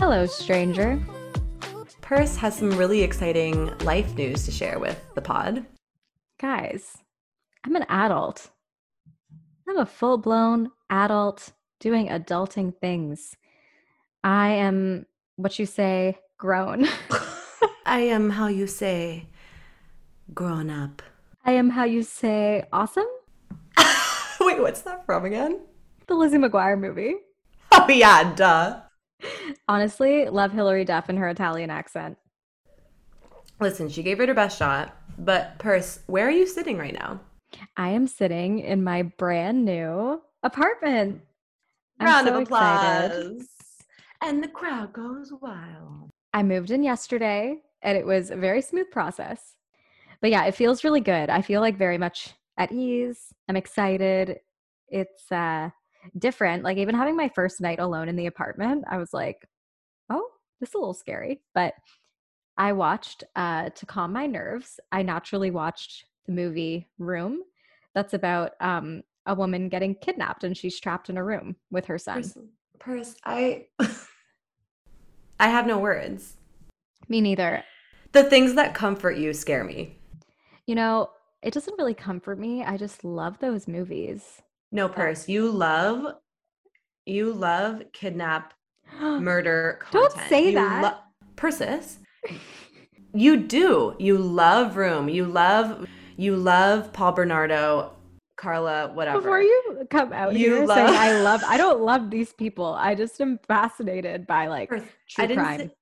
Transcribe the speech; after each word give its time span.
Hello, 0.00 0.24
stranger. 0.24 0.98
Purse 2.00 2.34
has 2.36 2.56
some 2.56 2.70
really 2.70 3.02
exciting 3.02 3.66
life 3.80 4.16
news 4.16 4.46
to 4.46 4.50
share 4.50 4.78
with 4.78 4.98
the 5.14 5.20
pod. 5.20 5.66
Guys, 6.40 6.96
I'm 7.64 7.76
an 7.76 7.84
adult. 7.86 8.48
I'm 9.68 9.76
a 9.76 9.84
full 9.84 10.16
blown 10.16 10.70
adult 10.88 11.52
doing 11.80 12.08
adulting 12.08 12.74
things. 12.80 13.36
I 14.24 14.52
am 14.52 15.04
what 15.36 15.58
you 15.58 15.66
say, 15.66 16.16
grown. 16.38 16.88
I 17.84 18.00
am 18.00 18.30
how 18.30 18.46
you 18.46 18.66
say, 18.66 19.26
grown 20.32 20.70
up. 20.70 21.02
I 21.44 21.52
am 21.52 21.68
how 21.68 21.84
you 21.84 22.04
say, 22.04 22.64
awesome? 22.72 23.06
Wait, 24.40 24.62
what's 24.62 24.80
that 24.80 25.04
from 25.04 25.26
again? 25.26 25.60
The 26.06 26.14
Lizzie 26.14 26.38
McGuire 26.38 26.80
movie. 26.80 27.16
Oh, 27.70 27.86
yeah, 27.86 28.32
duh. 28.34 28.80
Honestly, 29.68 30.28
love 30.28 30.52
Hilary 30.52 30.84
Duff 30.84 31.08
and 31.08 31.18
her 31.18 31.28
Italian 31.28 31.70
accent. 31.70 32.18
Listen, 33.60 33.88
she 33.88 34.02
gave 34.02 34.20
it 34.20 34.28
her 34.28 34.34
best 34.34 34.58
shot. 34.58 34.96
But, 35.18 35.58
Purse, 35.58 36.00
where 36.06 36.26
are 36.26 36.30
you 36.30 36.46
sitting 36.46 36.78
right 36.78 36.94
now? 36.94 37.20
I 37.76 37.90
am 37.90 38.06
sitting 38.06 38.60
in 38.60 38.82
my 38.84 39.02
brand 39.02 39.64
new 39.64 40.22
apartment. 40.42 41.20
I'm 41.98 42.06
Round 42.06 42.26
so 42.26 42.34
of 42.34 42.42
applause. 42.42 43.10
Excited. 43.10 43.46
And 44.22 44.42
the 44.42 44.48
crowd 44.48 44.92
goes 44.92 45.32
wild. 45.40 46.10
I 46.32 46.42
moved 46.42 46.70
in 46.70 46.82
yesterday 46.82 47.58
and 47.82 47.98
it 47.98 48.06
was 48.06 48.30
a 48.30 48.36
very 48.36 48.62
smooth 48.62 48.90
process. 48.90 49.56
But 50.20 50.30
yeah, 50.30 50.44
it 50.44 50.54
feels 50.54 50.84
really 50.84 51.00
good. 51.00 51.30
I 51.30 51.42
feel 51.42 51.60
like 51.60 51.76
very 51.76 51.98
much 51.98 52.34
at 52.56 52.72
ease. 52.72 53.32
I'm 53.48 53.56
excited. 53.56 54.40
It's 54.88 55.30
uh 55.32 55.70
different. 56.18 56.64
Like 56.64 56.78
even 56.78 56.94
having 56.94 57.16
my 57.16 57.28
first 57.28 57.60
night 57.60 57.78
alone 57.78 58.08
in 58.08 58.16
the 58.16 58.26
apartment, 58.26 58.84
I 58.88 58.98
was 58.98 59.12
like, 59.12 59.48
"Oh, 60.08 60.28
this 60.60 60.70
is 60.70 60.74
a 60.74 60.78
little 60.78 60.94
scary." 60.94 61.42
But 61.54 61.74
I 62.56 62.72
watched 62.72 63.24
uh 63.36 63.70
to 63.70 63.86
calm 63.86 64.12
my 64.12 64.26
nerves. 64.26 64.80
I 64.92 65.02
naturally 65.02 65.50
watched 65.50 66.04
the 66.26 66.32
movie 66.32 66.88
Room. 66.98 67.42
That's 67.94 68.14
about 68.14 68.52
um 68.60 69.02
a 69.26 69.34
woman 69.34 69.68
getting 69.68 69.94
kidnapped 69.94 70.44
and 70.44 70.56
she's 70.56 70.80
trapped 70.80 71.10
in 71.10 71.16
a 71.16 71.24
room 71.24 71.56
with 71.70 71.86
her 71.86 71.98
son. 71.98 72.22
Purse, 72.22 72.36
Purse 72.78 73.14
I 73.24 73.66
I 75.40 75.48
have 75.48 75.66
no 75.66 75.78
words. 75.78 76.36
Me 77.08 77.20
neither. 77.20 77.64
The 78.12 78.24
things 78.24 78.54
that 78.54 78.74
comfort 78.74 79.16
you 79.16 79.32
scare 79.32 79.64
me. 79.64 79.96
You 80.66 80.74
know, 80.74 81.10
it 81.42 81.54
doesn't 81.54 81.78
really 81.78 81.94
comfort 81.94 82.38
me. 82.38 82.62
I 82.62 82.76
just 82.76 83.04
love 83.04 83.38
those 83.38 83.66
movies. 83.66 84.42
No, 84.72 84.86
oh. 84.86 84.88
Purse, 84.88 85.28
you 85.28 85.50
love 85.50 86.14
you 87.06 87.32
love 87.32 87.82
kidnap 87.92 88.54
murder 89.00 89.78
content. 89.80 90.12
Don't 90.14 90.28
say 90.28 90.48
you 90.48 90.54
that. 90.54 90.82
Lo- 90.82 90.98
Persis. 91.36 91.98
you 93.14 93.36
do. 93.36 93.96
You 93.98 94.18
love 94.18 94.76
Room. 94.76 95.08
You 95.08 95.24
love 95.24 95.86
you 96.16 96.36
love 96.36 96.92
Paul 96.92 97.12
Bernardo, 97.12 97.92
Karla, 98.36 98.92
whatever. 98.92 99.20
Before 99.20 99.40
you 99.40 99.86
come 99.90 100.12
out 100.12 100.34
you 100.34 100.54
here 100.56 100.66
love- 100.66 100.76
saying 100.76 101.00
I 101.00 101.20
love 101.20 101.42
I 101.46 101.56
don't 101.64 101.80
love 101.80 102.10
these 102.10 102.32
people. 102.32 102.74
I 102.74 102.94
just 102.94 103.20
am 103.20 103.38
fascinated 103.48 104.26
by 104.26 104.46
like 104.46 104.68
true 104.68 104.84
I 105.24 105.26
crime. 105.34 105.58
Say- 105.60 105.74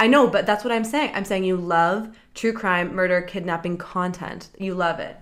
I 0.00 0.08
know, 0.08 0.26
but 0.26 0.46
that's 0.46 0.64
what 0.64 0.72
I'm 0.72 0.82
saying. 0.84 1.12
I'm 1.14 1.24
saying 1.24 1.44
you 1.44 1.56
love 1.56 2.16
true 2.34 2.52
crime, 2.52 2.92
murder, 2.92 3.22
kidnapping 3.22 3.76
content. 3.76 4.48
You 4.58 4.74
love 4.74 4.98
it. 4.98 5.16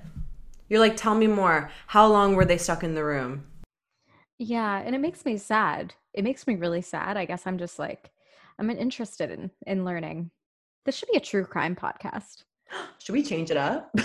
You're 0.71 0.81
like, 0.81 0.97
tell 0.97 1.17
me 1.17 1.27
more. 1.27 1.71
How 1.89 2.07
long 2.07 2.35
were 2.37 2.45
they 2.47 2.57
stuck 2.57 2.83
in 2.85 2.95
the 2.95 3.05
room? 3.05 3.45
Yeah, 4.39 4.79
and 4.79 4.95
it 4.95 5.01
makes 5.01 5.27
me 5.27 5.37
sad. 5.37 5.95
It 6.15 6.25
makes 6.25 6.47
me 6.47 6.55
really 6.55 6.81
sad. 6.81 7.17
I 7.17 7.27
guess 7.27 7.47
I'm 7.47 7.59
just 7.59 7.79
like, 7.79 8.11
I'm 8.59 8.71
interested 8.71 9.31
in 9.31 9.51
in 9.67 9.85
learning. 9.85 10.31
This 10.87 10.97
should 10.97 11.11
be 11.11 11.19
a 11.19 11.21
true 11.21 11.45
crime 11.45 11.77
podcast. 11.77 12.45
should 12.99 13.13
we 13.13 13.23
change 13.23 13.51
it 13.51 13.59
up? 13.59 13.95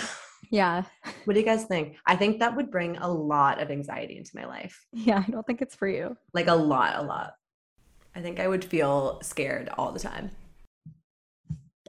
Yeah. 0.50 0.84
What 1.24 1.34
do 1.34 1.40
you 1.40 1.44
guys 1.44 1.64
think? 1.64 1.96
I 2.06 2.14
think 2.14 2.38
that 2.38 2.54
would 2.54 2.70
bring 2.70 2.96
a 2.98 3.10
lot 3.10 3.60
of 3.60 3.70
anxiety 3.72 4.16
into 4.16 4.30
my 4.36 4.46
life. 4.46 4.86
Yeah, 4.92 5.24
I 5.26 5.30
don't 5.30 5.44
think 5.44 5.60
it's 5.60 5.74
for 5.74 5.88
you. 5.88 6.16
Like 6.34 6.46
a 6.46 6.54
lot, 6.54 6.94
a 6.96 7.02
lot. 7.02 7.34
I 8.14 8.20
think 8.20 8.38
I 8.38 8.46
would 8.46 8.64
feel 8.64 9.18
scared 9.22 9.68
all 9.76 9.90
the 9.90 9.98
time. 9.98 10.30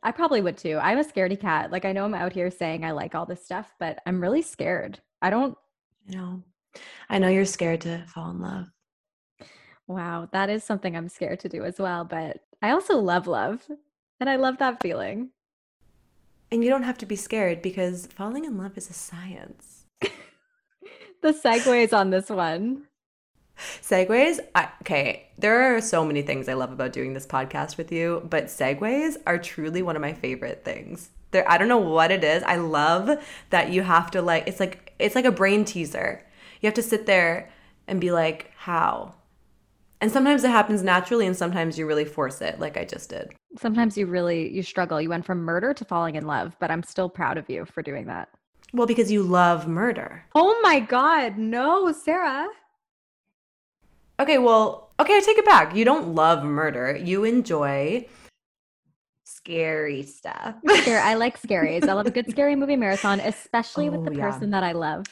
I 0.04 0.12
probably 0.12 0.42
would 0.42 0.58
too. 0.58 0.80
I'm 0.82 1.00
a 1.00 1.04
scaredy 1.04 1.40
cat. 1.40 1.72
Like 1.72 1.86
I 1.86 1.92
know 1.92 2.06
I'm 2.06 2.14
out 2.14 2.34
here 2.34 2.52
saying 2.52 2.84
I 2.84 2.92
like 2.92 3.16
all 3.16 3.26
this 3.26 3.44
stuff, 3.44 3.74
but 3.80 4.00
I'm 4.06 4.22
really 4.22 4.42
scared. 4.42 5.00
I 5.22 5.30
don't 5.30 5.58
you 6.08 6.18
know. 6.18 6.44
I 7.10 7.20
know 7.20 7.28
you're 7.28 7.46
scared 7.46 7.82
to 7.82 8.06
fall 8.08 8.32
in 8.32 8.40
love. 8.40 8.68
Wow, 9.88 10.28
that 10.34 10.50
is 10.50 10.64
something 10.64 10.96
I'm 10.96 11.10
scared 11.10 11.40
to 11.42 11.50
do 11.50 11.64
as 11.64 11.80
well, 11.80 12.04
but 12.04 12.42
I 12.62 12.72
also 12.72 12.98
love 12.98 13.28
love. 13.28 13.66
And 14.20 14.30
I 14.30 14.36
love 14.36 14.58
that 14.58 14.82
feeling. 14.82 15.30
And 16.52 16.64
you 16.64 16.70
don't 16.70 16.84
have 16.84 16.98
to 17.00 17.06
be 17.06 17.16
scared 17.16 17.62
because 17.62 18.08
falling 18.08 18.46
in 18.46 18.58
love 18.58 18.78
is 18.78 18.90
a 18.90 18.94
science. 18.94 19.86
the 21.22 21.34
segues 21.34 21.94
on 21.94 22.10
this 22.10 22.30
one. 22.30 22.87
Segues, 23.82 24.40
I, 24.56 24.70
okay, 24.82 25.28
there 25.38 25.76
are 25.76 25.82
so 25.82 26.06
many 26.06 26.22
things 26.22 26.48
I 26.48 26.54
love 26.54 26.72
about 26.72 26.94
doing 26.94 27.14
this 27.14 27.26
podcast 27.26 27.78
with 27.78 27.92
you, 27.92 28.26
but 28.30 28.46
segues 28.46 29.18
are 29.26 29.38
truly 29.38 29.82
one 29.82 29.96
of 29.96 30.02
my 30.02 30.14
favorite 30.14 30.64
things. 30.64 31.10
There, 31.32 31.50
I 31.50 31.58
don't 31.58 31.68
know 31.68 31.78
what 31.78 32.12
it 32.12 32.24
is. 32.24 32.44
I 32.44 32.56
love 32.58 33.24
that 33.50 33.70
you 33.72 33.82
have 33.82 34.12
to 34.12 34.22
like. 34.22 34.48
It's 34.48 34.60
like 34.60 34.94
it's 35.00 35.16
like 35.16 35.26
a 35.26 35.32
brain 35.32 35.66
teaser. 35.66 36.26
You 36.62 36.68
have 36.68 36.74
to 36.76 36.82
sit 36.84 37.06
there 37.06 37.50
and 37.88 38.00
be 38.00 38.12
like, 38.12 38.52
how? 38.56 39.14
And 40.00 40.12
sometimes 40.12 40.44
it 40.44 40.52
happens 40.52 40.84
naturally, 40.84 41.26
and 41.26 41.36
sometimes 41.36 41.78
you 41.78 41.86
really 41.88 42.06
force 42.06 42.42
it, 42.42 42.60
like 42.60 42.78
I 42.78 42.86
just 42.86 43.10
did. 43.10 43.34
Sometimes 43.58 43.98
you 43.98 44.06
really 44.06 44.54
you 44.54 44.64
struggle. 44.64 45.02
You 45.02 45.10
went 45.10 45.26
from 45.26 45.40
murder 45.40 45.74
to 45.74 45.86
falling 45.86 46.16
in 46.16 46.28
love, 46.28 46.56
but 46.60 46.72
I'm 46.72 46.84
still 46.84 47.10
proud 47.10 47.38
of 47.38 47.50
you 47.50 47.66
for 47.66 47.82
doing 47.82 48.06
that. 48.06 48.30
Well, 48.74 48.88
because 48.88 49.12
you 49.12 49.24
love 49.24 49.68
murder. 49.68 50.24
Oh 50.36 50.60
my 50.62 50.80
God, 50.80 51.38
no, 51.38 51.92
Sarah. 51.92 52.48
Okay, 54.20 54.38
well, 54.38 54.92
okay, 55.00 55.18
I 55.18 55.20
take 55.20 55.38
it 55.38 55.46
back. 55.46 55.76
You 55.76 55.86
don't 55.86 56.16
love 56.16 56.44
murder. 56.44 56.96
You 56.96 57.24
enjoy 57.24 58.08
scary 59.24 60.04
stuff. 60.04 60.56
Scary. 60.68 60.98
I 60.98 61.14
like 61.14 61.40
scaries. 61.42 61.88
I 61.88 61.94
love 61.94 62.08
a 62.08 62.12
good 62.12 62.30
scary 62.32 62.56
movie 62.56 62.76
marathon, 62.76 63.20
especially 63.20 63.90
oh, 63.90 63.92
with 63.92 64.06
the 64.06 64.18
yeah. 64.18 64.30
person 64.30 64.50
that 64.52 64.64
I 64.64 64.72
love. 64.72 65.06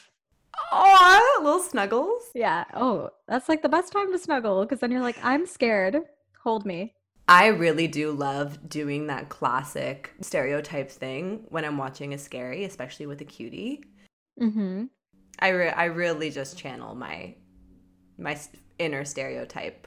Oh, 0.72 1.40
little 1.42 1.60
snuggles. 1.60 2.22
Yeah. 2.34 2.64
Oh, 2.74 3.10
that's 3.28 3.48
like 3.48 3.62
the 3.62 3.68
best 3.68 3.92
time 3.92 4.10
to 4.12 4.18
snuggle 4.18 4.62
because 4.64 4.80
then 4.80 4.90
you're 4.90 5.00
like, 5.00 5.18
I'm 5.22 5.46
scared. 5.46 5.98
Hold 6.42 6.66
me. 6.66 6.94
I 7.28 7.46
really 7.46 7.88
do 7.88 8.12
love 8.12 8.68
doing 8.68 9.08
that 9.08 9.28
classic 9.28 10.12
stereotype 10.20 10.90
thing 10.90 11.44
when 11.48 11.64
I'm 11.64 11.76
watching 11.76 12.14
a 12.14 12.18
scary, 12.18 12.64
especially 12.64 13.06
with 13.06 13.20
a 13.20 13.24
cutie. 13.24 13.84
Mm-hmm. 14.40 14.84
I 15.38 15.48
re- 15.48 15.70
I 15.70 15.84
really 15.86 16.30
just 16.30 16.56
channel 16.56 16.94
my 16.94 17.34
my 18.18 18.38
inner 18.78 19.04
stereotype. 19.04 19.86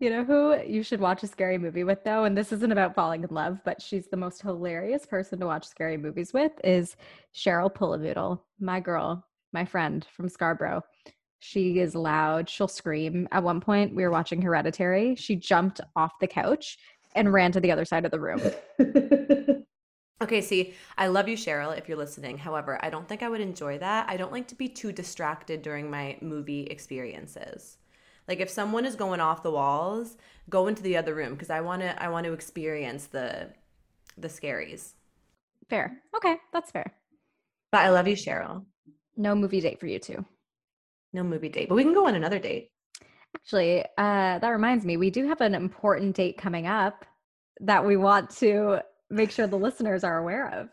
You 0.00 0.10
know 0.10 0.24
who 0.24 0.60
you 0.66 0.82
should 0.82 1.00
watch 1.00 1.22
a 1.22 1.26
scary 1.26 1.58
movie 1.58 1.84
with 1.84 2.02
though, 2.04 2.24
and 2.24 2.36
this 2.36 2.52
isn't 2.52 2.72
about 2.72 2.94
falling 2.94 3.22
in 3.22 3.30
love, 3.30 3.60
but 3.64 3.80
she's 3.80 4.08
the 4.08 4.16
most 4.16 4.42
hilarious 4.42 5.06
person 5.06 5.38
to 5.40 5.46
watch 5.46 5.66
scary 5.66 5.96
movies 5.96 6.32
with 6.32 6.52
is 6.64 6.96
Cheryl 7.34 7.72
Pullavoodle, 7.72 8.40
my 8.58 8.80
girl, 8.80 9.24
my 9.52 9.64
friend 9.64 10.06
from 10.16 10.28
Scarborough. 10.28 10.82
She 11.40 11.80
is 11.80 11.94
loud. 11.94 12.48
She'll 12.48 12.68
scream. 12.68 13.26
At 13.32 13.42
one 13.42 13.60
point, 13.60 13.94
we 13.94 14.02
were 14.02 14.10
watching 14.10 14.42
Hereditary. 14.42 15.14
She 15.14 15.36
jumped 15.36 15.80
off 15.96 16.12
the 16.20 16.26
couch 16.26 16.78
and 17.14 17.32
ran 17.32 17.52
to 17.52 17.60
the 17.60 17.72
other 17.72 17.84
side 17.86 18.04
of 18.04 18.10
the 18.10 18.20
room. 18.20 18.40
Okay, 20.22 20.42
see, 20.42 20.74
I 20.98 21.06
love 21.06 21.28
you, 21.28 21.36
Cheryl, 21.36 21.76
if 21.76 21.88
you're 21.88 21.96
listening. 21.96 22.36
However, 22.36 22.78
I 22.82 22.90
don't 22.90 23.08
think 23.08 23.22
I 23.22 23.28
would 23.28 23.40
enjoy 23.40 23.78
that. 23.78 24.06
I 24.08 24.18
don't 24.18 24.32
like 24.32 24.48
to 24.48 24.54
be 24.54 24.68
too 24.68 24.92
distracted 24.92 25.62
during 25.62 25.90
my 25.90 26.18
movie 26.20 26.64
experiences. 26.64 27.78
Like 28.28 28.40
if 28.40 28.50
someone 28.50 28.84
is 28.84 28.96
going 28.96 29.20
off 29.20 29.42
the 29.42 29.50
walls, 29.50 30.18
go 30.50 30.66
into 30.66 30.82
the 30.82 30.96
other 30.98 31.14
room 31.14 31.32
because 31.32 31.48
I 31.50 31.62
want 31.62 31.80
to 31.82 32.00
I 32.00 32.08
want 32.10 32.26
to 32.26 32.32
experience 32.32 33.06
the 33.06 33.48
the 34.18 34.28
scaries. 34.28 34.92
Fair. 35.70 36.02
Okay, 36.14 36.36
that's 36.52 36.70
fair. 36.70 36.92
But 37.72 37.80
I 37.80 37.88
love 37.88 38.06
you, 38.06 38.14
Cheryl. 38.14 38.64
No 39.16 39.34
movie 39.34 39.60
date 39.60 39.80
for 39.80 39.86
you 39.86 39.98
two. 39.98 40.24
No 41.14 41.22
movie 41.22 41.48
date, 41.48 41.68
but 41.68 41.74
we 41.76 41.82
can 41.82 41.94
go 41.94 42.06
on 42.06 42.14
another 42.14 42.38
date. 42.38 42.70
Actually, 43.34 43.84
uh, 43.96 44.38
that 44.38 44.48
reminds 44.48 44.84
me, 44.84 44.96
we 44.96 45.10
do 45.10 45.26
have 45.26 45.40
an 45.40 45.54
important 45.54 46.14
date 46.14 46.36
coming 46.36 46.66
up 46.66 47.04
that 47.60 47.84
we 47.84 47.96
want 47.96 48.30
to 48.36 48.80
make 49.10 49.30
sure 49.30 49.46
the 49.46 49.58
listeners 49.58 50.04
are 50.04 50.18
aware 50.18 50.48
of. 50.48 50.68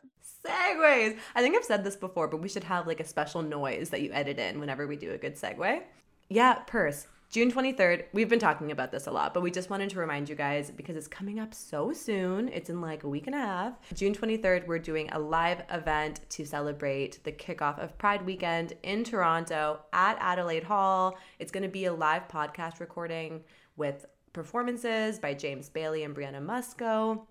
Segues. 0.45 1.17
I 1.35 1.41
think 1.41 1.55
I've 1.55 1.65
said 1.65 1.83
this 1.83 1.95
before, 1.95 2.27
but 2.27 2.41
we 2.41 2.49
should 2.49 2.63
have 2.63 2.87
like 2.87 2.99
a 2.99 3.05
special 3.05 3.41
noise 3.41 3.89
that 3.89 4.01
you 4.01 4.11
edit 4.13 4.39
in 4.39 4.59
whenever 4.59 4.87
we 4.87 4.95
do 4.95 5.11
a 5.11 5.17
good 5.17 5.35
segue. 5.35 5.81
Yeah, 6.29 6.53
purse. 6.67 7.07
June 7.29 7.51
23rd, 7.51 8.05
we've 8.13 8.29
been 8.29 8.39
talking 8.39 8.71
about 8.71 8.89
this 8.89 9.05
a 9.05 9.11
lot, 9.11 9.33
but 9.33 9.43
we 9.43 9.51
just 9.51 9.69
wanted 9.69 9.89
to 9.89 9.99
remind 9.99 10.29
you 10.29 10.35
guys 10.35 10.71
because 10.71 10.95
it's 10.95 11.09
coming 11.09 11.39
up 11.39 11.53
so 11.53 11.91
soon. 11.91 12.47
It's 12.47 12.69
in 12.69 12.79
like 12.79 13.03
a 13.03 13.09
week 13.09 13.27
and 13.27 13.35
a 13.35 13.39
half. 13.39 13.73
June 13.93 14.15
23rd, 14.15 14.65
we're 14.65 14.79
doing 14.79 15.09
a 15.11 15.19
live 15.19 15.61
event 15.69 16.21
to 16.29 16.45
celebrate 16.45 17.21
the 17.25 17.33
kickoff 17.33 17.83
of 17.83 17.97
Pride 17.97 18.25
Weekend 18.25 18.73
in 18.83 19.03
Toronto 19.03 19.81
at 19.91 20.17
Adelaide 20.21 20.63
Hall. 20.63 21.17
It's 21.39 21.51
going 21.51 21.63
to 21.63 21.69
be 21.69 21.85
a 21.85 21.93
live 21.93 22.29
podcast 22.29 22.79
recording 22.79 23.43
with 23.75 24.05
performances 24.31 25.19
by 25.19 25.33
James 25.33 25.67
Bailey 25.67 26.03
and 26.03 26.15
Brianna 26.15 26.41
Musco. 26.41 27.25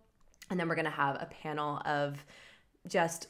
And 0.50 0.58
then 0.58 0.68
we're 0.68 0.74
going 0.74 0.84
to 0.84 0.90
have 0.90 1.16
a 1.16 1.26
panel 1.26 1.82
of 1.84 2.24
just 2.86 3.28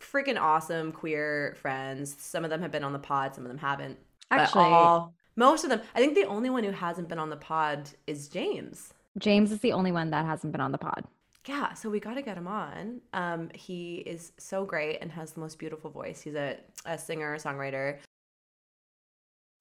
freaking 0.00 0.40
awesome 0.40 0.92
queer 0.92 1.56
friends. 1.60 2.16
Some 2.18 2.44
of 2.44 2.50
them 2.50 2.62
have 2.62 2.70
been 2.70 2.84
on 2.84 2.92
the 2.92 2.98
pod, 2.98 3.34
some 3.34 3.44
of 3.44 3.48
them 3.48 3.58
haven't. 3.58 3.98
Actually, 4.30 4.64
all, 4.64 5.14
most 5.36 5.64
of 5.64 5.70
them. 5.70 5.80
I 5.94 6.00
think 6.00 6.14
the 6.14 6.24
only 6.24 6.50
one 6.50 6.64
who 6.64 6.70
hasn't 6.70 7.08
been 7.08 7.18
on 7.18 7.30
the 7.30 7.36
pod 7.36 7.90
is 8.06 8.28
James. 8.28 8.94
James 9.18 9.52
is 9.52 9.60
the 9.60 9.72
only 9.72 9.92
one 9.92 10.10
that 10.10 10.24
hasn't 10.24 10.52
been 10.52 10.60
on 10.60 10.72
the 10.72 10.78
pod. 10.78 11.04
Yeah, 11.46 11.74
so 11.74 11.90
we 11.90 12.00
got 12.00 12.14
to 12.14 12.22
get 12.22 12.38
him 12.38 12.48
on. 12.48 13.02
Um, 13.12 13.50
he 13.54 13.96
is 13.96 14.32
so 14.38 14.64
great 14.64 14.98
and 15.02 15.12
has 15.12 15.32
the 15.32 15.40
most 15.40 15.58
beautiful 15.58 15.90
voice. 15.90 16.22
He's 16.22 16.34
a, 16.34 16.56
a 16.86 16.96
singer, 16.96 17.36
songwriter. 17.36 17.98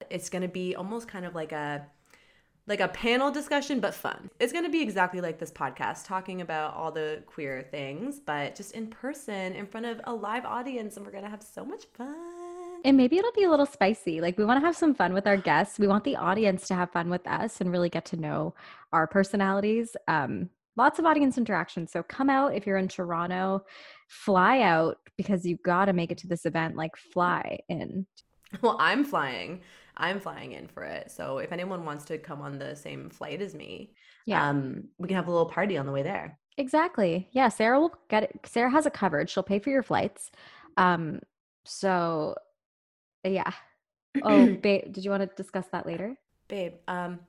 It's 0.10 0.30
going 0.30 0.44
to 0.44 0.48
be 0.48 0.76
almost 0.76 1.08
kind 1.08 1.26
of 1.26 1.36
like 1.36 1.52
a 1.52 1.86
like 2.65 2.80
a 2.80 2.88
panel 2.88 3.30
discussion, 3.30 3.80
but 3.80 3.94
fun. 3.94 4.30
It's 4.39 4.54
going 4.54 4.63
to 4.63 4.71
be 4.71 4.81
exactly 4.81 5.19
like 5.19 5.38
this 5.38 5.51
podcast, 5.51 6.06
talking 6.06 6.42
about 6.42 6.75
all 6.75 6.92
the 6.92 7.21
queer 7.25 7.62
things, 7.69 8.19
but 8.19 8.56
just 8.56 8.71
in 8.71 8.88
person, 8.88 9.54
in 9.54 9.65
front 9.65 9.86
of 9.86 10.00
a 10.06 10.13
live 10.13 10.45
audience, 10.45 10.95
and 10.95 11.06
we're 11.06 11.12
going 11.12 11.25
to 11.25 11.30
have 11.30 11.44
so 11.44 11.65
much 11.65 11.86
fun. 11.94 12.81
And 12.86 12.95
maybe 12.98 13.18
it'll 13.18 13.31
be 13.33 13.44
a 13.44 13.50
little 13.50 13.65
spicy. 13.65 14.21
Like, 14.21 14.38
we 14.38 14.45
want 14.45 14.62
to 14.62 14.65
have 14.65 14.75
some 14.75 14.94
fun 14.94 15.13
with 15.13 15.27
our 15.27 15.38
guests. 15.38 15.80
We 15.80 15.88
want 15.88 16.04
the 16.04 16.15
audience 16.15 16.68
to 16.68 16.75
have 16.75 16.92
fun 16.92 17.10
with 17.10 17.25
us 17.27 17.60
and 17.60 17.71
really 17.71 17.89
get 17.89 18.06
to 18.06 18.18
know 18.18 18.56
our 18.92 19.07
personalities. 19.07 19.95
Um, 20.07 20.50
lots 20.75 21.00
of 21.00 21.06
audience 21.06 21.38
interaction. 21.38 21.88
So 21.88 22.04
come 22.04 22.30
out 22.30 22.56
if 22.56 22.65
you're 22.65 22.77
in 22.77 22.88
Toronto, 22.88 23.65
fly 24.07 24.62
out 24.62 24.98
because 25.18 25.45
you 25.45 25.57
got 25.63 25.86
to 25.86 25.94
make 25.94 26.12
it 26.12 26.18
to 26.19 26.27
this 26.27 26.45
event. 26.45 26.75
Like, 26.75 26.95
fly 26.95 27.60
in. 27.68 28.06
Well, 28.62 28.77
I'm 28.80 29.04
flying. 29.04 29.62
I'm 29.98 30.19
flying 30.19 30.54
in 30.54 30.68
for 30.68 30.84
it. 30.84 31.12
So 31.12 31.38
if 31.38 31.51
anyone 31.51 31.86
wants 31.86 32.06
to 32.06 32.18
come 32.18 32.42
on 32.42 32.57
the 32.60 32.75
same 32.75 33.10
flight 33.10 33.42
as 33.42 33.54
me, 33.54 33.94
Yeah. 34.25 34.48
um, 34.50 34.86
we 34.98 35.07
can 35.07 35.16
have 35.16 35.28
a 35.28 35.31
little 35.31 35.45
party 35.45 35.78
on 35.78 35.86
the 35.86 35.92
way 35.92 36.04
there. 36.04 36.40
Exactly. 36.57 37.30
Yeah, 37.31 37.50
Sarah 37.50 37.80
will 37.80 37.94
get 38.10 38.24
it. 38.24 38.40
Sarah 38.45 38.69
has 38.72 38.86
it 38.86 38.94
covered. 38.94 39.30
She'll 39.30 39.44
pay 39.44 39.60
for 39.60 39.69
your 39.72 39.84
flights. 39.84 40.31
Um, 40.78 41.19
so 41.66 42.36
yeah. 43.24 43.51
Oh, 44.24 44.45
babe, 44.45 44.94
did 44.94 45.04
you 45.04 45.10
want 45.10 45.22
to 45.28 45.36
discuss 45.36 45.66
that 45.72 45.88
later? 45.88 46.16
Babe, 46.48 46.74
um, 46.88 47.19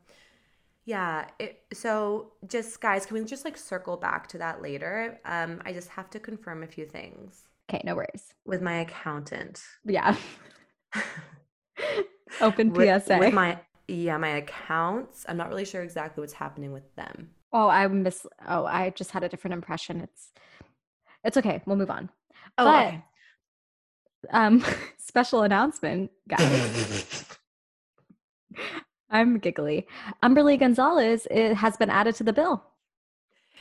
yeah. 0.84 1.28
It, 1.38 1.62
so 1.72 2.32
just 2.46 2.78
guys, 2.82 3.06
can 3.06 3.16
we 3.18 3.24
just 3.24 3.46
like 3.46 3.56
circle 3.56 3.96
back 3.96 4.26
to 4.28 4.38
that 4.38 4.60
later? 4.60 5.18
Um, 5.24 5.62
I 5.64 5.72
just 5.72 5.88
have 5.88 6.10
to 6.10 6.20
confirm 6.20 6.62
a 6.62 6.66
few 6.66 6.84
things 6.84 7.44
Okay, 7.70 7.80
no 7.86 7.94
worries. 7.94 8.34
with 8.44 8.60
my 8.60 8.80
accountant. 8.80 9.62
Yeah. 9.86 10.14
Open 12.40 12.72
with, 12.72 13.04
PSA. 13.04 13.18
with 13.18 13.34
my 13.34 13.58
yeah 13.88 14.16
my 14.18 14.28
accounts. 14.28 15.24
I'm 15.28 15.36
not 15.36 15.48
really 15.48 15.64
sure 15.64 15.82
exactly 15.82 16.20
what's 16.20 16.32
happening 16.32 16.72
with 16.72 16.94
them. 16.96 17.30
oh, 17.52 17.68
I 17.68 17.86
miss 17.88 18.26
oh, 18.48 18.64
I 18.64 18.90
just 18.90 19.10
had 19.12 19.22
a 19.24 19.28
different 19.28 19.54
impression. 19.54 20.00
It's 20.00 20.32
it's 21.24 21.36
okay. 21.36 21.62
We'll 21.66 21.76
move 21.76 21.90
on. 21.90 22.10
Oh, 22.58 22.64
But- 22.64 22.86
okay. 22.86 23.04
Um 24.30 24.64
special 24.98 25.42
announcement, 25.42 26.10
guys. 26.28 27.24
I'm 29.10 29.38
giggly. 29.38 29.86
Humberly 30.22 30.56
Gonzalez 30.56 31.26
it 31.30 31.54
has 31.54 31.76
been 31.76 31.90
added 31.90 32.14
to 32.16 32.24
the 32.24 32.32
bill. 32.32 32.64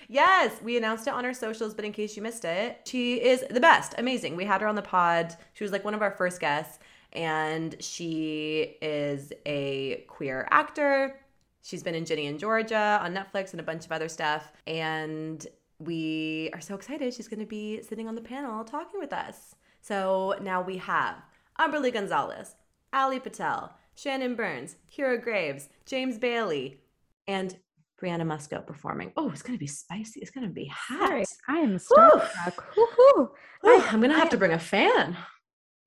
Yes, 0.10 0.52
we 0.62 0.76
announced 0.78 1.08
it 1.08 1.14
on 1.14 1.26
our 1.26 1.34
socials, 1.34 1.74
but 1.74 1.86
in 1.86 1.94
case 1.94 2.16
you 2.18 2.22
missed 2.24 2.44
it, 2.44 2.82
she 2.86 3.16
is 3.24 3.44
the 3.50 3.60
best. 3.62 3.96
Amazing. 3.98 4.36
We 4.36 4.44
had 4.46 4.60
her 4.62 4.68
on 4.68 4.76
the 4.76 4.82
pod. 4.82 5.36
She 5.54 5.64
was 5.64 5.72
like 5.72 5.86
one 5.86 5.94
of 5.94 6.02
our 6.02 6.12
first 6.12 6.42
guests, 6.42 6.78
and 7.14 7.76
she 7.80 8.78
is 8.82 9.32
a 9.46 10.04
queer 10.08 10.48
actor. 10.52 11.20
She's 11.62 11.84
been 11.84 11.96
in 11.96 12.06
Ginny 12.06 12.28
and 12.28 12.40
Georgia 12.40 13.00
on 13.02 13.14
Netflix 13.14 13.52
and 13.52 13.60
a 13.60 13.64
bunch 13.64 13.86
of 13.86 13.92
other 13.92 14.10
stuff. 14.10 14.52
And 14.68 15.46
we 15.80 16.50
are 16.54 16.62
so 16.62 16.76
excited. 16.76 17.14
She's 17.14 17.28
going 17.28 17.40
to 17.40 17.46
be 17.46 17.82
sitting 17.82 18.08
on 18.08 18.16
the 18.16 18.22
panel 18.22 18.64
talking 18.64 19.00
with 19.00 19.14
us. 19.14 19.56
So 19.82 20.36
now 20.42 20.62
we 20.62 20.78
have 20.78 21.16
Humberly 21.58 21.92
Gonzalez, 21.92 22.56
Ali 22.92 23.20
Patel, 23.20 23.74
Shannon 23.96 24.36
Burns, 24.36 24.76
Kira 24.92 25.22
Graves, 25.22 25.70
James 25.86 26.18
Bailey, 26.18 26.82
and 27.28 27.56
Brianna 28.02 28.24
Musco 28.24 28.66
performing. 28.66 29.14
Oh, 29.16 29.30
it's 29.30 29.42
gonna 29.42 29.58
be 29.58 29.68
spicy. 29.68 30.20
It's 30.20 30.32
gonna 30.32 30.50
be 30.50 30.66
hot. 30.66 31.08
Sorry, 31.08 31.24
I 31.48 31.60
am 31.60 31.78
starstruck. 31.78 32.76
Woo-hoo. 32.76 33.32
I'm 33.64 34.02
gonna 34.02 34.18
have 34.18 34.32
to 34.32 34.38
bring 34.38 34.52
a 34.52 34.60
fan. 34.60 35.16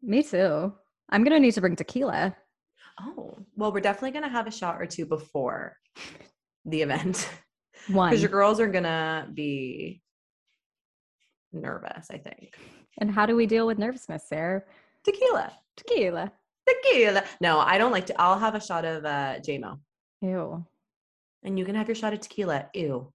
Me 0.02 0.22
too. 0.22 0.72
I'm 1.10 1.24
gonna 1.24 1.40
need 1.40 1.54
to 1.54 1.60
bring 1.60 1.76
tequila. 1.76 2.36
Oh, 3.00 3.36
well, 3.56 3.72
we're 3.72 3.80
definitely 3.80 4.12
gonna 4.12 4.28
have 4.32 4.46
a 4.46 4.50
shot 4.50 4.80
or 4.80 4.86
two 4.86 5.06
before 5.06 5.76
the 6.64 6.82
event 6.82 7.28
One. 7.88 8.10
because 8.10 8.22
your 8.22 8.30
girls 8.30 8.58
are 8.60 8.66
gonna 8.68 9.28
be 9.32 10.02
nervous. 11.52 12.08
I 12.10 12.18
think 12.18 12.56
And 12.98 13.10
how 13.10 13.26
do 13.26 13.36
we 13.36 13.46
deal 13.46 13.66
with 13.66 13.78
nervousness, 13.78 14.28
Sarah? 14.28 14.62
tequila, 15.04 15.52
Tequila. 15.76 16.32
tequila. 16.66 17.22
No, 17.40 17.60
I 17.60 17.78
don't 17.78 17.92
like 17.92 18.06
to. 18.06 18.20
I'll 18.20 18.38
have 18.38 18.54
a 18.56 18.60
shot 18.60 18.84
of 18.84 19.04
uh, 19.04 19.36
JMO, 19.40 19.78
Ew. 20.22 20.64
and 21.44 21.58
you 21.58 21.64
can 21.64 21.74
have 21.76 21.86
your 21.88 21.94
shot 21.94 22.12
of 22.12 22.20
tequila. 22.20 22.66
Ew. 22.74 23.12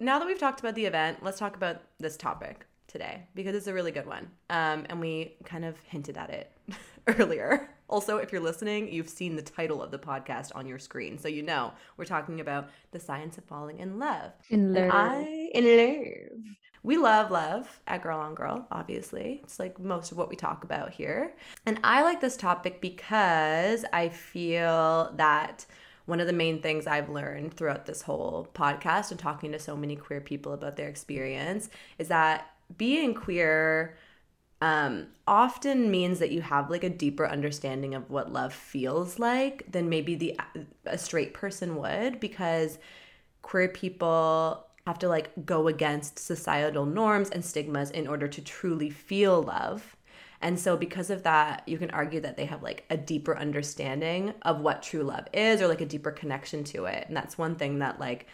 Now 0.00 0.18
that 0.18 0.26
we've 0.26 0.38
talked 0.38 0.60
about 0.60 0.74
the 0.74 0.86
event, 0.86 1.18
let's 1.22 1.38
talk 1.38 1.54
about 1.56 1.82
this 2.00 2.16
topic 2.16 2.66
today 2.90 3.26
because 3.34 3.54
it's 3.54 3.66
a 3.66 3.72
really 3.74 3.92
good 3.92 4.06
one. 4.06 4.30
Um, 4.50 4.84
and 4.88 5.00
we 5.00 5.36
kind 5.44 5.64
of 5.64 5.78
hinted 5.80 6.16
at 6.18 6.30
it 6.30 6.52
earlier. 7.18 7.70
Also, 7.88 8.18
if 8.18 8.32
you're 8.32 8.40
listening, 8.40 8.92
you've 8.92 9.08
seen 9.08 9.36
the 9.36 9.42
title 9.42 9.82
of 9.82 9.90
the 9.90 9.98
podcast 9.98 10.54
on 10.54 10.66
your 10.66 10.78
screen. 10.78 11.18
So 11.18 11.28
you 11.28 11.42
know 11.42 11.72
we're 11.96 12.04
talking 12.04 12.40
about 12.40 12.70
the 12.92 13.00
science 13.00 13.38
of 13.38 13.44
falling 13.44 13.78
in 13.80 13.98
love. 13.98 14.32
In 14.48 14.76
And 14.76 14.88
love. 14.88 14.90
I 14.92 15.50
in 15.54 15.64
love. 15.64 16.54
We 16.82 16.96
love 16.96 17.30
love 17.30 17.80
at 17.86 18.02
Girl 18.02 18.18
on 18.18 18.34
Girl, 18.34 18.66
obviously. 18.70 19.40
It's 19.44 19.58
like 19.58 19.78
most 19.78 20.12
of 20.12 20.18
what 20.18 20.30
we 20.30 20.36
talk 20.36 20.64
about 20.64 20.90
here. 20.92 21.34
And 21.66 21.78
I 21.84 22.02
like 22.02 22.20
this 22.22 22.38
topic 22.38 22.80
because 22.80 23.84
I 23.92 24.08
feel 24.08 25.12
that 25.16 25.66
one 26.06 26.20
of 26.20 26.26
the 26.26 26.32
main 26.32 26.62
things 26.62 26.86
I've 26.86 27.10
learned 27.10 27.52
throughout 27.54 27.84
this 27.84 28.02
whole 28.02 28.48
podcast 28.54 29.10
and 29.10 29.20
talking 29.20 29.52
to 29.52 29.58
so 29.58 29.76
many 29.76 29.94
queer 29.94 30.22
people 30.22 30.54
about 30.54 30.76
their 30.76 30.88
experience 30.88 31.68
is 31.98 32.08
that 32.08 32.50
being 32.76 33.14
queer 33.14 33.96
um, 34.62 35.06
often 35.26 35.90
means 35.90 36.18
that 36.18 36.30
you 36.30 36.42
have 36.42 36.70
like 36.70 36.84
a 36.84 36.90
deeper 36.90 37.26
understanding 37.26 37.94
of 37.94 38.10
what 38.10 38.32
love 38.32 38.52
feels 38.52 39.18
like 39.18 39.64
than 39.70 39.88
maybe 39.88 40.14
the 40.14 40.38
a 40.84 40.98
straight 40.98 41.32
person 41.32 41.76
would 41.76 42.20
because 42.20 42.78
queer 43.42 43.68
people 43.68 44.66
have 44.86 44.98
to 44.98 45.08
like 45.08 45.30
go 45.46 45.68
against 45.68 46.18
societal 46.18 46.84
norms 46.84 47.30
and 47.30 47.44
stigmas 47.44 47.90
in 47.90 48.06
order 48.06 48.28
to 48.28 48.42
truly 48.42 48.90
feel 48.90 49.42
love. 49.42 49.96
And 50.42 50.58
so 50.58 50.76
because 50.76 51.10
of 51.10 51.22
that, 51.22 51.62
you 51.66 51.76
can 51.78 51.90
argue 51.90 52.20
that 52.20 52.36
they 52.36 52.46
have 52.46 52.62
like 52.62 52.84
a 52.90 52.96
deeper 52.96 53.36
understanding 53.36 54.34
of 54.42 54.60
what 54.60 54.82
true 54.82 55.02
love 55.02 55.26
is 55.32 55.60
or 55.60 55.68
like 55.68 55.82
a 55.82 55.86
deeper 55.86 56.10
connection 56.10 56.64
to 56.64 56.86
it. 56.86 57.06
And 57.08 57.16
that's 57.16 57.38
one 57.38 57.56
thing 57.56 57.78
that 57.78 58.00
like 58.00 58.26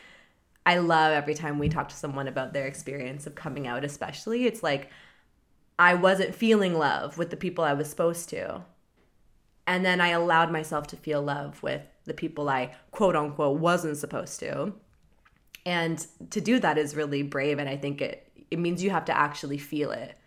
I 0.66 0.78
love 0.78 1.12
every 1.12 1.34
time 1.34 1.60
we 1.60 1.68
talk 1.68 1.88
to 1.90 1.96
someone 1.96 2.26
about 2.26 2.52
their 2.52 2.66
experience 2.66 3.26
of 3.26 3.36
coming 3.36 3.68
out, 3.68 3.84
especially. 3.84 4.46
It's 4.46 4.64
like 4.64 4.90
I 5.78 5.94
wasn't 5.94 6.34
feeling 6.34 6.74
love 6.74 7.16
with 7.16 7.30
the 7.30 7.36
people 7.36 7.62
I 7.62 7.74
was 7.74 7.88
supposed 7.88 8.28
to. 8.30 8.64
And 9.68 9.84
then 9.84 10.00
I 10.00 10.08
allowed 10.08 10.50
myself 10.50 10.88
to 10.88 10.96
feel 10.96 11.22
love 11.22 11.62
with 11.62 11.82
the 12.04 12.14
people 12.14 12.48
I 12.48 12.74
quote 12.90 13.14
unquote 13.14 13.60
wasn't 13.60 13.96
supposed 13.96 14.40
to. 14.40 14.72
And 15.64 16.04
to 16.30 16.40
do 16.40 16.58
that 16.58 16.78
is 16.78 16.96
really 16.96 17.22
brave. 17.22 17.58
And 17.60 17.68
I 17.68 17.76
think 17.76 18.00
it, 18.00 18.30
it 18.50 18.58
means 18.58 18.82
you 18.82 18.90
have 18.90 19.04
to 19.06 19.16
actually 19.16 19.58
feel 19.58 19.92
it, 19.92 20.18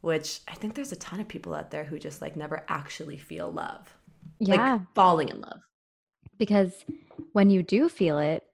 which 0.00 0.40
I 0.46 0.54
think 0.54 0.74
there's 0.74 0.92
a 0.92 0.96
ton 0.96 1.20
of 1.20 1.28
people 1.28 1.54
out 1.54 1.72
there 1.72 1.84
who 1.84 1.98
just 1.98 2.22
like 2.22 2.36
never 2.36 2.64
actually 2.68 3.18
feel 3.18 3.50
love. 3.50 3.92
Yeah. 4.38 4.74
Like 4.74 4.94
falling 4.94 5.28
in 5.28 5.40
love. 5.40 5.60
Because 6.38 6.84
when 7.32 7.50
you 7.50 7.62
do 7.62 7.88
feel 7.88 8.18
it, 8.18 8.44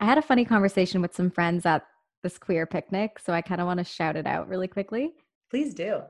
I 0.00 0.04
had 0.04 0.18
a 0.18 0.22
funny 0.22 0.44
conversation 0.44 1.00
with 1.00 1.14
some 1.14 1.30
friends 1.30 1.64
at 1.66 1.86
this 2.22 2.38
queer 2.38 2.66
picnic. 2.66 3.18
So 3.18 3.32
I 3.32 3.42
kind 3.42 3.60
of 3.60 3.66
want 3.66 3.78
to 3.78 3.84
shout 3.84 4.16
it 4.16 4.26
out 4.26 4.48
really 4.48 4.68
quickly. 4.68 5.12
Please 5.50 5.74
do. 5.74 6.02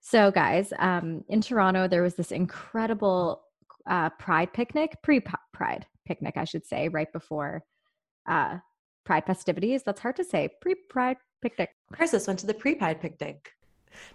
So, 0.00 0.30
guys, 0.30 0.72
um, 0.78 1.24
in 1.28 1.40
Toronto, 1.40 1.88
there 1.88 2.02
was 2.02 2.14
this 2.14 2.30
incredible 2.30 3.42
uh, 3.86 4.10
Pride 4.10 4.52
picnic, 4.52 4.96
pre 5.02 5.20
Pride 5.52 5.84
picnic, 6.06 6.36
I 6.36 6.44
should 6.44 6.64
say, 6.64 6.88
right 6.88 7.12
before 7.12 7.64
uh, 8.28 8.58
Pride 9.04 9.26
festivities. 9.26 9.82
That's 9.82 10.00
hard 10.00 10.16
to 10.16 10.24
say. 10.24 10.48
Pre 10.60 10.74
Pride 10.88 11.16
picnic. 11.42 11.70
Persis 11.92 12.26
went 12.26 12.38
to 12.40 12.46
the 12.46 12.54
pre 12.54 12.74
Pride 12.74 13.00
picnic. 13.00 13.52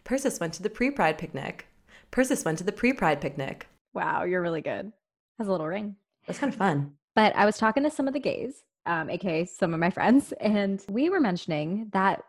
Persis 0.06 0.40
went 0.40 0.54
to 0.54 0.64
the 0.64 0.70
pre 0.70 0.92
Pride 0.92 1.18
picnic. 1.18 1.68
Persis 2.12 2.46
went 2.46 2.58
to 2.60 2.64
the 2.64 2.72
pre 2.72 2.94
Pride 2.94 3.20
picnic. 3.20 3.68
Wow, 3.94 4.24
you're 4.24 4.42
really 4.42 4.62
good. 4.62 4.92
Has 5.38 5.48
a 5.48 5.52
little 5.52 5.68
ring. 5.68 5.98
That's 6.26 6.40
kind 6.40 6.54
of 6.54 6.58
fun. 6.58 6.94
But 7.16 7.36
I 7.36 7.46
was 7.46 7.58
talking 7.58 7.84
to 7.84 7.92
some 7.92 8.08
of 8.08 8.14
the 8.14 8.20
gays, 8.20 8.64
um, 8.86 9.10
aka 9.10 9.46
some 9.46 9.74
of 9.74 9.80
my 9.80 9.90
friends, 9.90 10.32
and 10.40 10.84
we 10.90 11.10
were 11.10 11.20
mentioning 11.20 11.90
that 11.94 12.24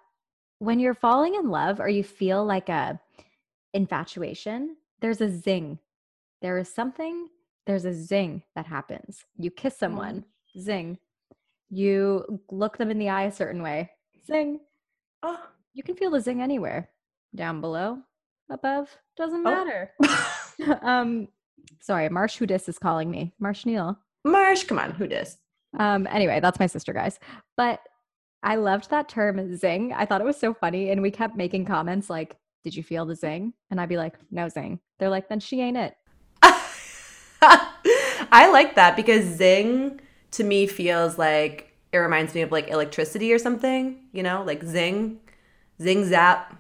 when 0.59 0.78
you're 0.78 0.94
falling 0.94 1.35
in 1.35 1.49
love 1.50 1.80
or 1.80 1.88
you 1.88 2.04
feel 2.04 2.44
like 2.44 2.68
a 2.68 3.00
infatuation, 3.75 4.76
there's 5.00 5.21
a 5.21 5.28
zing. 5.28 5.78
There 6.40 6.59
is 6.59 6.73
something, 6.73 7.28
there's 7.66 7.85
a 7.85 7.92
zing 7.94 8.42
that 8.54 8.66
happens. 8.66 9.25
You 9.38 9.50
kiss 9.50 9.76
someone, 9.76 10.25
zing. 10.59 10.99
You 11.71 12.40
look 12.50 12.76
them 12.76 12.90
in 12.90 12.99
the 12.99 13.09
eye 13.09 13.25
a 13.25 13.32
certain 13.32 13.62
way, 13.62 13.90
zing. 14.26 14.61
Oh, 15.23 15.40
You 15.73 15.82
can 15.82 15.97
feel 15.97 16.11
the 16.11 16.21
zing 16.21 16.42
anywhere. 16.42 16.90
Down 17.35 17.61
below, 17.62 17.99
above, 18.50 18.94
doesn't 19.16 19.47
Oh. 19.47 19.50
matter. 19.50 19.92
um, 20.82 21.28
sorry, 21.80 22.09
Marsh 22.11 22.38
Hudis 22.38 22.68
is 22.68 22.78
calling 22.78 23.11
me. 23.11 23.32
Marsh 23.38 23.64
Neal. 23.64 23.99
Marsh, 24.25 24.64
come 24.64 24.78
on, 24.78 24.90
who 24.92 25.06
dis? 25.06 25.38
Um, 25.79 26.07
anyway, 26.11 26.41
that's 26.41 26.59
my 26.61 26.67
sister, 26.67 26.93
guys. 26.93 27.19
But 27.57 27.81
I 28.43 28.57
loved 28.57 28.91
that 28.91 29.09
term 29.09 29.57
zing. 29.57 29.93
I 29.93 30.05
thought 30.07 30.21
it 30.21 30.25
was 30.25 30.38
so 30.38 30.52
funny. 30.52 30.91
And 30.91 31.00
we 31.02 31.11
kept 31.11 31.37
making 31.37 31.64
comments 31.64 32.11
like, 32.11 32.37
Did 32.64 32.75
you 32.76 32.83
feel 32.83 33.07
the 33.07 33.14
zing? 33.17 33.52
And 33.71 33.81
I'd 33.81 33.88
be 33.88 33.97
like, 33.97 34.14
No 34.31 34.49
zing. 34.49 34.81
They're 34.99 35.09
like, 35.09 35.29
Then 35.29 35.41
she 35.41 35.61
ain't 35.61 35.76
it. 35.76 35.95
I 37.43 38.49
like 38.52 38.75
that 38.76 38.97
because 38.97 39.25
zing 39.25 40.00
to 40.33 40.45
me 40.45 40.67
feels 40.67 41.19
like 41.19 41.73
it 41.93 41.99
reminds 41.99 42.35
me 42.35 42.41
of 42.41 42.50
like 42.50 42.69
electricity 42.69 43.33
or 43.33 43.38
something, 43.38 43.99
you 44.12 44.23
know, 44.23 44.43
like 44.47 44.62
zing, 44.62 45.21
zing 45.81 46.05
zap. 46.07 46.57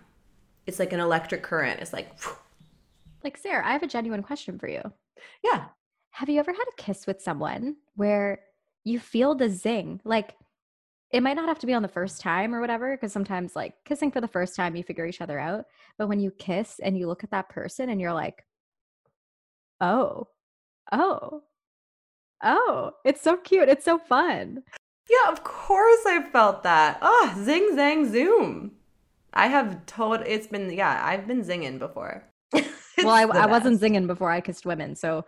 It's 0.66 0.78
like 0.78 0.92
an 0.92 1.00
electric 1.00 1.42
current. 1.42 1.80
It's 1.80 1.92
like, 1.92 2.08
Like, 3.24 3.36
Sarah, 3.38 3.66
I 3.66 3.72
have 3.72 3.82
a 3.82 3.86
genuine 3.88 4.22
question 4.22 4.58
for 4.58 4.68
you. 4.68 4.82
yeah. 5.42 5.64
Have 6.10 6.28
you 6.28 6.38
ever 6.38 6.52
had 6.52 6.64
a 6.68 6.76
kiss 6.82 7.06
with 7.06 7.22
someone 7.22 7.76
where 7.96 8.40
you 8.84 8.98
feel 8.98 9.34
the 9.34 9.48
zing? 9.48 10.00
Like, 10.04 10.36
it 11.10 11.22
might 11.22 11.36
not 11.36 11.48
have 11.48 11.58
to 11.60 11.66
be 11.66 11.74
on 11.74 11.82
the 11.82 11.88
first 11.88 12.20
time 12.20 12.54
or 12.54 12.60
whatever, 12.60 12.96
because 12.96 13.12
sometimes, 13.12 13.54
like, 13.54 13.74
kissing 13.84 14.10
for 14.10 14.20
the 14.20 14.28
first 14.28 14.56
time, 14.56 14.74
you 14.74 14.82
figure 14.82 15.06
each 15.06 15.20
other 15.20 15.38
out. 15.38 15.66
But 15.98 16.08
when 16.08 16.20
you 16.20 16.30
kiss 16.30 16.80
and 16.82 16.96
you 16.96 17.06
look 17.06 17.22
at 17.22 17.30
that 17.32 17.48
person 17.48 17.90
and 17.90 18.00
you're 18.00 18.14
like, 18.14 18.44
oh, 19.80 20.28
oh, 20.90 21.42
oh, 22.42 22.92
it's 23.04 23.20
so 23.20 23.36
cute. 23.36 23.68
It's 23.68 23.84
so 23.84 23.98
fun. 23.98 24.62
Yeah, 25.10 25.32
of 25.32 25.44
course 25.44 26.06
I 26.06 26.22
felt 26.32 26.62
that. 26.62 26.98
Oh, 27.02 27.34
zing, 27.38 27.76
zang, 27.76 28.10
zoom. 28.10 28.72
I 29.34 29.48
have 29.48 29.84
told, 29.86 30.20
it's 30.26 30.46
been, 30.46 30.70
yeah, 30.72 31.00
I've 31.04 31.26
been 31.26 31.42
zinging 31.42 31.78
before. 31.78 32.24
well, 32.52 33.08
I, 33.08 33.22
I 33.22 33.46
wasn't 33.46 33.80
zinging 33.80 34.06
before 34.06 34.30
I 34.30 34.40
kissed 34.40 34.66
women. 34.66 34.94
So 34.94 35.24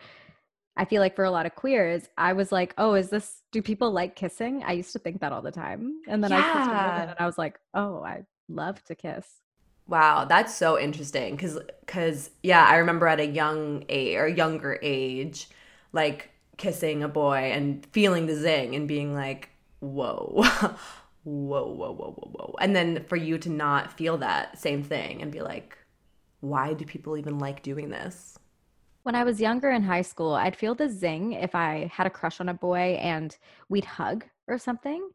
I 0.77 0.85
feel 0.85 1.01
like 1.01 1.15
for 1.15 1.25
a 1.25 1.31
lot 1.31 1.47
of 1.47 1.55
queers, 1.55 2.09
I 2.19 2.33
was 2.33 2.51
like, 2.51 2.75
oh, 2.79 2.95
is 2.95 3.11
this, 3.11 3.43
do 3.53 3.63
people 3.63 3.93
like 3.93 4.17
kissing? 4.17 4.63
I 4.65 4.73
used 4.73 4.93
to 4.93 4.99
think 4.99 5.21
that 5.21 5.33
all 5.33 5.43
the 5.43 5.53
time. 5.53 6.01
And 6.09 6.23
then 6.23 6.33
I 6.33 6.41
kissed 6.41 6.71
a 6.71 6.75
woman 6.75 7.09
and 7.11 7.17
I 7.19 7.27
was 7.27 7.39
like, 7.39 7.61
oh, 7.75 8.03
I 8.03 8.25
love 8.49 8.83
to 8.85 8.95
kiss. 8.95 9.27
Wow, 9.87 10.25
that's 10.25 10.55
so 10.55 10.79
interesting 10.79 11.37
cuz 11.37 11.59
cuz 11.87 12.31
yeah, 12.43 12.65
I 12.65 12.77
remember 12.77 13.07
at 13.07 13.21
a 13.21 13.27
young 13.27 13.85
age 13.89 14.17
or 14.17 14.27
younger 14.27 14.79
age 14.83 15.49
like 15.93 16.31
kissing 16.57 17.03
a 17.03 17.09
boy 17.09 17.51
and 17.53 17.87
feeling 17.93 18.27
the 18.27 18.35
zing 18.35 18.75
and 18.75 18.89
being 18.89 19.15
like, 19.15 19.51
"Whoa." 19.81 20.43
whoa, 21.25 21.67
whoa, 21.67 21.93
whoa, 21.93 22.13
whoa, 22.13 22.31
whoa. 22.33 22.55
And 22.61 22.77
then 22.77 23.05
for 23.05 23.17
you 23.17 23.39
to 23.39 23.49
not 23.51 23.93
feel 23.93 24.19
that 24.19 24.59
same 24.59 24.83
thing 24.83 25.23
and 25.23 25.33
be 25.33 25.41
like, 25.43 25.77
"Why 26.41 26.75
do 26.75 26.85
people 26.85 27.17
even 27.17 27.39
like 27.39 27.63
doing 27.63 27.91
this?" 27.91 28.39
When 29.05 29.15
I 29.15 29.25
was 29.25 29.41
younger 29.41 29.71
in 29.71 29.83
high 29.83 30.03
school, 30.03 30.33
I'd 30.33 30.57
feel 30.57 30.75
the 30.75 30.89
zing 30.89 31.33
if 31.33 31.55
I 31.55 31.91
had 31.93 32.07
a 32.07 32.11
crush 32.11 32.41
on 32.41 32.49
a 32.49 32.55
boy 32.55 32.99
and 33.01 33.37
we'd 33.69 33.85
hug 33.85 34.25
or 34.49 34.59
something. 34.59 35.11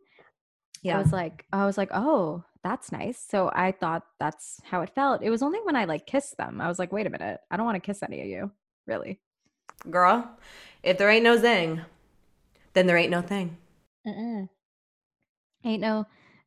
Yeah. 0.84 0.98
I 0.98 1.01
was 1.01 1.12
like, 1.12 1.46
I 1.51 1.65
was 1.65 1.77
like, 1.77 1.89
oh, 1.91 2.43
that's 2.63 2.91
nice. 2.91 3.19
So 3.19 3.51
I 3.53 3.72
thought 3.72 4.03
that's 4.19 4.62
how 4.63 4.81
it 4.81 4.93
felt. 4.93 5.24
It 5.24 5.31
was 5.31 5.41
only 5.41 5.60
when 5.63 5.75
I 5.75 5.86
like 5.86 6.05
kissed 6.05 6.38
them. 6.38 6.62
I 6.62 6.67
was 6.67 6.77
like, 6.77 6.91
wait 6.91 7.08
a 7.08 7.10
minute, 7.10 7.39
I 7.50 7.58
don't 7.58 7.65
want 7.65 7.75
to 7.77 7.86
kiss 7.86 8.03
any 8.03 8.22
of 8.22 8.27
you, 8.27 8.51
really. 8.86 9.19
Girl, 9.89 10.29
if 10.84 11.00
there 11.00 11.10
ain't 11.10 11.24
no 11.24 11.38
zing, 11.38 11.81
then 12.74 12.86
there 12.86 12.98
ain't 12.98 13.12
no 13.12 13.22
thing. 13.22 13.58
Mm-mm. 14.05 14.50
Ain't 15.65 15.81
no 15.81 16.05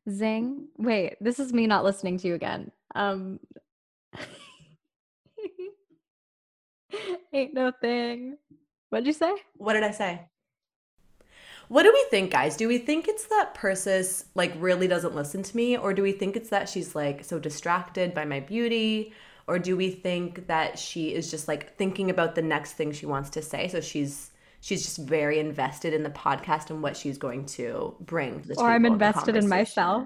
zing. 0.09 0.69
Wait, 0.77 1.17
this 1.19 1.39
is 1.39 1.51
me 1.51 1.67
not 1.67 1.83
listening 1.83 2.17
to 2.19 2.27
you 2.29 2.35
again. 2.35 2.71
Um, 2.95 3.41
ain't 7.33 7.53
no 7.53 7.71
thing. 7.71 8.37
What'd 8.89 9.07
you 9.07 9.13
say? 9.13 9.33
What 9.57 9.73
did 9.73 9.83
I 9.83 9.91
say? 9.91 10.27
What 11.69 11.83
do 11.83 11.91
we 11.91 12.05
think, 12.09 12.31
guys? 12.31 12.55
Do 12.55 12.67
we 12.67 12.77
think 12.77 13.07
it's 13.07 13.25
that 13.25 13.55
Persis 13.55 14.25
like 14.35 14.53
really 14.57 14.87
doesn't 14.87 15.15
listen 15.15 15.43
to 15.43 15.55
me, 15.55 15.77
or 15.77 15.93
do 15.93 16.03
we 16.03 16.11
think 16.11 16.35
it's 16.35 16.49
that 16.49 16.69
she's 16.69 16.93
like 16.93 17.23
so 17.23 17.39
distracted 17.39 18.13
by 18.13 18.25
my 18.25 18.39
beauty, 18.39 19.13
or 19.47 19.59
do 19.59 19.75
we 19.75 19.89
think 19.89 20.47
that 20.47 20.77
she 20.77 21.13
is 21.13 21.31
just 21.31 21.47
like 21.47 21.75
thinking 21.77 22.09
about 22.09 22.35
the 22.35 22.41
next 22.41 22.73
thing 22.73 22.91
she 22.91 23.05
wants 23.05 23.29
to 23.31 23.41
say? 23.41 23.67
So 23.67 23.81
she's 23.81 24.31
she's 24.61 24.83
just 24.83 24.97
very 24.97 25.39
invested 25.39 25.93
in 25.93 26.03
the 26.03 26.09
podcast 26.09 26.69
and 26.69 26.83
what 26.83 26.95
she's 26.95 27.17
going 27.17 27.45
to 27.45 27.95
bring 28.01 28.41
to 28.41 28.47
the 28.49 28.55
Or 28.59 28.69
I'm 28.69 28.83
table 28.83 28.93
in 28.93 28.99
the 28.99 29.05
invested 29.05 29.35
in 29.35 29.49
myself. 29.49 30.05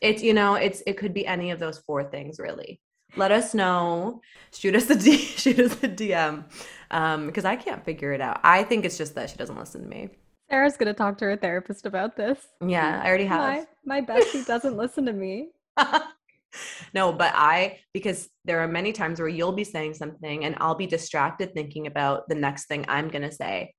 It's 0.00 0.22
you 0.22 0.34
know, 0.34 0.54
it's 0.54 0.82
it 0.86 0.96
could 0.98 1.14
be 1.14 1.26
any 1.26 1.50
of 1.50 1.58
those 1.58 1.78
four 1.78 2.04
things 2.04 2.38
really. 2.38 2.80
Let 3.16 3.30
us 3.32 3.54
know. 3.54 4.20
Shoot 4.52 4.74
us 4.76 4.90
a 4.90 4.96
D 4.96 5.16
shoot 5.42 5.58
us 5.60 5.72
a 5.82 5.88
DM. 5.88 6.44
Um, 6.90 7.26
because 7.26 7.44
I 7.44 7.56
can't 7.56 7.84
figure 7.84 8.12
it 8.12 8.20
out. 8.20 8.40
I 8.44 8.62
think 8.62 8.84
it's 8.84 8.98
just 8.98 9.14
that 9.14 9.30
she 9.30 9.36
doesn't 9.36 9.58
listen 9.58 9.82
to 9.82 9.88
me. 9.88 10.10
Sarah's 10.50 10.76
gonna 10.76 10.94
talk 10.94 11.18
to 11.18 11.24
her 11.24 11.36
therapist 11.36 11.86
about 11.86 12.16
this. 12.16 12.38
Yeah, 12.64 13.00
I 13.02 13.08
already 13.08 13.24
have. 13.24 13.66
My, 13.84 14.00
my 14.00 14.00
bestie 14.06 14.46
doesn't 14.46 14.76
listen 14.76 15.06
to 15.06 15.12
me. 15.12 15.48
no, 16.94 17.12
but 17.12 17.32
I 17.34 17.80
because 17.92 18.28
there 18.44 18.60
are 18.60 18.68
many 18.68 18.92
times 18.92 19.18
where 19.18 19.28
you'll 19.28 19.52
be 19.52 19.64
saying 19.64 19.94
something 19.94 20.44
and 20.44 20.54
I'll 20.60 20.74
be 20.74 20.86
distracted 20.86 21.54
thinking 21.54 21.86
about 21.86 22.28
the 22.28 22.34
next 22.34 22.66
thing 22.66 22.84
I'm 22.88 23.08
gonna 23.08 23.32
say 23.32 23.74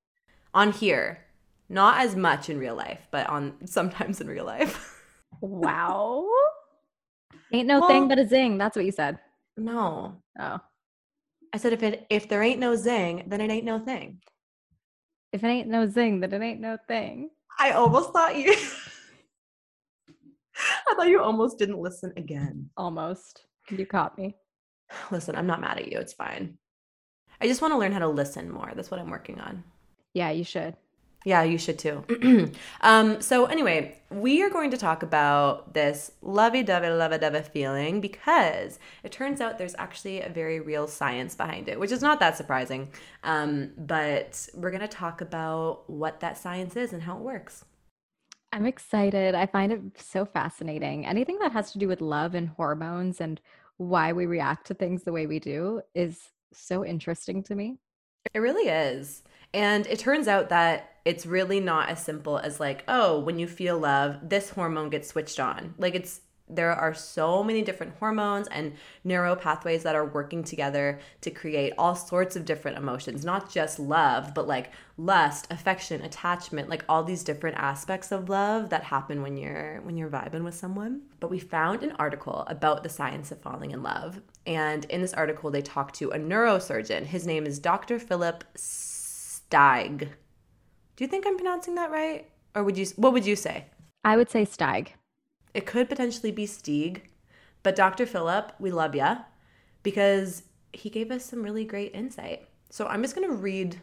on 0.53 0.71
here. 0.71 1.21
Not 1.67 1.99
as 2.01 2.15
much 2.15 2.49
in 2.49 2.59
real 2.59 2.75
life, 2.75 3.07
but 3.11 3.27
on 3.27 3.53
sometimes 3.65 4.21
in 4.21 4.27
real 4.27 4.45
life. 4.45 5.01
Wow. 5.41 6.27
Ain't 7.53 7.67
no 7.67 7.79
Well- 7.79 7.89
thing 7.89 8.07
but 8.07 8.19
a 8.19 8.27
zing. 8.27 8.57
That's 8.57 8.75
what 8.75 8.85
you 8.85 8.91
said. 8.91 9.19
No. 9.57 10.21
Oh. 10.39 10.59
I 11.53 11.57
said 11.57 11.73
if 11.73 11.83
it 11.83 12.05
if 12.09 12.27
there 12.27 12.43
ain't 12.43 12.59
no 12.59 12.75
zing, 12.75 13.23
then 13.27 13.41
it 13.41 13.49
ain't 13.49 13.65
no 13.65 13.79
thing. 13.79 14.19
If 15.31 15.43
it 15.43 15.47
ain't 15.47 15.67
no 15.67 15.87
zing, 15.87 16.19
then 16.19 16.33
it 16.33 16.41
ain't 16.45 16.61
no 16.61 16.77
thing. 16.87 17.29
I 17.59 17.71
almost 17.71 18.11
thought 18.11 18.35
you 18.35 18.55
I 20.87 20.93
thought 20.95 21.07
you 21.07 21.21
almost 21.21 21.57
didn't 21.57 21.79
listen 21.79 22.13
again. 22.17 22.69
Almost. 22.77 23.45
You 23.69 23.85
caught 23.85 24.17
me. 24.17 24.35
Listen, 25.11 25.35
I'm 25.35 25.47
not 25.47 25.61
mad 25.61 25.79
at 25.79 25.91
you. 25.91 25.97
It's 25.99 26.13
fine. 26.13 26.57
I 27.41 27.47
just 27.47 27.61
want 27.61 27.73
to 27.73 27.77
learn 27.77 27.91
how 27.91 27.99
to 27.99 28.07
listen 28.07 28.49
more. 28.49 28.71
That's 28.75 28.91
what 28.91 28.99
I'm 28.99 29.09
working 29.09 29.39
on. 29.39 29.63
Yeah, 30.13 30.31
you 30.31 30.43
should. 30.43 30.75
Yeah, 31.25 31.41
you 31.41 31.57
should 31.57 31.79
too. 31.79 32.51
um, 32.81 33.19
so 33.19 33.45
anyway, 33.45 33.99
we 34.11 34.43
are 34.43 34.49
going 34.49 34.69
to 34.69 34.77
talk 34.77 35.01
about 35.01 35.73
this 35.73 36.11
lovey-dovey, 36.21 36.87
lovey-dovey 36.87 37.41
feeling 37.51 37.99
because 37.99 38.77
it 39.03 39.11
turns 39.11 39.41
out 39.41 39.57
there's 39.57 39.73
actually 39.79 40.21
a 40.21 40.29
very 40.29 40.59
real 40.59 40.87
science 40.87 41.33
behind 41.33 41.67
it, 41.67 41.79
which 41.79 41.91
is 41.91 42.03
not 42.03 42.19
that 42.19 42.37
surprising. 42.37 42.89
Um, 43.23 43.71
but 43.75 44.47
we're 44.53 44.69
going 44.69 44.81
to 44.81 44.87
talk 44.87 45.19
about 45.19 45.89
what 45.89 46.19
that 46.19 46.37
science 46.37 46.75
is 46.75 46.93
and 46.93 47.01
how 47.01 47.17
it 47.17 47.23
works. 47.23 47.65
I'm 48.53 48.67
excited. 48.67 49.33
I 49.33 49.47
find 49.47 49.73
it 49.73 49.81
so 49.97 50.25
fascinating. 50.25 51.07
Anything 51.07 51.39
that 51.39 51.51
has 51.53 51.71
to 51.71 51.79
do 51.79 51.87
with 51.87 52.01
love 52.01 52.35
and 52.35 52.49
hormones 52.49 53.19
and 53.19 53.41
why 53.77 54.13
we 54.13 54.27
react 54.27 54.67
to 54.67 54.75
things 54.75 55.03
the 55.03 55.11
way 55.11 55.25
we 55.25 55.39
do 55.39 55.81
is 55.95 56.29
so 56.53 56.85
interesting 56.85 57.41
to 57.43 57.55
me. 57.55 57.79
It 58.31 58.39
really 58.39 58.69
is. 58.69 59.23
And 59.55 59.87
it 59.87 59.99
turns 59.99 60.27
out 60.27 60.49
that 60.49 60.97
it's 61.05 61.25
really 61.25 61.61
not 61.61 61.87
as 61.87 62.03
simple 62.03 62.37
as 62.37 62.59
like, 62.59 62.83
oh, 62.89 63.19
when 63.19 63.39
you 63.39 63.47
feel 63.47 63.79
love, 63.79 64.17
this 64.21 64.49
hormone 64.49 64.89
gets 64.89 65.07
switched 65.07 65.39
on. 65.39 65.75
Like 65.77 65.95
it's 65.95 66.19
there 66.47 66.73
are 66.73 66.93
so 66.93 67.43
many 67.43 67.63
different 67.63 67.95
hormones 67.97 68.47
and 68.49 68.73
neuro 69.03 69.35
pathways 69.35 69.81
that 69.83 69.95
are 69.95 70.05
working 70.05 70.43
together 70.43 70.99
to 71.21 71.31
create 71.31 71.73
all 71.77 71.95
sorts 71.95 72.35
of 72.35 72.45
different 72.45 72.77
emotions, 72.77 73.25
not 73.25 73.49
just 73.49 73.79
love, 73.79 74.33
but 74.35 74.45
like 74.45 74.71
lust, 74.97 75.47
affection, 75.49 76.01
attachment, 76.03 76.69
like 76.69 76.85
all 76.87 77.03
these 77.03 77.23
different 77.23 77.57
aspects 77.57 78.11
of 78.11 78.29
love 78.29 78.69
that 78.69 78.83
happen 78.83 79.23
when 79.23 79.37
you're 79.37 79.79
when 79.81 79.97
you're 79.97 80.09
vibing 80.09 80.43
with 80.43 80.53
someone. 80.53 81.01
But 81.19 81.31
we 81.31 81.39
found 81.39 81.81
an 81.81 81.93
article 81.93 82.43
about 82.47 82.83
the 82.83 82.89
science 82.89 83.31
of 83.31 83.41
falling 83.41 83.71
in 83.71 83.81
love. 83.81 84.21
And 84.45 84.85
in 84.85 85.01
this 85.01 85.13
article 85.13 85.49
they 85.49 85.63
talked 85.63 85.95
to 85.95 86.11
a 86.11 86.19
neurosurgeon. 86.19 87.05
His 87.05 87.25
name 87.25 87.47
is 87.47 87.57
Dr. 87.57 87.97
Philip 87.97 88.43
Steig. 89.55 90.09
Do 90.95 91.03
you 91.03 91.07
think 91.07 91.25
I'm 91.25 91.37
pronouncing 91.37 91.75
that 91.75 91.91
right? 91.91 92.29
Or 92.53 92.63
would 92.63 92.77
you 92.77 92.85
what 92.95 93.13
would 93.13 93.25
you 93.25 93.35
say? 93.35 93.65
I 94.03 94.17
would 94.17 94.29
say 94.29 94.45
Steig. 94.45 94.89
It 95.53 95.65
could 95.65 95.89
potentially 95.89 96.31
be 96.31 96.45
Stieg, 96.45 97.01
but 97.63 97.75
Dr. 97.75 98.05
Philip, 98.05 98.53
we 98.59 98.71
love 98.71 98.93
ya 98.93 99.19
because 99.83 100.43
he 100.73 100.89
gave 100.89 101.11
us 101.11 101.25
some 101.25 101.43
really 101.43 101.63
great 101.63 101.95
insight. 101.95 102.47
So 102.69 102.87
I'm 102.87 103.01
just 103.01 103.15
going 103.15 103.29
to 103.29 103.35
read 103.35 103.79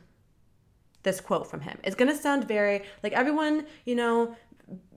this 1.02 1.20
quote 1.20 1.50
from 1.50 1.60
him. 1.62 1.78
It's 1.82 1.96
going 1.96 2.10
to 2.10 2.16
sound 2.16 2.46
very 2.46 2.82
like 3.02 3.14
everyone, 3.14 3.66
you 3.86 3.94
know, 3.94 4.36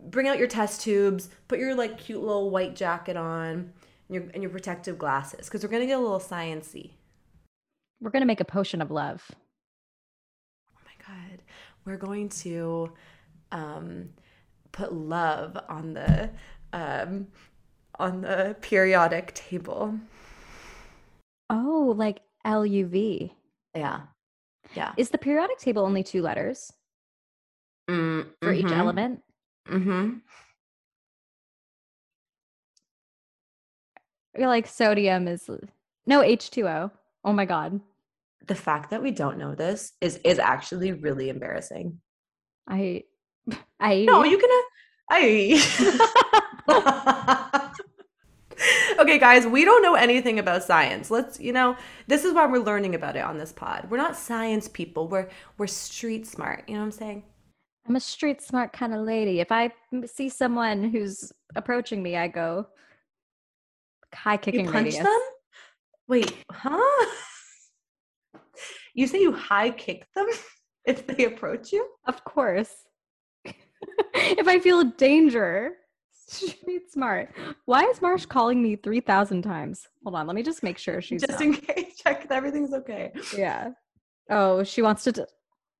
bring 0.10 0.27
out 0.27 0.38
your 0.38 0.48
test 0.48 0.82
tubes, 0.82 1.29
put 1.48 1.60
your 1.60 1.74
like 1.74 1.98
cute 1.98 2.22
little 2.22 2.50
white 2.50 2.75
jacket 2.75 3.15
on 3.15 3.72
and 4.10 4.15
your 4.15 4.24
and 4.34 4.44
your 4.44 4.51
protective 4.51 4.98
glasses 4.98 5.46
because 5.46 5.63
we're 5.63 5.70
going 5.70 5.84
to 5.84 5.88
get 5.88 5.98
a 5.98 6.01
little 6.01 6.20
sciency. 6.20 6.91
We're 8.01 8.12
going 8.12 8.22
to 8.22 8.27
make 8.27 8.41
a 8.41 8.46
potion 8.46 8.82
of 8.82 8.91
love. 8.91 9.32
We're 11.86 11.98
going 11.98 12.30
to 12.30 12.92
um 13.51 14.10
put 14.72 14.94
love 14.94 15.58
on 15.70 15.94
the 15.94 16.30
um, 16.74 17.27
on 17.98 18.22
the 18.22 18.56
periodic 18.62 19.34
table. 19.34 19.98
Oh, 21.50 21.94
like 21.96 22.20
LUV. 22.46 23.32
Yeah. 23.75 24.01
Yeah. 24.75 24.94
Is 24.98 25.10
the 25.10 25.18
periodic 25.18 25.58
table 25.60 25.84
only 25.84 26.04
two 26.04 26.22
letters 26.22 26.74
mm, 27.89 28.25
for 28.42 28.54
mm-hmm. 28.54 28.68
each 28.68 28.74
element? 28.74 29.22
Mm-hmm. 29.70 30.18
You're 34.38 34.48
like 34.48 34.68
sodium 34.68 35.30
is 35.30 35.50
no 36.06 36.22
H2O. 36.22 36.92
Oh 37.24 37.34
my 37.34 37.46
god. 37.46 37.80
The 38.47 38.55
fact 38.55 38.91
that 38.91 39.01
we 39.01 39.11
don't 39.11 39.37
know 39.37 39.55
this 39.55 39.93
is 40.01 40.17
is 40.23 40.39
actually 40.39 40.93
really 40.93 41.29
embarrassing. 41.29 41.99
I 42.67 43.03
I 43.79 44.05
No, 44.05 44.23
you 44.23 44.37
can 44.37 44.49
I 45.09 46.61
okay, 48.99 49.19
guys, 49.19 49.45
we 49.45 49.65
don't 49.65 49.83
know 49.83 49.95
anything 49.95 50.39
about 50.39 50.63
science. 50.63 51.11
Let's, 51.11 51.39
you 51.39 51.53
know, 51.53 51.75
this 52.07 52.23
is 52.23 52.33
why 52.33 52.45
we're 52.47 52.63
learning 52.63 52.95
about 52.95 53.15
it 53.15 53.23
on 53.23 53.37
this 53.37 53.51
pod. 53.51 53.87
We're 53.89 53.97
not 53.97 54.15
science 54.15 54.67
people. 54.67 55.07
We're 55.07 55.29
we're 55.57 55.67
street 55.67 56.25
smart. 56.25 56.63
You 56.67 56.75
know 56.75 56.81
what 56.81 56.85
I'm 56.85 56.91
saying? 56.91 57.23
I'm 57.87 57.95
a 57.95 57.99
street 57.99 58.41
smart 58.41 58.73
kind 58.73 58.93
of 58.93 59.01
lady. 59.01 59.39
If 59.39 59.51
I 59.51 59.71
see 60.05 60.29
someone 60.29 60.89
who's 60.89 61.31
approaching 61.55 62.01
me, 62.01 62.15
I 62.15 62.27
go 62.27 62.67
high 64.13 64.37
kicking 64.37 64.65
you 64.65 64.71
punch 64.71 64.85
radius. 64.85 65.03
them. 65.03 65.19
Wait, 66.07 66.33
huh? 66.51 67.05
You 68.95 69.07
say 69.07 69.19
you 69.19 69.33
high 69.33 69.71
kick 69.71 70.07
them 70.15 70.25
if 70.85 71.05
they 71.05 71.25
approach 71.25 71.71
you? 71.71 71.87
Of 72.07 72.23
course. 72.23 72.73
if 73.45 74.47
I 74.47 74.57
feel 74.59 74.85
danger, 74.85 75.73
street 76.13 76.89
smart. 76.89 77.36
Why 77.65 77.84
is 77.84 78.01
Marsh 78.01 78.25
calling 78.25 78.63
me 78.63 78.77
3,000 78.77 79.41
times? 79.41 79.88
Hold 80.03 80.15
on, 80.15 80.27
let 80.27 80.36
me 80.36 80.43
just 80.43 80.63
make 80.63 80.77
sure 80.77 81.01
she's 81.01 81.25
just 81.25 81.41
in 81.41 81.53
case, 81.53 81.97
check 81.97 82.27
that 82.29 82.36
everything's 82.36 82.73
okay. 82.73 83.12
Yeah. 83.38 83.71
Oh, 84.29 84.63
she 84.63 84.81
wants 84.81 85.03
to. 85.03 85.12
T- 85.12 85.23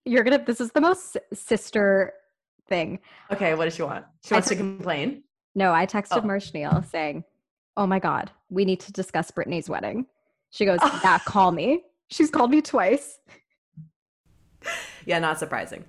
You're 0.04 0.24
gonna. 0.24 0.44
This 0.44 0.62
is 0.62 0.72
the 0.72 0.82
most 0.82 1.18
sister 1.34 2.14
thing. 2.68 3.00
Okay, 3.32 3.56
what 3.56 3.66
does 3.66 3.76
she 3.76 3.82
want? 3.82 4.06
She 4.24 4.36
wants 4.36 4.50
t- 4.50 4.56
to 4.56 4.62
complain. 4.62 5.24
No, 5.56 5.74
I 5.74 5.88
texted 5.88 6.22
oh. 6.22 6.22
Marsh 6.22 6.54
Neal 6.54 6.84
saying, 6.92 7.24
"Oh 7.76 7.88
my 7.88 7.98
God, 7.98 8.30
we 8.50 8.66
need 8.66 8.82
to 8.82 8.92
discuss 8.92 9.32
Brittany's 9.32 9.68
wedding." 9.68 10.06
She 10.52 10.66
goes, 10.66 10.78
"Yeah, 10.84 11.18
call 11.26 11.52
me." 11.52 11.86
She's 12.10 12.30
called 12.30 12.52
me 12.52 12.62
twice. 12.62 13.20
Yeah, 15.06 15.20
not 15.20 15.40
surprising. 15.40 15.86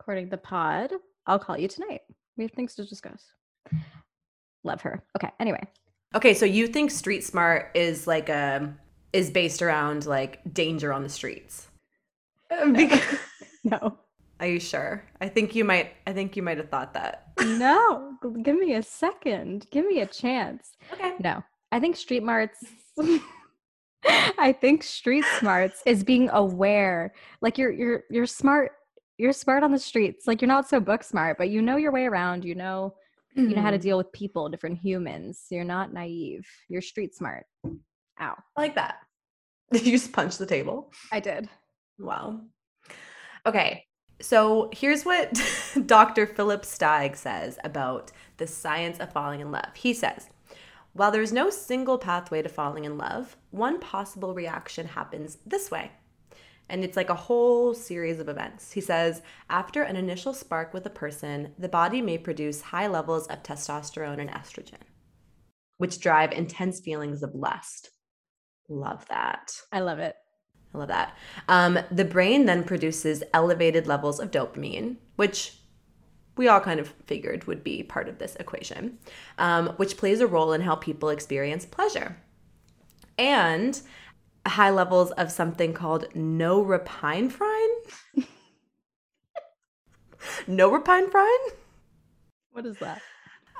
According 0.00 0.26
to 0.26 0.30
the 0.30 0.38
pod, 0.38 0.92
I'll 1.26 1.38
call 1.38 1.58
you 1.58 1.68
tonight. 1.68 2.00
We 2.36 2.44
have 2.44 2.52
things 2.52 2.74
to 2.76 2.84
discuss. 2.84 3.24
Love 4.64 4.80
her. 4.82 5.02
Okay. 5.16 5.30
Anyway. 5.38 5.62
Okay, 6.14 6.34
so 6.34 6.44
you 6.44 6.66
think 6.66 6.90
street 6.90 7.22
smart 7.22 7.70
is 7.74 8.06
like 8.06 8.28
a 8.28 8.56
um, 8.56 8.78
is 9.12 9.30
based 9.30 9.62
around 9.62 10.06
like 10.06 10.40
danger 10.52 10.92
on 10.92 11.02
the 11.02 11.08
streets? 11.08 11.68
Because, 12.72 13.18
no. 13.64 13.96
Are 14.40 14.46
you 14.46 14.58
sure? 14.58 15.04
I 15.20 15.28
think 15.28 15.54
you 15.54 15.64
might 15.64 15.92
I 16.06 16.12
think 16.12 16.36
you 16.36 16.42
might 16.42 16.56
have 16.58 16.68
thought 16.68 16.94
that. 16.94 17.28
No. 17.38 18.14
Give 18.42 18.58
me 18.58 18.74
a 18.74 18.82
second. 18.82 19.66
Give 19.70 19.86
me 19.86 20.00
a 20.00 20.06
chance. 20.06 20.72
Okay. 20.92 21.14
No. 21.20 21.44
I 21.70 21.78
think 21.78 21.94
street 21.96 22.22
smarts 22.22 22.58
I 24.38 24.56
think 24.58 24.82
street 24.82 25.24
smarts 25.38 25.82
is 25.86 26.04
being 26.04 26.30
aware. 26.32 27.12
Like 27.40 27.58
you're 27.58 27.70
you're 27.70 28.04
you're 28.10 28.26
smart 28.26 28.72
you're 29.18 29.32
smart 29.34 29.62
on 29.62 29.70
the 29.70 29.78
streets. 29.78 30.26
Like 30.26 30.40
you're 30.40 30.48
not 30.48 30.68
so 30.68 30.80
book 30.80 31.02
smart, 31.02 31.36
but 31.36 31.50
you 31.50 31.60
know 31.60 31.76
your 31.76 31.92
way 31.92 32.06
around. 32.06 32.44
You 32.44 32.54
know, 32.54 32.94
mm-hmm. 33.36 33.50
you 33.50 33.56
know 33.56 33.62
how 33.62 33.70
to 33.70 33.76
mm-hmm. 33.76 33.82
deal 33.82 33.98
with 33.98 34.10
people, 34.12 34.48
different 34.48 34.78
humans. 34.78 35.44
You're 35.50 35.64
not 35.64 35.92
naive. 35.92 36.48
You're 36.68 36.80
street 36.80 37.14
smart. 37.14 37.44
Ow. 37.66 38.36
I 38.56 38.60
like 38.60 38.74
that. 38.76 38.96
Did 39.72 39.86
you 39.86 39.92
just 39.92 40.12
punch 40.12 40.38
the 40.38 40.46
table? 40.46 40.90
I 41.12 41.20
did. 41.20 41.48
Wow. 41.98 42.40
Okay. 43.46 43.84
So 44.20 44.68
here's 44.72 45.04
what 45.04 45.38
Dr. 45.86 46.26
Philip 46.26 46.62
Stieg 46.62 47.16
says 47.16 47.58
about 47.62 48.10
the 48.38 48.46
science 48.46 48.98
of 48.98 49.12
falling 49.12 49.40
in 49.40 49.52
love. 49.52 49.70
He 49.74 49.94
says, 49.94 50.28
while 50.92 51.10
there's 51.10 51.32
no 51.32 51.50
single 51.50 51.98
pathway 51.98 52.42
to 52.42 52.48
falling 52.48 52.84
in 52.84 52.98
love, 52.98 53.36
one 53.50 53.78
possible 53.78 54.34
reaction 54.34 54.88
happens 54.88 55.38
this 55.46 55.70
way. 55.70 55.92
And 56.68 56.84
it's 56.84 56.96
like 56.96 57.10
a 57.10 57.14
whole 57.14 57.74
series 57.74 58.20
of 58.20 58.28
events. 58.28 58.72
He 58.72 58.80
says, 58.80 59.22
after 59.48 59.82
an 59.82 59.96
initial 59.96 60.32
spark 60.32 60.72
with 60.72 60.86
a 60.86 60.90
person, 60.90 61.52
the 61.58 61.68
body 61.68 62.00
may 62.00 62.16
produce 62.16 62.60
high 62.60 62.86
levels 62.86 63.26
of 63.26 63.42
testosterone 63.42 64.20
and 64.20 64.30
estrogen, 64.30 64.82
which 65.78 66.00
drive 66.00 66.30
intense 66.32 66.80
feelings 66.80 67.22
of 67.22 67.34
lust. 67.34 67.90
Love 68.68 69.04
that. 69.08 69.52
I 69.72 69.80
love 69.80 69.98
it. 69.98 70.14
I 70.72 70.78
love 70.78 70.88
that. 70.88 71.16
Um, 71.48 71.80
the 71.90 72.04
brain 72.04 72.46
then 72.46 72.62
produces 72.62 73.24
elevated 73.34 73.88
levels 73.88 74.20
of 74.20 74.30
dopamine, 74.30 74.96
which 75.16 75.59
we 76.40 76.48
all 76.48 76.58
kind 76.58 76.80
of 76.80 76.88
figured 77.04 77.44
would 77.44 77.62
be 77.62 77.82
part 77.82 78.08
of 78.08 78.16
this 78.16 78.34
equation, 78.36 78.96
um, 79.36 79.68
which 79.76 79.98
plays 79.98 80.20
a 80.20 80.26
role 80.26 80.54
in 80.54 80.62
how 80.62 80.74
people 80.74 81.10
experience 81.10 81.66
pleasure. 81.66 82.16
And 83.18 83.78
high 84.46 84.70
levels 84.70 85.10
of 85.10 85.30
something 85.30 85.74
called 85.74 86.06
norepinephrine. 86.14 87.68
norepinephrine? 90.48 91.46
What 92.52 92.64
is 92.64 92.78
that? 92.78 93.02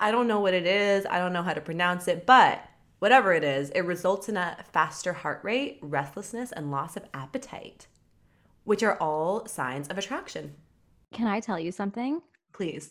I 0.01 0.11
don't 0.11 0.27
know 0.27 0.41
what 0.41 0.55
it 0.55 0.67
is. 0.67 1.05
I 1.05 1.19
don't 1.19 1.35
know 1.35 1.43
how 1.43 1.53
to 1.53 1.61
pronounce 1.61 2.09
it, 2.09 2.25
but 2.25 2.65
whatever 2.99 3.35
it 3.35 3.45
is, 3.45 3.69
it 3.75 3.83
results 3.83 4.31
in 4.31 4.39
a 4.39 4.57
faster 4.73 5.13
heart 5.13 5.41
rate, 5.43 5.81
restlessness, 5.83 6.51
and 6.51 6.71
loss 6.71 6.97
of 6.97 7.05
appetite, 7.13 7.89
which 8.65 8.83
are 8.83 8.97
all 8.97 9.45
signs 9.45 9.87
of 9.89 9.99
attraction. 9.99 10.55
Can 11.13 11.27
I 11.27 11.41
tell 11.41 11.61
you 11.61 11.73
something? 11.73 12.23
Please. 12.53 12.91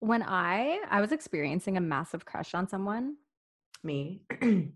When 0.00 0.22
I 0.22 0.80
I 0.90 1.00
was 1.00 1.12
experiencing 1.12 1.76
a 1.76 1.80
massive 1.80 2.24
crush 2.24 2.54
on 2.54 2.68
someone, 2.68 3.16
me. 3.82 4.22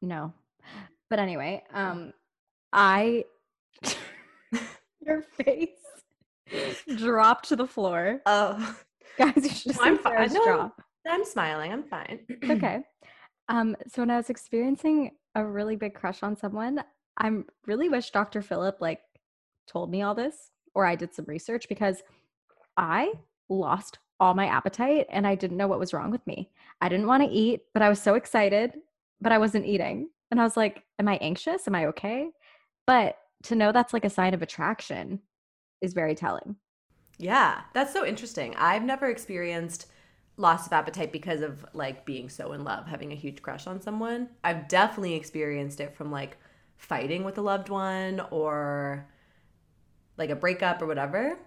No. 0.00 0.34
But 1.08 1.18
anyway, 1.18 1.62
um 1.72 2.12
I 2.72 3.24
your 5.00 5.22
face 5.22 5.70
dropped 6.96 7.48
to 7.48 7.56
the 7.56 7.66
floor. 7.66 8.20
Oh. 8.26 8.76
Guys, 9.18 9.32
you 9.36 9.48
should 9.48 9.80
I'm 9.80 9.98
fine. 9.98 10.32
No, 10.32 10.72
I'm 11.08 11.24
smiling. 11.24 11.72
I'm 11.72 11.84
fine. 11.84 12.20
okay. 12.50 12.82
Um, 13.48 13.76
so 13.88 14.02
when 14.02 14.10
I 14.10 14.16
was 14.16 14.30
experiencing 14.30 15.12
a 15.34 15.44
really 15.44 15.76
big 15.76 15.94
crush 15.94 16.22
on 16.22 16.36
someone, 16.36 16.82
I'm 17.16 17.46
really 17.66 17.88
wish 17.88 18.10
Dr. 18.10 18.42
Philip 18.42 18.78
like 18.80 19.00
told 19.66 19.90
me 19.90 20.02
all 20.02 20.14
this 20.14 20.50
or 20.74 20.86
I 20.86 20.96
did 20.96 21.14
some 21.14 21.24
research 21.26 21.68
because 21.68 22.02
I 22.76 23.12
lost 23.48 23.98
all 24.20 24.34
my 24.34 24.46
appetite 24.46 25.06
and 25.10 25.26
I 25.26 25.34
didn't 25.34 25.56
know 25.56 25.66
what 25.66 25.78
was 25.78 25.92
wrong 25.92 26.10
with 26.10 26.26
me. 26.26 26.50
I 26.80 26.88
didn't 26.88 27.06
want 27.06 27.22
to 27.22 27.28
eat, 27.28 27.62
but 27.72 27.82
I 27.82 27.88
was 27.88 28.00
so 28.00 28.14
excited 28.14 28.74
but 29.24 29.32
I 29.32 29.38
wasn't 29.38 29.66
eating. 29.66 30.10
And 30.30 30.40
I 30.40 30.44
was 30.44 30.56
like, 30.56 30.84
am 30.98 31.08
I 31.08 31.16
anxious? 31.16 31.66
Am 31.66 31.74
I 31.74 31.86
okay? 31.86 32.30
But 32.86 33.16
to 33.44 33.54
know 33.54 33.72
that's 33.72 33.92
like 33.92 34.04
a 34.04 34.10
sign 34.10 34.34
of 34.34 34.42
attraction 34.42 35.20
is 35.80 35.94
very 35.94 36.14
telling. 36.14 36.56
Yeah, 37.18 37.62
that's 37.72 37.92
so 37.92 38.04
interesting. 38.04 38.54
I've 38.56 38.84
never 38.84 39.08
experienced 39.08 39.86
loss 40.36 40.66
of 40.66 40.72
appetite 40.72 41.12
because 41.12 41.40
of 41.40 41.64
like 41.72 42.04
being 42.04 42.28
so 42.28 42.52
in 42.52 42.64
love, 42.64 42.86
having 42.86 43.12
a 43.12 43.16
huge 43.16 43.40
crush 43.40 43.66
on 43.66 43.80
someone. 43.80 44.28
I've 44.42 44.68
definitely 44.68 45.14
experienced 45.14 45.80
it 45.80 45.94
from 45.94 46.10
like 46.10 46.36
fighting 46.76 47.24
with 47.24 47.38
a 47.38 47.42
loved 47.42 47.68
one 47.68 48.20
or 48.30 49.06
like 50.16 50.30
a 50.30 50.36
breakup 50.36 50.82
or 50.82 50.86
whatever. 50.86 51.38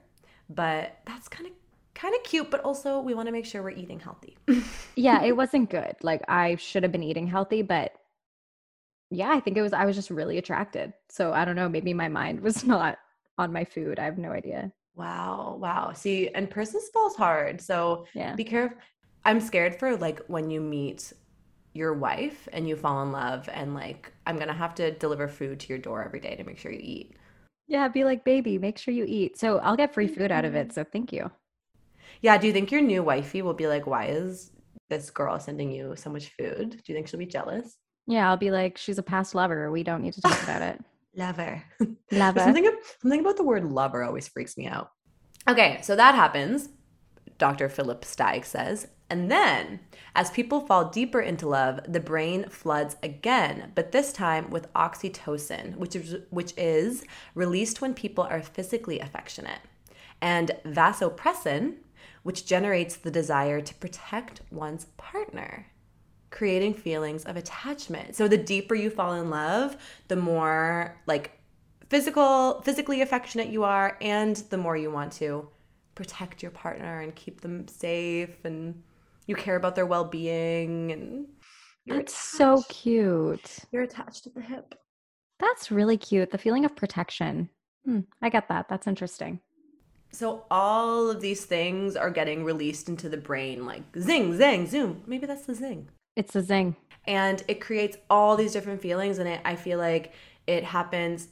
But 0.49 0.99
that's 1.06 1.27
kind 1.27 1.47
of 1.47 1.53
kind 1.93 2.13
of 2.13 2.23
cute, 2.23 2.51
but 2.51 2.62
also 2.62 2.99
we 2.99 3.13
want 3.13 3.27
to 3.27 3.32
make 3.32 3.45
sure 3.45 3.63
we're 3.63 3.71
eating 3.71 3.99
healthy. 3.99 4.38
yeah, 4.95 5.23
it 5.23 5.36
wasn't 5.36 5.69
good. 5.69 5.95
Like 6.01 6.21
I 6.27 6.56
should 6.56 6.84
have 6.84 6.91
been 6.91 7.03
eating 7.03 7.27
healthy, 7.27 7.63
but 7.63 7.93
yeah, 9.10 9.32
I 9.32 9.39
think 9.39 9.58
it 9.58 9.62
was 9.62 9.73
I 9.73 9.86
was 9.86 9.95
just 9.95 10.10
really 10.10 10.38
attracted. 10.38 10.93
So 11.10 11.34
I 11.34 11.43
don't 11.45 11.56
know, 11.56 11.69
maybe 11.69 11.93
my 11.93 12.08
mind 12.08 12.41
was 12.41 12.63
not 12.73 12.99
on 13.38 13.51
my 13.51 13.65
food. 13.65 13.99
I 13.99 14.06
have 14.06 14.17
no 14.17 14.32
idea. 14.32 14.71
Wow, 14.95 15.58
wow. 15.60 15.93
See, 15.93 16.30
and 16.30 16.49
persons 16.49 16.89
falls 16.89 17.15
hard. 17.15 17.62
So 17.62 18.06
yeah. 18.13 18.36
be 18.36 18.43
careful. 18.43 18.77
I'm 19.25 19.39
scared 19.39 19.75
for 19.75 19.95
like 19.97 20.21
when 20.27 20.49
you 20.49 20.62
meet 20.62 21.13
your 21.73 21.93
wife 21.93 22.47
and 22.51 22.67
you 22.67 22.75
fall 22.75 23.03
in 23.03 23.12
love 23.12 23.47
and 23.51 23.73
like 23.73 24.12
I'm 24.25 24.38
gonna 24.38 24.53
have 24.53 24.73
to 24.75 24.91
deliver 24.91 25.27
food 25.27 25.60
to 25.62 25.69
your 25.69 25.77
door 25.77 26.03
every 26.03 26.19
day 26.19 26.36
to 26.36 26.43
make 26.43 26.58
sure 26.58 26.71
you 26.71 26.80
eat. 26.82 27.17
Yeah, 27.67 27.88
be 27.89 28.03
like, 28.03 28.23
baby, 28.23 28.58
make 28.58 28.77
sure 28.77 28.93
you 28.93 29.06
eat. 29.08 29.38
So 29.38 29.60
I'll 29.60 29.75
get 29.75 29.93
free 29.93 30.08
food 30.08 30.32
out 30.32 30.45
of 30.45 30.56
it. 30.56 30.69
Mm-hmm. 30.69 30.73
So 30.73 30.84
thank 30.84 31.12
you. 31.12 31.30
Yeah. 32.21 32.38
Do 32.38 32.47
you 32.47 32.53
think 32.53 32.71
your 32.71 32.82
new 32.82 33.03
wifey 33.03 33.41
will 33.41 33.53
be 33.53 33.67
like, 33.67 33.86
why 33.86 34.06
is 34.06 34.51
this 34.89 35.10
girl 35.10 35.39
sending 35.39 35.71
you 35.71 35.95
so 35.95 36.10
much 36.10 36.30
food? 36.38 36.71
Do 36.71 36.82
you 36.86 36.95
think 36.95 37.08
she'll 37.08 37.19
be 37.19 37.25
jealous? 37.25 37.77
Yeah, 38.08 38.30
I'll 38.30 38.38
be 38.38 38.51
like, 38.51 38.77
she's 38.77 38.97
a 38.97 39.03
past 39.03 39.36
lover. 39.36 39.69
We 39.69 39.84
don't 39.84 40.01
need 40.01 40.13
to 40.13 40.21
talk 40.21 40.41
about 40.43 40.62
it. 40.62 40.80
lover. 41.15 41.62
Lover. 42.12 42.39
something, 42.39 42.71
something 43.01 43.19
about 43.19 43.36
the 43.36 43.43
word 43.43 43.65
lover 43.65 44.03
always 44.03 44.30
freaks 44.30 44.58
me 44.58 44.65
out. 44.65 44.91
Okay, 45.49 45.80
so 45.82 45.95
that 45.95 46.15
happens, 46.15 46.69
Dr. 47.38 47.67
Philip 47.67 48.03
Stieg 48.03 48.45
says. 48.45 48.88
And 49.10 49.32
then, 49.32 49.80
as 50.15 50.32
people 50.32 50.62
fall 50.62 50.89
deeper 50.89 51.22
into 51.22 51.48
love, 51.48 51.80
the 51.88 52.00
brain 52.00 52.50
floods 52.50 52.98
again, 53.02 53.72
but 53.74 53.91
this 53.91 54.12
time 54.12 54.50
with 54.50 54.72
oxytocin, 54.74 55.78
which 55.78 55.96
is, 55.96 56.17
which 56.30 56.54
is 56.58 57.06
released 57.34 57.80
when 57.80 57.93
people 57.93 58.26
are 58.26 58.41
physically 58.41 59.00
affectionate, 59.00 59.62
and 60.22 60.52
vasopressin, 60.65 61.76
which 62.24 62.46
generates 62.46 62.98
the 62.98 63.12
desire 63.12 63.62
to 63.62 63.74
protect 63.76 64.41
one's 64.52 64.88
partner, 64.98 65.67
creating 66.30 66.74
feelings 66.74 67.24
of 67.24 67.38
attachment. 67.38 68.15
So 68.15 68.28
the 68.28 68.38
deeper 68.38 68.76
you 68.76 68.89
fall 68.89 69.13
in 69.13 69.30
love, 69.30 69.78
the 70.10 70.17
more 70.17 71.00
like 71.06 71.39
physical 71.89 72.62
physically 72.63 73.02
affectionate 73.02 73.48
you 73.48 73.63
are 73.63 73.98
and 74.02 74.36
the 74.50 74.58
more 74.58 74.76
you 74.76 74.91
want 74.91 75.13
to 75.13 75.48
protect 75.96 76.41
your 76.41 76.52
partner 76.52 77.00
and 77.00 77.15
keep 77.15 77.39
them 77.39 77.65
safe 77.70 78.43
and 78.43 78.84
you 79.27 79.35
care 79.35 79.55
about 79.55 79.75
their 79.75 79.85
well-being 79.85 80.91
and 80.91 81.27
that's 81.85 82.15
so 82.15 82.63
cute. 82.67 83.59
You're 83.71 83.83
attached 83.83 84.27
at 84.27 84.35
the 84.35 84.41
hip. 84.41 84.75
That's 85.39 85.71
really 85.71 85.97
cute 85.97 86.31
the 86.31 86.37
feeling 86.37 86.65
of 86.65 86.75
protection. 86.75 87.49
Hmm, 87.85 88.01
i 88.21 88.29
get 88.29 88.49
that 88.49 88.67
that's 88.67 88.87
interesting. 88.87 89.39
So 90.11 90.45
all 90.49 91.09
of 91.09 91.21
these 91.21 91.45
things 91.45 91.95
are 91.95 92.09
getting 92.09 92.43
released 92.43 92.89
into 92.89 93.07
the 93.07 93.17
brain 93.17 93.65
like 93.65 93.83
zing 93.97 94.33
zang 94.37 94.67
zoom. 94.67 95.03
Maybe 95.05 95.25
that's 95.25 95.45
the 95.45 95.55
zing. 95.55 95.89
It's 96.15 96.33
the 96.33 96.41
zing. 96.41 96.75
And 97.05 97.43
it 97.47 97.61
creates 97.61 97.97
all 98.09 98.35
these 98.35 98.51
different 98.51 98.81
feelings 98.81 99.19
and 99.19 99.29
it 99.29 99.41
i 99.45 99.55
feel 99.55 99.77
like 99.77 100.13
it 100.45 100.63
happens 100.63 101.29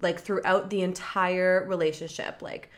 like 0.00 0.20
throughout 0.20 0.70
the 0.70 0.82
entire 0.82 1.66
relationship. 1.68 2.40
Like 2.40 2.70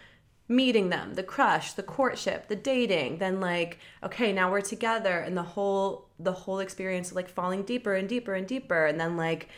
meeting 0.47 0.91
them 0.91 1.15
the 1.15 1.23
crush 1.23 1.73
the 1.73 1.83
courtship 1.83 2.49
the 2.49 2.57
dating 2.57 3.17
then 3.19 3.41
like 3.41 3.79
okay 4.03 4.31
now 4.33 4.51
we're 4.51 4.61
together 4.61 5.19
and 5.21 5.37
the 5.37 5.43
whole 5.43 6.11
the 6.19 6.33
whole 6.33 6.59
experience 6.59 7.11
of 7.11 7.17
like 7.17 7.29
falling 7.29 7.63
deeper 7.63 7.95
and 7.95 8.09
deeper 8.09 8.35
and 8.35 8.47
deeper 8.47 8.85
and 8.85 9.01
then 9.01 9.17
like 9.17 9.49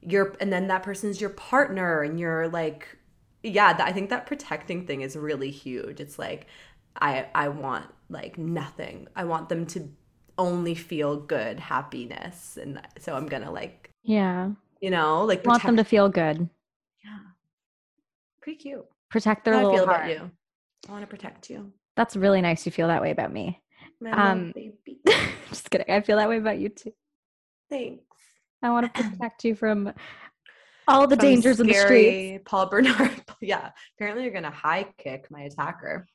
you're 0.00 0.36
and 0.40 0.52
then 0.52 0.68
that 0.68 0.84
person's 0.84 1.20
your 1.20 1.30
partner 1.30 2.02
and 2.02 2.20
you're 2.20 2.46
like 2.48 2.96
yeah 3.42 3.76
i 3.80 3.90
think 3.92 4.10
that 4.10 4.26
protecting 4.26 4.86
thing 4.86 5.00
is 5.00 5.16
really 5.16 5.50
huge 5.50 5.98
it's 6.00 6.20
like 6.20 6.46
i 7.00 7.26
i 7.34 7.48
want 7.48 7.86
like 8.08 8.38
nothing 8.38 9.08
i 9.16 9.24
want 9.24 9.48
them 9.48 9.66
to 9.66 9.88
only 10.38 10.74
feel 10.76 11.16
good 11.16 11.58
happiness 11.58 12.56
and 12.60 12.80
so 13.00 13.16
i'm 13.16 13.26
gonna 13.26 13.50
like 13.50 13.90
yeah 14.04 14.50
you 14.80 14.88
know 14.90 15.24
like 15.24 15.38
protect- 15.42 15.46
want 15.48 15.62
them 15.64 15.76
to 15.76 15.84
feel 15.84 16.08
good 16.08 16.48
Yeah. 17.04 17.18
pretty 18.40 18.58
cute. 18.58 18.86
Protect 19.10 19.44
their 19.44 19.56
little 19.56 19.72
I 19.72 19.74
feel 19.74 19.86
heart. 19.86 19.96
about 19.98 20.10
you. 20.10 20.30
I 20.88 20.92
want 20.92 21.02
to 21.02 21.06
protect 21.06 21.50
you. 21.50 21.72
That's 21.96 22.16
really 22.16 22.40
nice. 22.40 22.64
You 22.66 22.72
feel 22.72 22.88
that 22.88 23.02
way 23.02 23.10
about 23.10 23.32
me. 23.32 23.60
My 24.00 24.10
um, 24.10 24.52
baby. 24.54 25.00
just 25.48 25.70
kidding. 25.70 25.90
I 25.90 26.00
feel 26.00 26.18
that 26.18 26.28
way 26.28 26.38
about 26.38 26.58
you 26.58 26.68
too. 26.68 26.92
Thanks. 27.70 28.02
I 28.62 28.70
want 28.70 28.92
to 28.92 29.02
protect 29.10 29.44
you 29.44 29.54
from 29.54 29.92
all 30.86 31.06
the 31.06 31.16
from 31.16 31.24
dangers 31.24 31.60
in 31.60 31.66
the 31.66 31.74
street. 31.74 32.42
Paul 32.44 32.66
Bernard. 32.66 33.22
yeah. 33.40 33.70
Apparently, 33.96 34.24
you're 34.24 34.32
gonna 34.32 34.50
high 34.50 34.86
kick 34.98 35.30
my 35.30 35.42
attacker. 35.42 36.06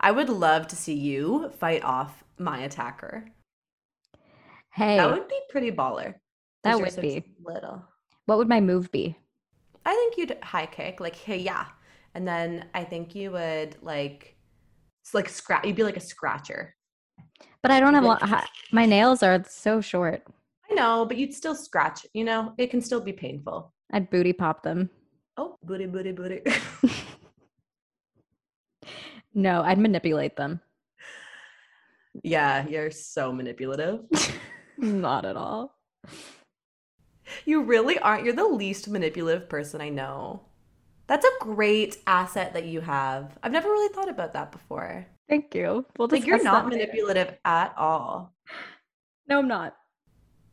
I 0.00 0.12
would 0.12 0.28
love 0.28 0.66
to 0.68 0.76
see 0.76 0.94
you 0.94 1.50
fight 1.58 1.84
off 1.84 2.24
my 2.38 2.60
attacker. 2.60 3.26
Hey, 4.72 4.96
that 4.96 5.10
would 5.10 5.28
be 5.28 5.40
pretty 5.48 5.72
baller. 5.72 6.14
That 6.64 6.78
would 6.78 7.00
be 7.00 7.24
little. 7.42 7.82
What 8.26 8.38
would 8.38 8.48
my 8.48 8.60
move 8.60 8.90
be? 8.90 9.16
I 9.84 9.94
think 9.94 10.16
you'd 10.18 10.36
high 10.42 10.66
kick, 10.66 11.00
like, 11.00 11.14
hey, 11.14 11.38
yeah. 11.38 11.66
And 12.16 12.26
then 12.26 12.64
I 12.72 12.82
think 12.82 13.14
you 13.14 13.32
would 13.32 13.76
like, 13.82 14.38
like 15.12 15.28
scratch, 15.28 15.66
you'd 15.66 15.76
be 15.76 15.82
like 15.82 15.98
a 15.98 16.00
scratcher. 16.00 16.74
But 17.62 17.70
I 17.70 17.78
don't 17.78 17.92
have, 17.92 18.04
like, 18.04 18.48
my 18.72 18.86
nails 18.86 19.22
are 19.22 19.44
so 19.46 19.82
short. 19.82 20.22
I 20.70 20.72
know, 20.72 21.04
but 21.04 21.18
you'd 21.18 21.34
still 21.34 21.54
scratch, 21.54 22.06
you 22.14 22.24
know, 22.24 22.54
it 22.56 22.70
can 22.70 22.80
still 22.80 23.02
be 23.02 23.12
painful. 23.12 23.70
I'd 23.92 24.08
booty 24.08 24.32
pop 24.32 24.62
them. 24.62 24.88
Oh, 25.36 25.58
booty, 25.62 25.84
booty, 25.84 26.12
booty. 26.12 26.40
no, 29.34 29.60
I'd 29.60 29.78
manipulate 29.78 30.36
them. 30.36 30.60
Yeah, 32.22 32.66
you're 32.66 32.90
so 32.90 33.30
manipulative. 33.30 34.00
Not 34.78 35.26
at 35.26 35.36
all. 35.36 35.76
You 37.44 37.62
really 37.64 37.98
aren't. 37.98 38.24
You're 38.24 38.32
the 38.32 38.48
least 38.48 38.88
manipulative 38.88 39.50
person 39.50 39.82
I 39.82 39.90
know. 39.90 40.46
That's 41.06 41.24
a 41.24 41.44
great 41.44 41.98
asset 42.06 42.54
that 42.54 42.66
you 42.66 42.80
have. 42.80 43.38
I've 43.42 43.52
never 43.52 43.68
really 43.68 43.92
thought 43.94 44.08
about 44.08 44.32
that 44.32 44.50
before. 44.52 45.06
Thank 45.28 45.54
you. 45.54 45.86
Well, 45.98 46.08
like 46.10 46.26
you're 46.26 46.42
not 46.42 46.68
manipulative 46.68 47.28
later. 47.28 47.38
at 47.44 47.74
all. 47.76 48.32
No, 49.28 49.38
I'm 49.38 49.48
not. 49.48 49.76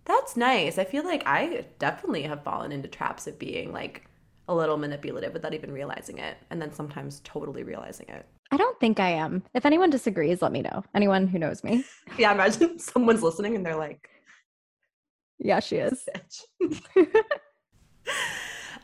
That's 0.05 0.35
nice. 0.35 0.77
I 0.77 0.83
feel 0.83 1.03
like 1.03 1.25
I 1.25 1.65
definitely 1.79 2.23
have 2.23 2.43
fallen 2.43 2.71
into 2.71 2.87
traps 2.87 3.25
of 3.27 3.39
being 3.39 3.71
like 3.71 4.05
a 4.47 4.55
little 4.55 4.77
manipulative 4.77 5.33
without 5.33 5.53
even 5.53 5.71
realizing 5.71 6.17
it, 6.17 6.37
and 6.49 6.61
then 6.61 6.73
sometimes 6.73 7.21
totally 7.23 7.63
realizing 7.63 8.07
it. 8.09 8.25
I 8.51 8.57
don't 8.57 8.79
think 8.79 8.99
I 8.99 9.09
am. 9.09 9.43
If 9.53 9.65
anyone 9.65 9.89
disagrees, 9.89 10.41
let 10.41 10.51
me 10.51 10.61
know. 10.61 10.83
Anyone 10.93 11.27
who 11.27 11.39
knows 11.39 11.63
me. 11.63 11.85
yeah, 12.17 12.33
imagine 12.33 12.77
someone's 12.79 13.23
listening 13.23 13.55
and 13.55 13.65
they're 13.65 13.77
like, 13.77 14.09
yeah, 15.39 15.59
she 15.59 15.77
is. 15.77 16.05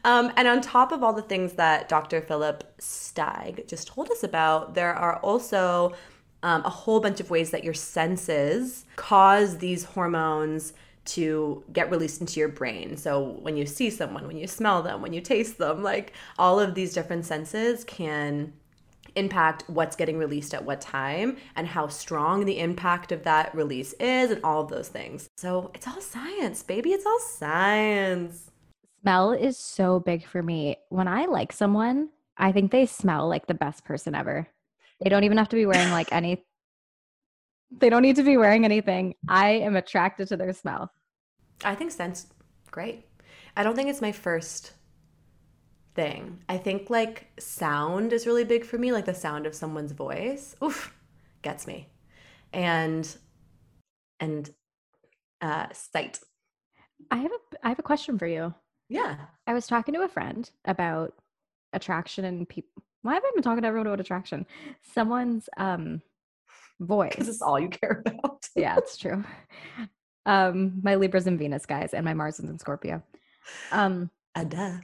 um, 0.03 0.31
and 0.37 0.47
on 0.47 0.61
top 0.61 0.91
of 0.91 1.03
all 1.03 1.13
the 1.13 1.21
things 1.21 1.53
that 1.53 1.89
Dr. 1.89 2.21
Philip 2.21 2.63
Stieg 2.79 3.67
just 3.67 3.87
told 3.87 4.09
us 4.09 4.23
about, 4.23 4.75
there 4.75 4.93
are 4.93 5.17
also 5.17 5.93
um, 6.43 6.63
a 6.65 6.69
whole 6.69 6.99
bunch 6.99 7.19
of 7.19 7.29
ways 7.29 7.51
that 7.51 7.63
your 7.63 7.73
senses 7.73 8.85
cause 8.95 9.57
these 9.57 9.83
hormones 9.83 10.73
to 11.05 11.63
get 11.73 11.89
released 11.89 12.21
into 12.21 12.39
your 12.39 12.49
brain. 12.49 12.95
So 12.95 13.39
when 13.41 13.57
you 13.57 13.65
see 13.65 13.89
someone, 13.89 14.27
when 14.27 14.37
you 14.37 14.47
smell 14.47 14.83
them, 14.83 15.01
when 15.01 15.11
you 15.11 15.21
taste 15.21 15.57
them, 15.57 15.81
like 15.81 16.13
all 16.37 16.59
of 16.59 16.75
these 16.75 16.93
different 16.93 17.25
senses 17.25 17.83
can 17.83 18.53
impact 19.15 19.63
what's 19.67 19.95
getting 19.95 20.17
released 20.17 20.53
at 20.53 20.63
what 20.63 20.81
time 20.81 21.37
and 21.55 21.67
how 21.67 21.87
strong 21.87 22.45
the 22.45 22.59
impact 22.59 23.11
of 23.11 23.23
that 23.23 23.53
release 23.55 23.93
is 23.93 24.29
and 24.29 24.43
all 24.43 24.61
of 24.61 24.69
those 24.69 24.87
things. 24.87 25.27
So 25.37 25.71
it's 25.73 25.87
all 25.87 25.99
science, 25.99 26.61
baby. 26.61 26.91
It's 26.91 27.05
all 27.05 27.19
science. 27.19 28.51
Smell 29.01 29.31
is 29.31 29.57
so 29.57 29.99
big 29.99 30.25
for 30.25 30.43
me. 30.43 30.77
When 30.89 31.07
I 31.07 31.25
like 31.25 31.51
someone, 31.53 32.09
I 32.37 32.51
think 32.51 32.71
they 32.71 32.85
smell 32.85 33.27
like 33.27 33.47
the 33.47 33.53
best 33.53 33.85
person 33.85 34.15
ever. 34.15 34.47
They 35.01 35.09
don't 35.09 35.23
even 35.23 35.37
have 35.37 35.49
to 35.49 35.55
be 35.55 35.65
wearing 35.65 35.91
like 35.91 36.11
any 36.11 36.43
they 37.71 37.89
don't 37.89 38.01
need 38.01 38.15
to 38.15 38.23
be 38.23 38.37
wearing 38.37 38.65
anything. 38.65 39.15
I 39.27 39.49
am 39.49 39.75
attracted 39.75 40.27
to 40.29 40.37
their 40.37 40.53
smell. 40.53 40.91
I 41.63 41.75
think 41.75 41.91
scent's 41.91 42.27
great. 42.71 43.05
I 43.55 43.63
don't 43.63 43.75
think 43.75 43.89
it's 43.89 44.01
my 44.01 44.11
first 44.11 44.73
thing. 45.95 46.43
I 46.49 46.57
think 46.57 46.89
like 46.89 47.27
sound 47.39 48.13
is 48.13 48.25
really 48.25 48.43
big 48.43 48.65
for 48.65 48.77
me, 48.77 48.91
like 48.91 49.05
the 49.05 49.13
sound 49.13 49.45
of 49.45 49.55
someone's 49.55 49.91
voice. 49.91 50.55
Oof, 50.63 50.93
gets 51.41 51.67
me. 51.67 51.89
And 52.53 53.15
and 54.19 54.49
uh 55.41 55.67
sight. 55.73 56.19
I 57.11 57.17
have 57.17 57.31
a 57.31 57.65
I 57.65 57.69
have 57.69 57.79
a 57.79 57.83
question 57.83 58.17
for 58.17 58.27
you. 58.27 58.53
Yeah. 58.89 59.15
I 59.47 59.53
was 59.53 59.67
talking 59.67 59.93
to 59.93 60.01
a 60.01 60.09
friend 60.09 60.49
about 60.65 61.13
attraction 61.73 62.25
and 62.25 62.49
people. 62.49 62.83
Why 63.01 63.13
have 63.13 63.23
I 63.23 63.31
been 63.33 63.43
talking 63.43 63.61
to 63.61 63.67
everyone 63.67 63.87
about 63.87 64.01
attraction? 64.01 64.45
Someone's 64.81 65.47
um 65.57 66.01
voice. 66.79 67.11
Because 67.11 67.29
it's 67.29 67.41
all 67.41 67.59
you 67.59 67.69
care 67.69 68.03
about. 68.05 68.47
yeah, 68.55 68.77
it's 68.77 68.97
true. 68.97 69.23
Um, 70.25 70.79
my 70.83 70.95
Libras 70.95 71.27
and 71.27 71.39
Venus 71.39 71.65
guys, 71.65 71.93
and 71.93 72.05
my 72.05 72.13
Mars 72.13 72.39
is 72.39 72.49
in 72.49 72.59
Scorpio. 72.59 73.01
Um, 73.71 74.09
duh. 74.47 74.77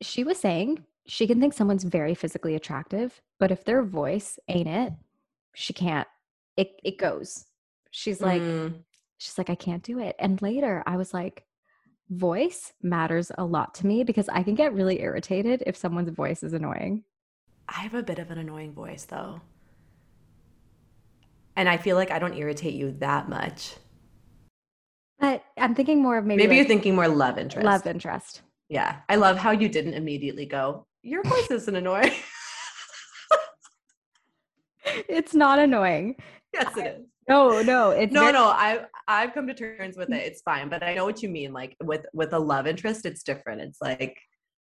She 0.00 0.24
was 0.24 0.38
saying 0.38 0.84
she 1.06 1.26
can 1.26 1.40
think 1.40 1.52
someone's 1.52 1.84
very 1.84 2.14
physically 2.14 2.54
attractive, 2.54 3.20
but 3.38 3.50
if 3.50 3.64
their 3.64 3.82
voice 3.82 4.38
ain't 4.48 4.68
it, 4.68 4.92
she 5.54 5.72
can't. 5.72 6.08
It 6.56 6.80
it 6.82 6.98
goes. 6.98 7.46
She's 7.90 8.20
like, 8.20 8.42
mm. 8.42 8.74
she's 9.18 9.36
like, 9.36 9.50
I 9.50 9.54
can't 9.54 9.82
do 9.82 9.98
it. 9.98 10.16
And 10.18 10.40
later, 10.40 10.82
I 10.86 10.96
was 10.96 11.12
like, 11.12 11.44
voice 12.12 12.72
matters 12.82 13.32
a 13.38 13.44
lot 13.44 13.74
to 13.74 13.86
me 13.86 14.04
because 14.04 14.28
I 14.28 14.42
can 14.42 14.54
get 14.54 14.74
really 14.74 15.00
irritated 15.00 15.62
if 15.66 15.76
someone's 15.76 16.10
voice 16.10 16.42
is 16.42 16.52
annoying. 16.52 17.04
I 17.68 17.80
have 17.80 17.94
a 17.94 18.02
bit 18.02 18.18
of 18.18 18.30
an 18.30 18.38
annoying 18.38 18.72
voice 18.72 19.04
though. 19.04 19.40
And 21.56 21.68
I 21.68 21.76
feel 21.76 21.96
like 21.96 22.10
I 22.10 22.18
don't 22.18 22.36
irritate 22.36 22.74
you 22.74 22.92
that 22.98 23.28
much. 23.28 23.74
But 25.18 25.44
I'm 25.56 25.74
thinking 25.74 26.02
more 26.02 26.18
of 26.18 26.24
maybe. 26.24 26.42
Maybe 26.42 26.48
like 26.50 26.56
you're 26.56 26.68
thinking 26.68 26.94
more 26.94 27.08
love 27.08 27.38
interest. 27.38 27.64
Love 27.64 27.86
interest. 27.86 28.42
Yeah. 28.68 29.00
I 29.08 29.16
love 29.16 29.36
how 29.36 29.50
you 29.50 29.68
didn't 29.68 29.94
immediately 29.94 30.46
go, 30.46 30.86
Your 31.02 31.22
voice 31.22 31.50
isn't 31.50 31.76
annoying. 31.76 32.12
it's 35.08 35.34
not 35.34 35.58
annoying. 35.58 36.16
Yes, 36.52 36.76
it 36.76 36.86
is. 36.86 37.06
No, 37.28 37.62
no, 37.62 37.90
it's 37.90 38.12
no, 38.12 38.20
very- 38.22 38.32
no. 38.32 38.44
I 38.46 38.80
I've 39.06 39.32
come 39.32 39.46
to 39.46 39.54
terms 39.54 39.96
with 39.96 40.10
it. 40.10 40.22
It's 40.24 40.42
fine, 40.42 40.68
but 40.68 40.82
I 40.82 40.94
know 40.94 41.04
what 41.04 41.22
you 41.22 41.28
mean. 41.28 41.52
Like 41.52 41.76
with 41.82 42.04
with 42.12 42.32
a 42.32 42.38
love 42.38 42.66
interest, 42.66 43.06
it's 43.06 43.22
different. 43.22 43.60
It's 43.60 43.80
like 43.80 44.18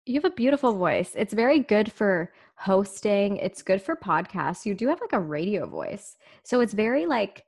you 0.06 0.14
have 0.14 0.24
a 0.24 0.34
beautiful 0.34 0.72
voice. 0.74 1.12
It's 1.14 1.34
very 1.34 1.60
good 1.60 1.92
for 1.92 2.32
hosting. 2.56 3.36
It's 3.36 3.62
good 3.62 3.80
for 3.82 3.94
podcasts. 3.94 4.66
You 4.66 4.74
do 4.74 4.88
have 4.88 5.00
like 5.00 5.12
a 5.12 5.20
radio 5.20 5.66
voice, 5.66 6.16
so 6.44 6.60
it's 6.60 6.72
very 6.74 7.06
like 7.06 7.44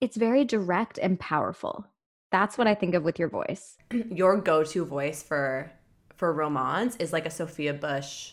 it's 0.00 0.16
very 0.16 0.44
direct 0.44 0.98
and 0.98 1.18
powerful. 1.18 1.86
That's 2.30 2.58
what 2.58 2.66
I 2.66 2.74
think 2.74 2.94
of 2.94 3.02
with 3.02 3.18
your 3.18 3.28
voice. 3.28 3.76
Your 4.10 4.36
go-to 4.36 4.84
voice 4.84 5.22
for 5.22 5.72
for 6.16 6.32
romance 6.32 6.96
is 6.96 7.12
like 7.12 7.24
a 7.26 7.30
Sophia 7.30 7.72
Bush 7.72 8.32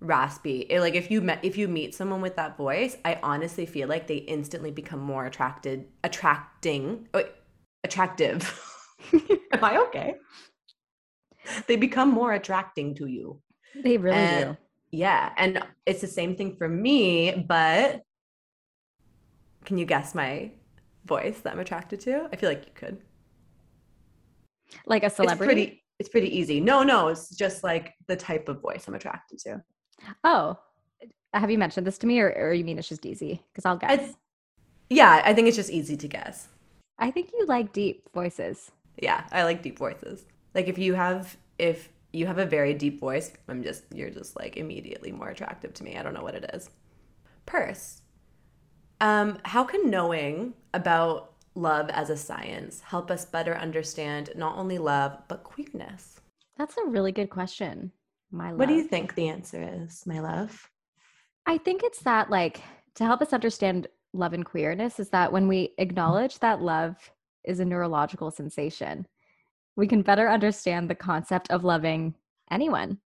raspy. 0.00 0.66
It, 0.70 0.80
like 0.80 0.94
if 0.94 1.10
you 1.10 1.20
met 1.20 1.40
if 1.42 1.56
you 1.56 1.68
meet 1.68 1.94
someone 1.94 2.20
with 2.20 2.36
that 2.36 2.56
voice, 2.56 2.96
I 3.04 3.18
honestly 3.22 3.66
feel 3.66 3.88
like 3.88 4.06
they 4.06 4.16
instantly 4.16 4.70
become 4.70 5.00
more 5.00 5.26
attracted 5.26 5.86
attracting 6.02 7.08
wait, 7.14 7.26
attractive. 7.82 8.60
Am 9.12 9.64
I 9.64 9.78
okay? 9.88 10.16
They 11.66 11.76
become 11.76 12.10
more 12.10 12.32
attracting 12.32 12.94
to 12.96 13.06
you. 13.06 13.40
They 13.82 13.96
really 13.96 14.16
and, 14.16 14.56
do. 14.56 14.56
Yeah, 14.90 15.32
and 15.36 15.62
it's 15.86 16.00
the 16.00 16.06
same 16.06 16.36
thing 16.36 16.56
for 16.56 16.68
me, 16.68 17.44
but 17.48 18.02
can 19.64 19.78
you 19.78 19.86
guess 19.86 20.14
my 20.14 20.52
voice 21.04 21.40
that 21.40 21.52
I'm 21.52 21.58
attracted 21.58 22.00
to? 22.00 22.28
I 22.32 22.36
feel 22.36 22.48
like 22.48 22.66
you 22.66 22.72
could. 22.74 22.98
Like 24.86 25.04
a 25.04 25.10
celebrity? 25.10 25.42
It's 25.42 25.46
pretty, 25.46 25.82
it's 25.98 26.08
pretty 26.08 26.38
easy. 26.38 26.60
No, 26.60 26.82
no, 26.82 27.08
it's 27.08 27.34
just 27.36 27.64
like 27.64 27.94
the 28.06 28.16
type 28.16 28.48
of 28.48 28.60
voice 28.60 28.86
I'm 28.86 28.94
attracted 28.94 29.38
to. 29.40 29.62
Oh, 30.22 30.58
have 31.32 31.50
you 31.50 31.58
mentioned 31.58 31.86
this 31.86 31.98
to 31.98 32.06
me, 32.06 32.20
or, 32.20 32.32
or 32.32 32.52
you 32.52 32.64
mean 32.64 32.78
it's 32.78 32.88
just 32.88 33.06
easy? 33.06 33.42
Because 33.52 33.64
I'll 33.64 33.76
guess. 33.76 34.00
It's, 34.00 34.16
yeah, 34.90 35.22
I 35.24 35.34
think 35.34 35.48
it's 35.48 35.56
just 35.56 35.70
easy 35.70 35.96
to 35.96 36.08
guess. 36.08 36.48
I 36.98 37.10
think 37.10 37.30
you 37.32 37.46
like 37.46 37.72
deep 37.72 38.08
voices. 38.12 38.70
Yeah, 39.00 39.24
I 39.32 39.42
like 39.42 39.62
deep 39.62 39.78
voices. 39.78 40.24
Like 40.54 40.68
if 40.68 40.78
you 40.78 40.94
have 40.94 41.36
if 41.58 41.88
you 42.12 42.26
have 42.26 42.38
a 42.38 42.46
very 42.46 42.74
deep 42.74 43.00
voice, 43.00 43.32
I'm 43.48 43.62
just 43.62 43.84
you're 43.92 44.10
just 44.10 44.36
like 44.36 44.56
immediately 44.56 45.10
more 45.10 45.28
attractive 45.28 45.74
to 45.74 45.84
me. 45.84 45.96
I 45.96 46.02
don't 46.02 46.14
know 46.14 46.22
what 46.22 46.36
it 46.36 46.50
is. 46.54 46.70
Purse. 47.46 48.02
Um, 49.00 49.38
how 49.44 49.64
can 49.64 49.90
knowing 49.90 50.54
about 50.72 51.32
love 51.56 51.90
as 51.90 52.10
a 52.10 52.16
science 52.16 52.80
help 52.80 53.10
us 53.10 53.24
better 53.24 53.56
understand 53.56 54.30
not 54.36 54.56
only 54.56 54.78
love 54.78 55.18
but 55.28 55.42
queerness? 55.42 56.20
That's 56.56 56.76
a 56.76 56.88
really 56.88 57.12
good 57.12 57.30
question 57.30 57.90
my 58.30 58.50
love. 58.50 58.58
What 58.58 58.68
do 58.68 58.74
you 58.74 58.84
think 58.84 59.14
the 59.14 59.28
answer 59.28 59.62
is, 59.62 60.04
my 60.06 60.20
love? 60.20 60.70
I 61.46 61.58
think 61.58 61.82
it's 61.84 62.00
that, 62.00 62.30
like, 62.30 62.60
to 62.96 63.04
help 63.04 63.20
us 63.22 63.32
understand 63.32 63.86
love 64.12 64.32
and 64.32 64.44
queerness, 64.44 65.00
is 65.00 65.10
that 65.10 65.32
when 65.32 65.48
we 65.48 65.74
acknowledge 65.78 66.38
that 66.38 66.62
love 66.62 66.96
is 67.44 67.60
a 67.60 67.64
neurological 67.64 68.30
sensation, 68.30 69.06
we 69.76 69.86
can 69.86 70.02
better 70.02 70.28
understand 70.28 70.88
the 70.88 70.94
concept 70.94 71.50
of 71.50 71.64
loving 71.64 72.14
anyone, 72.50 72.98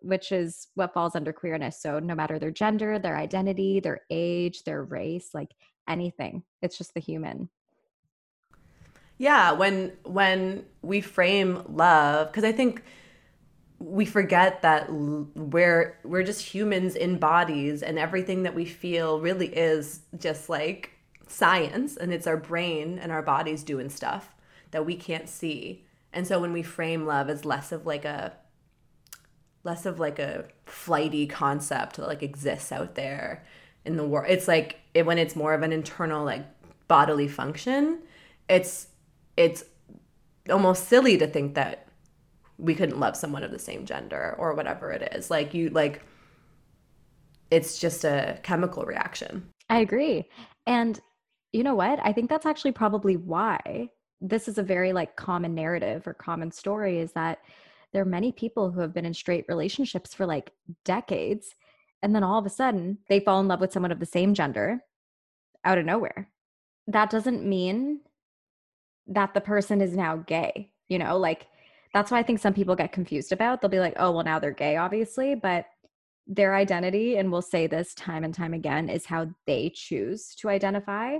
which 0.00 0.32
is 0.32 0.68
what 0.74 0.94
falls 0.94 1.16
under 1.16 1.32
queerness. 1.32 1.80
So, 1.80 1.98
no 1.98 2.14
matter 2.14 2.38
their 2.38 2.50
gender, 2.50 2.98
their 2.98 3.16
identity, 3.16 3.80
their 3.80 4.00
age, 4.10 4.62
their 4.64 4.84
race, 4.84 5.30
like 5.34 5.50
anything, 5.88 6.44
it's 6.62 6.78
just 6.78 6.94
the 6.94 7.00
human. 7.00 7.48
Yeah, 9.18 9.52
when 9.52 9.92
when 10.04 10.66
we 10.82 11.00
frame 11.00 11.62
love, 11.68 12.28
because 12.28 12.44
I 12.44 12.52
think 12.52 12.82
we 13.78 14.06
forget 14.06 14.62
that 14.62 14.90
we're 14.90 15.98
we're 16.02 16.22
just 16.22 16.42
humans 16.42 16.94
in 16.96 17.18
bodies 17.18 17.82
and 17.82 17.98
everything 17.98 18.42
that 18.44 18.54
we 18.54 18.64
feel 18.64 19.20
really 19.20 19.48
is 19.48 20.00
just 20.18 20.48
like 20.48 20.92
science 21.28 21.96
and 21.96 22.12
it's 22.12 22.26
our 22.26 22.36
brain 22.36 22.98
and 22.98 23.12
our 23.12 23.22
bodies 23.22 23.62
doing 23.62 23.90
stuff 23.90 24.34
that 24.70 24.86
we 24.86 24.96
can't 24.96 25.28
see. 25.28 25.84
And 26.12 26.26
so 26.26 26.40
when 26.40 26.52
we 26.52 26.62
frame 26.62 27.04
love 27.04 27.28
as 27.28 27.44
less 27.44 27.72
of 27.72 27.84
like 27.84 28.04
a 28.04 28.32
less 29.66 29.84
of 29.84 29.98
like 29.98 30.18
a 30.18 30.44
flighty 30.64 31.26
concept 31.26 31.96
that 31.96 32.06
like 32.06 32.22
exists 32.22 32.70
out 32.70 32.94
there 32.94 33.44
in 33.84 33.96
the 33.96 34.06
world 34.06 34.26
it's 34.28 34.46
like 34.46 34.80
it, 34.94 35.04
when 35.04 35.18
it's 35.18 35.34
more 35.34 35.54
of 35.54 35.62
an 35.62 35.72
internal 35.72 36.24
like 36.24 36.44
bodily 36.86 37.26
function 37.26 37.98
it's 38.48 38.86
it's 39.36 39.64
almost 40.48 40.88
silly 40.88 41.18
to 41.18 41.26
think 41.26 41.54
that 41.54 41.85
we 42.58 42.74
couldn't 42.74 43.00
love 43.00 43.16
someone 43.16 43.42
of 43.42 43.50
the 43.50 43.58
same 43.58 43.84
gender 43.84 44.34
or 44.38 44.54
whatever 44.54 44.90
it 44.90 45.14
is. 45.14 45.30
Like 45.30 45.54
you 45.54 45.70
like 45.70 46.02
it's 47.50 47.78
just 47.78 48.04
a 48.04 48.38
chemical 48.42 48.84
reaction. 48.84 49.48
I 49.70 49.78
agree. 49.78 50.28
And 50.66 50.98
you 51.52 51.62
know 51.62 51.74
what? 51.74 51.98
I 52.02 52.12
think 52.12 52.28
that's 52.28 52.46
actually 52.46 52.72
probably 52.72 53.16
why 53.16 53.90
this 54.20 54.48
is 54.48 54.58
a 54.58 54.62
very 54.62 54.92
like 54.92 55.16
common 55.16 55.54
narrative 55.54 56.06
or 56.06 56.14
common 56.14 56.50
story 56.50 56.98
is 56.98 57.12
that 57.12 57.38
there 57.92 58.02
are 58.02 58.06
many 58.06 58.32
people 58.32 58.70
who 58.70 58.80
have 58.80 58.94
been 58.94 59.06
in 59.06 59.14
straight 59.14 59.44
relationships 59.48 60.12
for 60.12 60.26
like 60.26 60.50
decades 60.84 61.54
and 62.02 62.14
then 62.14 62.24
all 62.24 62.38
of 62.38 62.46
a 62.46 62.50
sudden 62.50 62.98
they 63.08 63.20
fall 63.20 63.40
in 63.40 63.48
love 63.48 63.60
with 63.60 63.72
someone 63.72 63.92
of 63.92 64.00
the 64.00 64.06
same 64.06 64.34
gender 64.34 64.80
out 65.64 65.78
of 65.78 65.84
nowhere. 65.84 66.28
That 66.86 67.10
doesn't 67.10 67.44
mean 67.44 68.00
that 69.08 69.34
the 69.34 69.40
person 69.40 69.80
is 69.80 69.96
now 69.96 70.16
gay, 70.16 70.72
you 70.88 70.98
know, 70.98 71.16
like 71.16 71.46
that's 71.92 72.10
why 72.10 72.18
I 72.18 72.22
think 72.22 72.38
some 72.38 72.54
people 72.54 72.76
get 72.76 72.92
confused 72.92 73.32
about. 73.32 73.60
They'll 73.60 73.70
be 73.70 73.80
like, 73.80 73.94
oh, 73.96 74.10
well, 74.12 74.24
now 74.24 74.38
they're 74.38 74.50
gay, 74.50 74.76
obviously, 74.76 75.34
but 75.34 75.66
their 76.26 76.54
identity, 76.54 77.16
and 77.16 77.30
we'll 77.30 77.42
say 77.42 77.66
this 77.66 77.94
time 77.94 78.24
and 78.24 78.34
time 78.34 78.52
again, 78.52 78.88
is 78.88 79.06
how 79.06 79.28
they 79.46 79.70
choose 79.74 80.34
to 80.36 80.48
identify. 80.48 81.18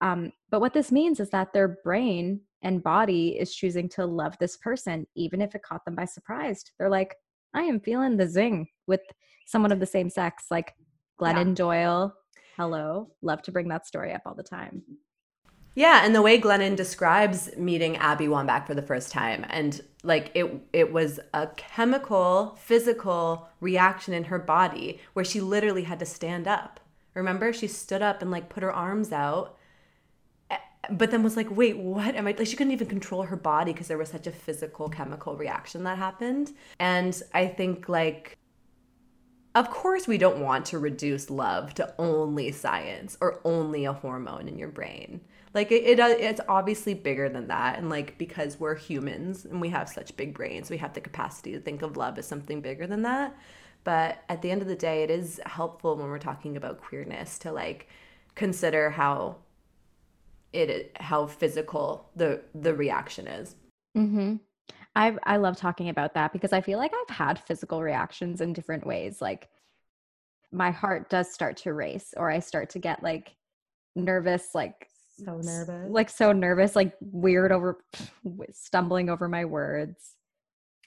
Um, 0.00 0.32
but 0.50 0.60
what 0.60 0.74
this 0.74 0.92
means 0.92 1.20
is 1.20 1.30
that 1.30 1.52
their 1.52 1.78
brain 1.84 2.40
and 2.62 2.82
body 2.82 3.38
is 3.38 3.54
choosing 3.54 3.88
to 3.90 4.04
love 4.04 4.36
this 4.38 4.56
person, 4.56 5.06
even 5.14 5.40
if 5.40 5.54
it 5.54 5.62
caught 5.62 5.84
them 5.84 5.94
by 5.94 6.04
surprise. 6.04 6.64
They're 6.78 6.90
like, 6.90 7.14
I 7.54 7.62
am 7.62 7.80
feeling 7.80 8.16
the 8.16 8.26
zing 8.26 8.68
with 8.86 9.00
someone 9.46 9.72
of 9.72 9.80
the 9.80 9.86
same 9.86 10.10
sex, 10.10 10.46
like 10.50 10.74
Glennon 11.20 11.48
yeah. 11.48 11.54
Doyle. 11.54 12.14
Hello. 12.56 13.12
Love 13.22 13.42
to 13.42 13.52
bring 13.52 13.68
that 13.68 13.86
story 13.86 14.12
up 14.12 14.22
all 14.26 14.34
the 14.34 14.42
time. 14.42 14.82
Yeah, 15.74 16.04
and 16.04 16.14
the 16.14 16.22
way 16.22 16.40
Glennon 16.40 16.76
describes 16.76 17.56
meeting 17.56 17.96
Abby 17.96 18.26
Wambach 18.26 18.66
for 18.66 18.74
the 18.74 18.82
first 18.82 19.12
time, 19.12 19.46
and 19.48 19.80
like 20.02 20.30
it, 20.34 20.60
it 20.72 20.92
was 20.92 21.20
a 21.32 21.48
chemical, 21.56 22.58
physical 22.60 23.48
reaction 23.60 24.12
in 24.14 24.24
her 24.24 24.38
body 24.38 25.00
where 25.12 25.24
she 25.24 25.40
literally 25.40 25.84
had 25.84 26.00
to 26.00 26.06
stand 26.06 26.48
up. 26.48 26.80
Remember, 27.14 27.52
she 27.52 27.68
stood 27.68 28.02
up 28.02 28.22
and 28.22 28.30
like 28.30 28.48
put 28.48 28.62
her 28.62 28.72
arms 28.72 29.12
out, 29.12 29.56
eh, 30.50 30.56
but 30.90 31.10
then 31.10 31.22
was 31.22 31.36
like, 31.36 31.50
"Wait, 31.50 31.76
what 31.76 32.14
am 32.16 32.26
I?" 32.26 32.34
Like 32.36 32.46
she 32.48 32.56
couldn't 32.56 32.72
even 32.72 32.88
control 32.88 33.22
her 33.24 33.36
body 33.36 33.72
because 33.72 33.88
there 33.88 33.98
was 33.98 34.08
such 34.08 34.26
a 34.26 34.32
physical, 34.32 34.88
chemical 34.88 35.36
reaction 35.36 35.84
that 35.84 35.98
happened. 35.98 36.52
And 36.80 37.20
I 37.34 37.46
think 37.46 37.88
like 37.88 38.36
of 39.54 39.70
course, 39.70 40.06
we 40.06 40.18
don't 40.18 40.40
want 40.40 40.66
to 40.66 40.78
reduce 40.78 41.30
love 41.30 41.74
to 41.74 41.94
only 41.98 42.52
science 42.52 43.16
or 43.20 43.40
only 43.44 43.84
a 43.86 43.92
hormone 43.92 44.46
in 44.46 44.58
your 44.58 44.68
brain. 44.68 45.20
Like 45.54 45.72
it, 45.72 45.84
it, 45.84 46.00
uh, 46.00 46.08
it's 46.08 46.40
obviously 46.48 46.94
bigger 46.94 47.28
than 47.28 47.48
that, 47.48 47.78
and 47.78 47.88
like 47.88 48.18
because 48.18 48.60
we're 48.60 48.74
humans 48.74 49.44
and 49.44 49.60
we 49.60 49.70
have 49.70 49.88
such 49.88 50.16
big 50.16 50.34
brains, 50.34 50.70
we 50.70 50.76
have 50.78 50.92
the 50.92 51.00
capacity 51.00 51.52
to 51.52 51.60
think 51.60 51.82
of 51.82 51.96
love 51.96 52.18
as 52.18 52.26
something 52.26 52.60
bigger 52.60 52.86
than 52.86 53.02
that. 53.02 53.36
But 53.84 54.22
at 54.28 54.42
the 54.42 54.50
end 54.50 54.60
of 54.60 54.68
the 54.68 54.76
day, 54.76 55.02
it 55.02 55.10
is 55.10 55.40
helpful 55.46 55.96
when 55.96 56.08
we're 56.08 56.18
talking 56.18 56.56
about 56.56 56.80
queerness 56.80 57.38
to 57.40 57.52
like 57.52 57.88
consider 58.34 58.90
how 58.90 59.36
it 60.52 60.96
how 61.00 61.26
physical 61.26 62.10
the 62.16 62.42
the 62.54 62.74
reaction 62.74 63.26
is. 63.26 63.54
Mm-hmm. 63.96 64.36
I 64.94 65.16
I 65.22 65.36
love 65.36 65.56
talking 65.56 65.88
about 65.88 66.14
that 66.14 66.32
because 66.32 66.52
I 66.52 66.60
feel 66.60 66.78
like 66.78 66.92
I've 66.92 67.16
had 67.16 67.38
physical 67.38 67.82
reactions 67.82 68.40
in 68.40 68.52
different 68.52 68.86
ways. 68.86 69.22
Like 69.22 69.48
my 70.50 70.70
heart 70.70 71.10
does 71.10 71.32
start 71.32 71.56
to 71.58 71.72
race, 71.72 72.14
or 72.16 72.30
I 72.30 72.40
start 72.40 72.70
to 72.70 72.78
get 72.78 73.02
like 73.02 73.36
nervous, 73.94 74.54
like 74.54 74.87
so 75.24 75.38
nervous, 75.38 75.90
like 75.90 76.10
so 76.10 76.32
nervous, 76.32 76.76
like 76.76 76.94
weird 77.00 77.52
over 77.52 77.78
stumbling 78.52 79.10
over 79.10 79.28
my 79.28 79.44
words. 79.44 80.14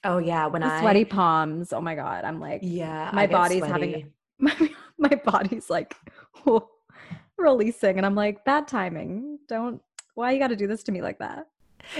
Oh 0.04 0.18
yeah, 0.18 0.46
when 0.46 0.62
the 0.62 0.68
I 0.68 0.80
sweaty 0.80 1.04
palms. 1.04 1.72
Oh 1.72 1.80
my 1.80 1.94
god, 1.94 2.24
I'm 2.24 2.40
like 2.40 2.60
yeah, 2.62 3.10
my 3.12 3.26
body's 3.26 3.64
sweaty. 3.64 3.72
having 3.72 4.12
my 4.38 4.70
my 4.98 5.14
body's 5.24 5.70
like 5.70 5.96
releasing, 7.36 7.96
and 7.96 8.06
I'm 8.06 8.14
like 8.14 8.44
bad 8.44 8.68
timing. 8.68 9.38
Don't 9.48 9.80
why 10.14 10.32
you 10.32 10.38
got 10.38 10.48
to 10.48 10.56
do 10.56 10.66
this 10.66 10.82
to 10.84 10.92
me 10.92 11.02
like 11.02 11.18
that? 11.18 11.46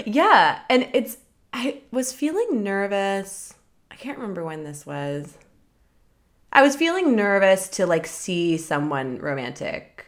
Yeah, 0.05 0.59
and 0.69 0.89
it's 0.93 1.17
I 1.53 1.81
was 1.91 2.11
feeling 2.13 2.63
nervous. 2.63 3.53
I 3.91 3.95
can't 3.95 4.17
remember 4.17 4.43
when 4.43 4.63
this 4.63 4.85
was. 4.85 5.37
I 6.51 6.61
was 6.61 6.75
feeling 6.75 7.15
nervous 7.15 7.67
to 7.69 7.85
like 7.85 8.05
see 8.05 8.57
someone 8.57 9.17
romantic, 9.19 10.05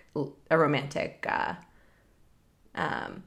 a 0.52 0.58
romantic, 0.58 1.26
uh, 1.28 1.54
um, 2.76 3.24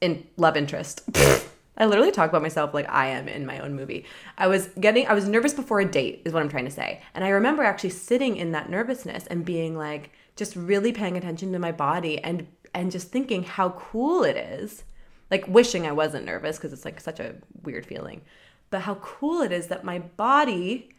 in 0.00 0.26
love 0.36 0.56
interest. 0.56 1.02
I 1.80 1.86
literally 1.86 2.10
talk 2.10 2.28
about 2.28 2.42
myself 2.42 2.74
like 2.74 2.88
I 2.88 3.08
am 3.08 3.28
in 3.28 3.46
my 3.46 3.60
own 3.60 3.76
movie. 3.76 4.04
I 4.36 4.48
was 4.48 4.66
getting, 4.80 5.06
I 5.06 5.14
was 5.14 5.28
nervous 5.28 5.54
before 5.54 5.78
a 5.78 5.84
date, 5.84 6.22
is 6.24 6.32
what 6.32 6.42
I'm 6.42 6.48
trying 6.48 6.64
to 6.64 6.72
say. 6.72 7.02
And 7.14 7.24
I 7.24 7.28
remember 7.28 7.62
actually 7.62 7.90
sitting 7.90 8.36
in 8.36 8.50
that 8.52 8.68
nervousness 8.68 9.28
and 9.28 9.44
being 9.44 9.76
like, 9.76 10.10
just 10.34 10.56
really 10.56 10.92
paying 10.92 11.16
attention 11.16 11.52
to 11.52 11.58
my 11.58 11.72
body 11.72 12.22
and 12.22 12.46
and 12.74 12.92
just 12.92 13.10
thinking 13.10 13.42
how 13.42 13.70
cool 13.70 14.22
it 14.22 14.36
is 14.36 14.84
like 15.30 15.46
wishing 15.46 15.86
I 15.86 15.92
wasn't 15.92 16.24
nervous 16.24 16.56
because 16.56 16.72
it's 16.72 16.84
like 16.84 17.00
such 17.00 17.20
a 17.20 17.34
weird 17.62 17.86
feeling. 17.86 18.22
But 18.70 18.82
how 18.82 18.96
cool 18.96 19.42
it 19.42 19.52
is 19.52 19.68
that 19.68 19.84
my 19.84 19.98
body 19.98 20.90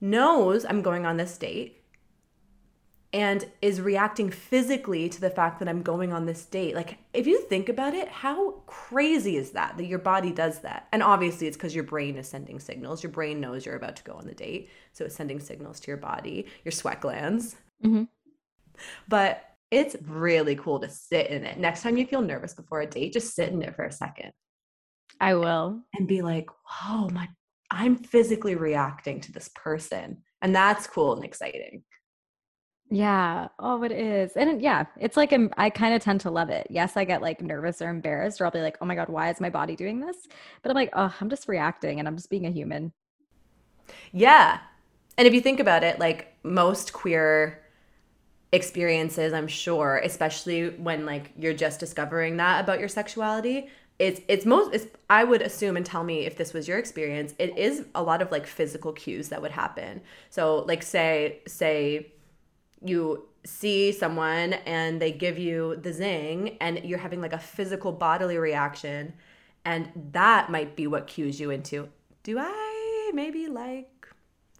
knows 0.00 0.64
I'm 0.64 0.82
going 0.82 1.06
on 1.06 1.16
this 1.16 1.36
date 1.38 1.81
and 3.12 3.44
is 3.60 3.80
reacting 3.80 4.30
physically 4.30 5.08
to 5.08 5.20
the 5.20 5.30
fact 5.30 5.58
that 5.58 5.68
I'm 5.68 5.82
going 5.82 6.12
on 6.12 6.24
this 6.24 6.44
date. 6.46 6.74
Like, 6.74 6.98
if 7.12 7.26
you 7.26 7.42
think 7.42 7.68
about 7.68 7.94
it, 7.94 8.08
how 8.08 8.52
crazy 8.66 9.36
is 9.36 9.50
that 9.50 9.76
that 9.76 9.84
your 9.84 9.98
body 9.98 10.32
does 10.32 10.60
that? 10.60 10.88
And 10.92 11.02
obviously, 11.02 11.46
it's 11.46 11.56
because 11.56 11.74
your 11.74 11.84
brain 11.84 12.16
is 12.16 12.28
sending 12.28 12.58
signals. 12.58 13.02
Your 13.02 13.12
brain 13.12 13.40
knows 13.40 13.66
you're 13.66 13.76
about 13.76 13.96
to 13.96 14.04
go 14.04 14.14
on 14.14 14.26
the 14.26 14.34
date. 14.34 14.70
So 14.92 15.04
it's 15.04 15.14
sending 15.14 15.40
signals 15.40 15.78
to 15.80 15.88
your 15.88 15.98
body, 15.98 16.46
your 16.64 16.72
sweat 16.72 17.00
glands. 17.00 17.56
Mm-hmm. 17.84 18.04
But 19.08 19.44
it's 19.70 19.96
really 20.06 20.56
cool 20.56 20.80
to 20.80 20.88
sit 20.88 21.28
in 21.28 21.44
it. 21.44 21.58
Next 21.58 21.82
time 21.82 21.96
you 21.96 22.06
feel 22.06 22.22
nervous 22.22 22.54
before 22.54 22.80
a 22.80 22.86
date, 22.86 23.12
just 23.12 23.34
sit 23.34 23.50
in 23.50 23.62
it 23.62 23.76
for 23.76 23.84
a 23.84 23.92
second. 23.92 24.32
I 25.20 25.34
will. 25.34 25.80
And 25.94 26.08
be 26.08 26.22
like, 26.22 26.48
whoa, 26.66 27.08
my 27.10 27.28
I'm 27.70 27.96
physically 27.96 28.54
reacting 28.54 29.20
to 29.22 29.32
this 29.32 29.48
person. 29.54 30.18
And 30.42 30.54
that's 30.54 30.86
cool 30.86 31.14
and 31.14 31.24
exciting. 31.24 31.84
Yeah. 32.92 33.48
Oh, 33.58 33.82
it 33.84 33.92
is. 33.92 34.32
And 34.32 34.60
yeah, 34.60 34.84
it's 35.00 35.16
like 35.16 35.32
I'm, 35.32 35.48
I 35.56 35.70
kind 35.70 35.94
of 35.94 36.02
tend 36.02 36.20
to 36.22 36.30
love 36.30 36.50
it. 36.50 36.66
Yes, 36.68 36.94
I 36.94 37.04
get 37.06 37.22
like 37.22 37.40
nervous 37.40 37.80
or 37.80 37.88
embarrassed, 37.88 38.38
or 38.38 38.44
I'll 38.44 38.50
be 38.50 38.60
like, 38.60 38.76
oh 38.82 38.84
my 38.84 38.94
God, 38.94 39.08
why 39.08 39.30
is 39.30 39.40
my 39.40 39.48
body 39.48 39.76
doing 39.76 40.00
this? 40.00 40.28
But 40.60 40.68
I'm 40.68 40.74
like, 40.74 40.90
oh, 40.92 41.14
I'm 41.18 41.30
just 41.30 41.48
reacting 41.48 42.00
and 42.00 42.06
I'm 42.06 42.16
just 42.16 42.28
being 42.28 42.44
a 42.44 42.50
human. 42.50 42.92
Yeah. 44.12 44.58
And 45.16 45.26
if 45.26 45.32
you 45.32 45.40
think 45.40 45.58
about 45.58 45.82
it, 45.84 45.98
like 45.98 46.36
most 46.42 46.92
queer 46.92 47.62
experiences 48.54 49.32
i'm 49.32 49.48
sure 49.48 49.98
especially 50.04 50.68
when 50.68 51.06
like 51.06 51.32
you're 51.38 51.54
just 51.54 51.80
discovering 51.80 52.36
that 52.36 52.62
about 52.62 52.78
your 52.78 52.88
sexuality 52.88 53.66
it's 53.98 54.20
it's 54.28 54.44
most 54.44 54.74
it's, 54.74 54.86
i 55.08 55.24
would 55.24 55.40
assume 55.40 55.74
and 55.74 55.86
tell 55.86 56.04
me 56.04 56.26
if 56.26 56.36
this 56.36 56.52
was 56.52 56.68
your 56.68 56.76
experience 56.76 57.34
it 57.38 57.56
is 57.56 57.86
a 57.94 58.02
lot 58.02 58.20
of 58.20 58.30
like 58.30 58.46
physical 58.46 58.92
cues 58.92 59.30
that 59.30 59.40
would 59.40 59.52
happen 59.52 60.02
so 60.28 60.58
like 60.68 60.82
say 60.82 61.40
say 61.46 62.11
you 62.84 63.26
see 63.44 63.92
someone 63.92 64.52
and 64.52 65.00
they 65.00 65.10
give 65.10 65.38
you 65.38 65.76
the 65.76 65.92
zing 65.92 66.56
and 66.60 66.80
you're 66.84 66.98
having 66.98 67.20
like 67.20 67.32
a 67.32 67.38
physical 67.38 67.92
bodily 67.92 68.38
reaction 68.38 69.12
and 69.64 69.90
that 70.12 70.50
might 70.50 70.76
be 70.76 70.86
what 70.86 71.06
cues 71.06 71.40
you 71.40 71.50
into 71.50 71.88
do 72.22 72.38
i 72.38 73.10
maybe 73.14 73.48
like 73.48 74.06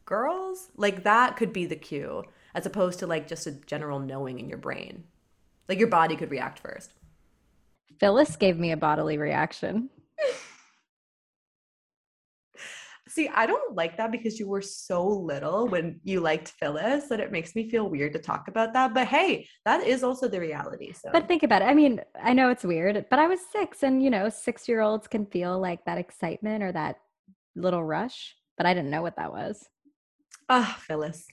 girls 0.05 0.71
like 0.77 1.05
that 1.05 1.37
could 1.37 1.53
be 1.53 1.65
the 1.65 1.77
cue 1.77 2.25
as 2.55 2.67
opposed 2.67 2.99
to 2.99 3.07
like 3.07 3.27
just 3.27 3.47
a 3.47 3.53
general 3.53 3.99
knowing 3.99 4.39
in 4.39 4.49
your 4.49 4.59
brain. 4.59 5.05
Like 5.69 5.79
your 5.79 5.89
body 5.89 6.17
could 6.17 6.31
react 6.31 6.59
first. 6.59 6.93
Phyllis 7.99 8.37
gave 8.37 8.59
me 8.59 8.73
a 8.73 8.77
bodily 8.77 9.19
reaction. 9.19 9.89
See, 13.15 13.29
I 13.29 13.45
don't 13.45 13.77
like 13.77 13.99
that 13.99 14.11
because 14.11 14.41
you 14.41 14.49
were 14.49 14.63
so 14.63 15.07
little 15.07 15.69
when 15.69 16.01
you 16.03 16.21
liked 16.21 16.49
Phyllis 16.49 17.09
that 17.09 17.21
it 17.21 17.31
makes 17.31 17.55
me 17.55 17.69
feel 17.69 17.91
weird 17.91 18.15
to 18.15 18.19
talk 18.19 18.49
about 18.49 18.73
that. 18.73 18.95
But 18.95 19.07
hey, 19.07 19.47
that 19.67 19.87
is 19.87 20.03
also 20.03 20.29
the 20.29 20.41
reality. 20.41 20.95
So 20.95 21.11
But 21.13 21.29
think 21.29 21.43
about 21.43 21.61
it. 21.61 21.67
I 21.67 21.75
mean, 21.75 22.01
I 22.19 22.33
know 22.33 22.49
it's 22.49 22.65
weird, 22.65 23.05
but 23.11 23.19
I 23.19 23.27
was 23.27 23.41
6 23.53 23.83
and 23.83 24.03
you 24.03 24.09
know, 24.09 24.29
6-year-olds 24.29 25.09
can 25.09 25.27
feel 25.27 25.61
like 25.61 25.85
that 25.85 25.99
excitement 25.99 26.63
or 26.63 26.73
that 26.73 27.01
little 27.55 27.85
rush, 27.85 28.35
but 28.57 28.65
I 28.65 28.73
didn't 28.73 28.91
know 28.91 29.03
what 29.03 29.17
that 29.17 29.31
was. 29.31 29.63
Ah, 30.49 30.75
oh, 30.75 30.81
Phyllis. 30.81 31.27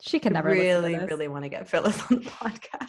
She 0.00 0.18
can 0.20 0.32
never 0.32 0.48
really, 0.48 0.96
really 0.96 1.28
want 1.28 1.44
to 1.44 1.50
get 1.50 1.68
Phyllis 1.68 2.00
on 2.10 2.20
the 2.20 2.30
podcast. 2.30 2.88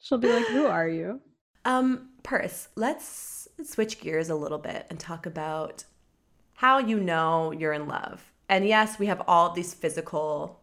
She'll 0.00 0.18
be 0.18 0.30
like, 0.30 0.46
"Who 0.48 0.66
are 0.66 0.88
you?" 1.00 1.20
Um, 1.64 2.10
Purse. 2.22 2.68
Let's 2.76 3.48
switch 3.64 4.00
gears 4.00 4.28
a 4.28 4.34
little 4.34 4.58
bit 4.58 4.86
and 4.90 4.98
talk 4.98 5.24
about 5.24 5.84
how 6.62 6.78
you 6.78 7.00
know 7.00 7.50
you're 7.50 7.72
in 7.72 7.88
love. 7.88 8.22
And 8.48 8.64
yes, 8.64 8.96
we 8.96 9.06
have 9.06 9.20
all 9.26 9.50
these 9.50 9.74
physical 9.74 10.60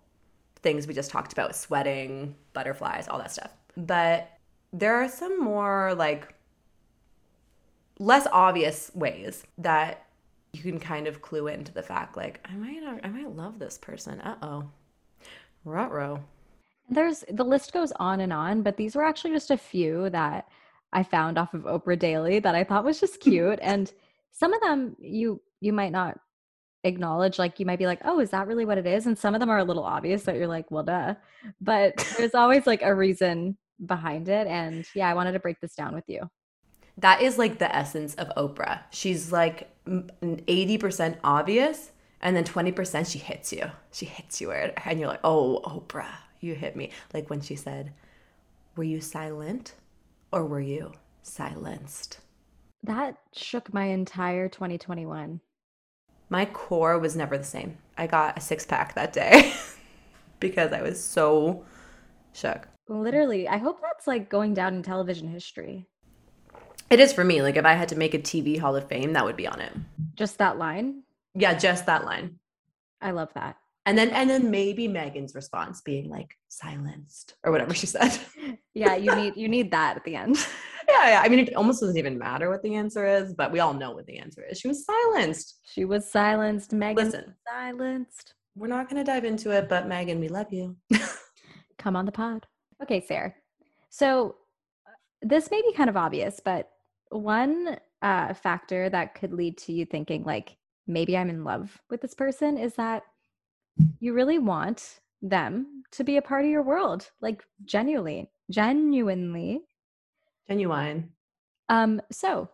things 0.62 0.88
we 0.88 0.93
just 0.93 1.12
talked 1.12 1.33
about: 1.33 1.57
sweating, 1.57 2.35
butterflies, 2.53 3.09
all 3.09 3.17
that 3.17 3.31
stuff. 3.31 3.51
But 3.75 4.29
there 4.71 4.95
are 4.95 5.09
some 5.09 5.41
more 5.41 5.93
like 5.95 6.33
less 7.99 8.27
obvious 8.31 8.91
ways 8.95 9.43
that 9.57 10.05
you 10.53 10.63
can 10.63 10.79
kind 10.79 11.05
of 11.05 11.21
clue 11.21 11.47
into 11.47 11.73
the 11.73 11.83
fact 11.83 12.15
like 12.15 12.39
I 12.49 12.55
might 12.55 12.81
I 13.03 13.09
might 13.09 13.35
love 13.35 13.59
this 13.59 13.77
person. 13.77 14.21
Uh-oh. 14.21 14.69
Rutro. 15.65 16.23
There's 16.89 17.25
the 17.29 17.43
list 17.43 17.73
goes 17.73 17.91
on 17.99 18.21
and 18.21 18.31
on, 18.31 18.62
but 18.62 18.77
these 18.77 18.95
were 18.95 19.03
actually 19.03 19.31
just 19.33 19.51
a 19.51 19.57
few 19.57 20.09
that 20.12 20.47
I 20.93 21.03
found 21.03 21.38
off 21.38 21.53
of 21.53 21.63
Oprah 21.63 21.99
Daily 21.99 22.39
that 22.39 22.55
I 22.55 22.63
thought 22.63 22.85
was 22.85 23.01
just 23.01 23.19
cute. 23.19 23.59
and 23.62 23.91
some 24.31 24.53
of 24.53 24.62
them 24.62 24.95
you 24.99 25.41
you 25.62 25.74
might 25.74 25.91
not 25.91 26.19
acknowledge 26.84 27.38
like 27.38 27.60
you 27.60 27.65
might 27.65 27.80
be 27.80 27.86
like 27.86 28.00
oh 28.06 28.19
is 28.19 28.30
that 28.30 28.48
really 28.48 28.65
what 28.65 28.78
it 28.78 28.88
is? 28.88 29.06
And 29.06 29.17
some 29.17 29.34
of 29.34 29.39
them 29.39 29.50
are 29.50 29.58
a 29.58 29.63
little 29.63 29.84
obvious 29.84 30.24
that 30.24 30.36
you're 30.36 30.48
like 30.48 30.69
well 30.72 30.84
duh. 30.84 31.15
But 31.62 31.98
there's 32.17 32.36
always 32.36 32.65
like 32.65 32.82
a 32.82 32.95
reason 32.95 33.58
behind 33.86 34.28
it 34.28 34.45
and 34.45 34.86
yeah 34.93 35.10
i 35.10 35.13
wanted 35.13 35.32
to 35.32 35.39
break 35.39 35.60
this 35.62 35.76
down 35.76 35.93
with 35.93 36.06
you. 36.08 36.30
That 36.98 37.22
is 37.22 37.38
like 37.38 37.60
the 37.60 37.74
essence 37.74 38.13
of 38.15 38.30
oprah. 38.36 38.82
She's 38.91 39.32
like 39.32 39.69
80% 39.88 41.17
obvious 41.24 41.91
and 42.22 42.36
then 42.36 42.43
20% 42.43 43.10
she 43.10 43.19
hits 43.19 43.54
you. 43.54 43.72
She 43.91 44.06
hits 44.06 44.41
you 44.41 44.52
and 44.52 45.00
you're 45.00 45.08
like 45.08 45.22
oh 45.24 45.62
oprah 45.65 46.15
you 46.41 46.56
hit 46.56 46.76
me. 46.76 46.91
Like 47.13 47.30
when 47.30 47.41
she 47.41 47.56
said 47.56 47.93
were 48.76 48.84
you 48.84 49.02
silent 49.02 49.74
or 50.32 50.45
were 50.45 50.62
you 50.62 50.93
silenced? 51.22 52.19
That 52.84 53.17
shook 53.34 53.74
my 53.74 53.86
entire 53.86 54.48
2021 54.48 55.41
my 56.30 56.46
core 56.46 56.98
was 57.00 57.15
never 57.15 57.38
the 57.38 57.44
same 57.44 57.78
i 57.98 58.08
got 58.08 58.38
a 58.38 58.42
six 58.42 58.65
pack 58.65 58.96
that 58.96 59.13
day 59.13 59.54
because 60.39 60.72
i 60.72 60.82
was 60.82 61.02
so 61.04 61.63
shook 62.34 62.68
literally 62.88 63.48
i 63.48 63.58
hope 63.58 63.82
that's 63.82 64.08
like 64.08 64.30
going 64.30 64.54
down 64.54 64.74
in 64.76 64.84
television 64.84 65.28
history 65.28 65.88
it 66.90 67.00
is 67.00 67.13
for 67.13 67.23
me 67.23 67.42
like 67.42 67.56
if 67.56 67.65
i 67.65 67.73
had 67.73 67.90
to 67.90 67.96
make 67.96 68.13
a 68.13 68.19
tv 68.19 68.60
hall 68.60 68.75
of 68.75 68.88
fame 68.88 69.13
that 69.13 69.25
would 69.25 69.38
be 69.38 69.48
on 69.48 69.60
it 69.60 69.73
just 70.15 70.38
that 70.38 70.58
line 70.58 71.04
yeah, 71.36 71.54
just 71.54 71.86
that 71.86 72.06
line. 72.06 72.40
I 73.02 73.12
love 73.12 73.34
that. 73.34 73.58
And 73.86 73.98
then 73.98 74.10
and 74.10 74.30
then 74.30 74.52
maybe 74.52 74.88
Meghan's 74.88 75.34
response 75.34 75.82
being 75.82 76.10
like 76.10 76.38
silenced 76.48 77.36
or 77.44 77.52
whatever 77.52 77.73
she 77.73 77.88
said. 77.88 78.19
yeah, 78.73 78.96
you 78.96 79.15
need 79.15 79.38
you 79.38 79.48
need 79.48 79.71
that 79.71 79.98
at 79.98 80.04
the 80.04 80.15
end. 80.15 80.38
Yeah, 80.90 81.10
yeah. 81.10 81.21
I 81.23 81.29
mean, 81.29 81.40
it 81.40 81.56
almost 81.56 81.81
doesn't 81.81 81.98
even 81.98 82.17
matter 82.17 82.50
what 82.50 82.63
the 82.63 82.75
answer 82.75 83.06
is, 83.06 83.33
but 83.33 83.52
we 83.52 83.60
all 83.60 83.73
know 83.73 83.92
what 83.92 84.06
the 84.06 84.17
answer 84.17 84.44
is. 84.44 84.60
She 84.60 84.67
was 84.67 84.85
silenced. 84.85 85.60
She 85.63 85.85
was 85.85 86.10
silenced. 86.10 86.71
Meghan 86.71 86.96
Listen, 86.96 87.35
silenced. 87.48 88.33
We're 88.56 88.67
not 88.67 88.90
going 88.90 89.04
to 89.04 89.10
dive 89.10 89.25
into 89.25 89.52
it, 89.52 89.69
but 89.69 89.87
Meghan, 89.87 90.19
we 90.19 90.27
love 90.27 90.52
you. 90.52 90.75
Come 91.77 91.96
on 91.96 92.06
the 92.06 92.12
pod. 92.12 92.46
Okay, 92.81 93.04
Sarah. 93.06 93.33
So 93.90 94.35
this 95.21 95.52
may 95.52 95.62
be 95.62 95.73
kind 95.73 95.90
of 95.90 95.98
obvious, 95.98 96.40
but 96.44 96.69
one 97.10 97.77
uh, 98.02 98.33
factor 98.33 98.90
that 98.90 99.15
could 99.15 99.33
lead 99.33 99.58
to 99.58 99.73
you 99.73 99.85
thinking 99.85 100.23
like 100.23 100.56
maybe 100.87 101.17
I'm 101.17 101.29
in 101.29 101.44
love 101.44 101.77
with 101.90 102.02
this 102.02 102.13
person 102.13 102.58
is 102.58 102.73
that 102.75 103.04
you 104.00 104.13
really 104.13 104.40
want 104.40 105.00
them 105.21 105.83
to 105.92 106.04
be 106.04 106.17
a 106.17 106.21
part 106.21 106.46
of 106.46 106.52
your 106.52 106.63
world, 106.63 107.10
like 107.21 107.44
genuinely. 107.65 108.29
genuinely. 108.50 109.62
Genuine. 110.50 111.12
Um, 111.69 112.02
so 112.12 112.50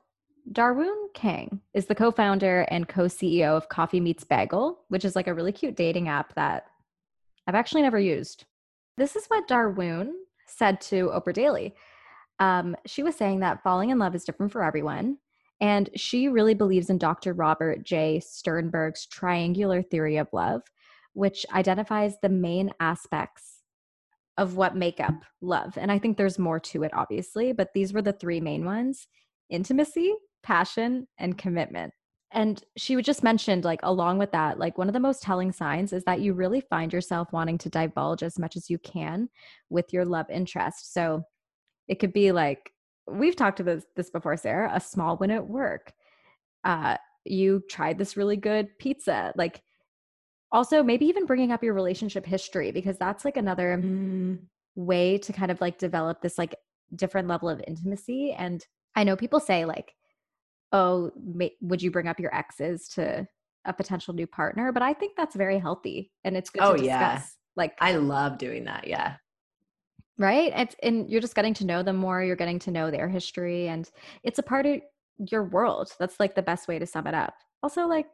Dawoon 0.51 1.13
Kang 1.13 1.61
is 1.73 1.85
the 1.85 1.95
co-founder 1.95 2.67
and 2.69 2.87
co-CEO 2.87 3.55
of 3.55 3.69
Coffee 3.69 3.99
Meets 3.99 4.25
Bagel, 4.25 4.79
which 4.89 5.05
is 5.05 5.15
like 5.15 5.27
a 5.27 5.33
really 5.33 5.51
cute 5.51 5.75
dating 5.75 6.09
app 6.09 6.35
that 6.35 6.65
I've 7.47 7.55
actually 7.55 7.83
never 7.83 7.99
used. 7.99 8.45
This 8.97 9.15
is 9.15 9.25
what 9.27 9.47
Dawoon 9.47 10.11
said 10.45 10.81
to 10.81 11.09
Oprah 11.09 11.33
Daily. 11.33 11.73
Um, 12.39 12.75
she 12.85 13.01
was 13.01 13.15
saying 13.15 13.39
that 13.39 13.63
falling 13.63 13.89
in 13.89 13.99
love 13.99 14.13
is 14.13 14.25
different 14.25 14.51
for 14.51 14.63
everyone. 14.63 15.17
And 15.61 15.89
she 15.95 16.27
really 16.27 16.53
believes 16.53 16.89
in 16.89 16.97
Dr. 16.97 17.33
Robert 17.33 17.83
J. 17.83 18.19
Sternberg's 18.19 19.05
triangular 19.05 19.81
theory 19.81 20.17
of 20.17 20.27
love, 20.33 20.63
which 21.13 21.45
identifies 21.53 22.15
the 22.21 22.29
main 22.29 22.71
aspects 22.81 23.54
of 24.37 24.55
what 24.55 24.75
make 24.75 24.99
up 24.99 25.15
love. 25.41 25.77
And 25.77 25.91
I 25.91 25.99
think 25.99 26.17
there's 26.17 26.39
more 26.39 26.59
to 26.59 26.83
it, 26.83 26.91
obviously, 26.93 27.53
but 27.53 27.69
these 27.73 27.93
were 27.93 28.01
the 28.01 28.13
three 28.13 28.41
main 28.41 28.65
ones 28.65 29.07
intimacy, 29.49 30.13
passion, 30.43 31.07
and 31.17 31.37
commitment. 31.37 31.93
And 32.31 32.61
she 32.75 33.01
just 33.01 33.23
mentioned, 33.23 33.63
like, 33.63 33.79
along 33.83 34.17
with 34.17 34.31
that, 34.33 34.59
like, 34.59 34.77
one 34.77 34.87
of 34.87 34.93
the 34.93 34.99
most 34.99 35.21
telling 35.21 35.51
signs 35.51 35.93
is 35.93 36.03
that 36.03 36.19
you 36.19 36.33
really 36.33 36.59
find 36.59 36.91
yourself 36.91 37.31
wanting 37.31 37.57
to 37.59 37.69
divulge 37.69 38.23
as 38.23 38.37
much 38.37 38.57
as 38.57 38.69
you 38.69 38.77
can 38.79 39.29
with 39.69 39.93
your 39.93 40.03
love 40.03 40.29
interest. 40.29 40.93
So 40.93 41.23
it 41.87 41.99
could 41.99 42.11
be 42.11 42.31
like, 42.33 42.71
we've 43.07 43.35
talked 43.35 43.59
about 43.59 43.75
this, 43.75 43.85
this 43.95 44.09
before, 44.09 44.35
Sarah, 44.35 44.71
a 44.73 44.81
small 44.81 45.15
win 45.15 45.31
at 45.31 45.47
work. 45.47 45.93
Uh, 46.63 46.97
you 47.23 47.61
tried 47.69 47.97
this 47.97 48.17
really 48.17 48.37
good 48.37 48.77
pizza. 48.79 49.31
Like, 49.35 49.61
also 50.55 50.81
maybe 50.81 51.05
even 51.05 51.25
bringing 51.25 51.51
up 51.51 51.61
your 51.61 51.73
relationship 51.73 52.25
history 52.25 52.71
because 52.71 52.97
that's 52.97 53.25
like 53.25 53.35
another 53.35 53.77
mm. 53.77 54.39
way 54.75 55.17
to 55.17 55.33
kind 55.33 55.51
of 55.51 55.59
like 55.59 55.77
develop 55.77 56.21
this 56.21 56.37
like 56.37 56.55
different 56.95 57.27
level 57.27 57.49
of 57.49 57.61
intimacy 57.67 58.31
and 58.31 58.65
i 58.95 59.03
know 59.03 59.17
people 59.17 59.39
say 59.39 59.65
like 59.65 59.93
oh 60.71 61.11
may, 61.21 61.51
would 61.59 61.81
you 61.81 61.91
bring 61.91 62.07
up 62.07 62.21
your 62.21 62.33
exes 62.33 62.87
to 62.87 63.27
a 63.67 63.73
potential 63.73 64.13
new 64.13 64.27
partner? 64.27 64.71
But 64.71 64.83
i 64.83 64.93
think 64.93 65.17
that's 65.17 65.35
very 65.35 65.59
healthy 65.59 66.11
and 66.23 66.37
it's 66.37 66.49
good 66.49 66.63
oh, 66.63 66.73
to 66.73 66.77
discuss 66.77 66.89
yeah. 66.89 67.21
like 67.57 67.73
i 67.81 67.93
love 67.93 68.37
doing 68.37 68.63
that 68.65 68.87
yeah. 68.87 69.17
Right? 70.17 70.53
It's 70.55 70.77
and 70.81 71.09
you're 71.09 71.19
just 71.19 71.35
getting 71.35 71.53
to 71.55 71.65
know 71.65 71.83
them 71.83 71.97
more 71.97 72.23
you're 72.23 72.37
getting 72.37 72.59
to 72.59 72.71
know 72.71 72.89
their 72.89 73.09
history 73.09 73.67
and 73.67 73.89
it's 74.23 74.39
a 74.39 74.43
part 74.43 74.65
of 74.65 74.79
your 75.29 75.43
world. 75.43 75.91
That's 75.99 76.21
like 76.21 76.35
the 76.35 76.41
best 76.41 76.69
way 76.69 76.79
to 76.79 76.85
sum 76.85 77.05
it 77.05 77.13
up. 77.13 77.33
Also 77.61 77.85
like 77.85 78.07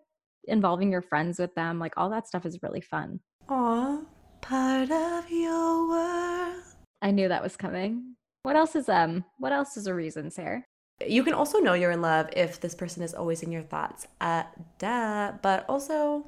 involving 0.45 0.91
your 0.91 1.01
friends 1.01 1.39
with 1.39 1.53
them 1.55 1.79
like 1.79 1.93
all 1.97 2.09
that 2.09 2.27
stuff 2.27 2.45
is 2.45 2.59
really 2.61 2.81
fun. 2.81 3.19
Aw, 3.49 4.01
part 4.41 4.91
of 4.91 5.29
your 5.29 5.87
world. 5.87 6.63
I 7.01 7.11
knew 7.11 7.27
that 7.27 7.43
was 7.43 7.55
coming. 7.57 8.15
What 8.43 8.55
else 8.55 8.75
is 8.75 8.89
um 8.89 9.23
what 9.37 9.51
else 9.51 9.77
is 9.77 9.87
a 9.87 9.93
reason 9.93 10.31
sarah? 10.31 10.63
You 11.05 11.23
can 11.23 11.33
also 11.33 11.59
know 11.59 11.73
you're 11.73 11.91
in 11.91 12.01
love 12.01 12.29
if 12.35 12.59
this 12.59 12.75
person 12.75 13.01
is 13.01 13.13
always 13.13 13.41
in 13.43 13.51
your 13.51 13.63
thoughts 13.63 14.07
uh 14.19 14.43
duh 14.77 15.33
but 15.41 15.65
also 15.67 16.27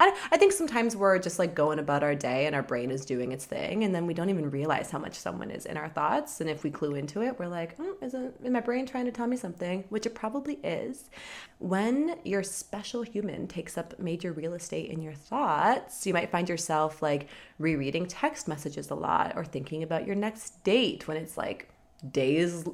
I, 0.00 0.16
I 0.32 0.38
think 0.38 0.52
sometimes 0.52 0.96
we're 0.96 1.18
just 1.18 1.38
like 1.38 1.54
going 1.54 1.78
about 1.78 2.02
our 2.02 2.14
day 2.14 2.46
and 2.46 2.54
our 2.54 2.62
brain 2.62 2.90
is 2.90 3.04
doing 3.04 3.32
its 3.32 3.44
thing 3.44 3.84
and 3.84 3.94
then 3.94 4.06
we 4.06 4.14
don't 4.14 4.30
even 4.30 4.50
realize 4.50 4.90
how 4.90 4.98
much 4.98 5.14
someone 5.14 5.50
is 5.50 5.66
in 5.66 5.76
our 5.76 5.90
thoughts 5.90 6.40
and 6.40 6.48
if 6.48 6.64
we 6.64 6.70
clue 6.70 6.94
into 6.94 7.22
it 7.22 7.38
we're 7.38 7.46
like 7.46 7.76
oh, 7.78 7.96
is, 8.00 8.14
it, 8.14 8.34
is 8.42 8.50
my 8.50 8.60
brain 8.60 8.86
trying 8.86 9.04
to 9.04 9.12
tell 9.12 9.26
me 9.26 9.36
something 9.36 9.84
which 9.90 10.06
it 10.06 10.14
probably 10.14 10.54
is. 10.64 11.10
When 11.58 12.16
your 12.24 12.42
special 12.42 13.02
human 13.02 13.46
takes 13.46 13.76
up 13.76 13.98
major 13.98 14.32
real 14.32 14.54
estate 14.54 14.90
in 14.90 15.02
your 15.02 15.12
thoughts 15.12 16.06
you 16.06 16.14
might 16.14 16.30
find 16.30 16.48
yourself 16.48 17.02
like 17.02 17.28
rereading 17.58 18.06
text 18.06 18.48
messages 18.48 18.88
a 18.88 18.94
lot 18.94 19.34
or 19.36 19.44
thinking 19.44 19.82
about 19.82 20.06
your 20.06 20.16
next 20.16 20.64
date 20.64 21.06
when 21.06 21.18
it's 21.18 21.36
like 21.36 21.68
days 22.10 22.64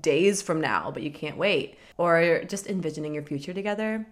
days 0.00 0.42
from 0.42 0.60
now 0.60 0.90
but 0.92 1.02
you 1.02 1.10
can't 1.10 1.36
wait 1.36 1.76
or 1.96 2.42
just 2.48 2.68
envisioning 2.68 3.14
your 3.14 3.22
future 3.22 3.52
together 3.52 4.06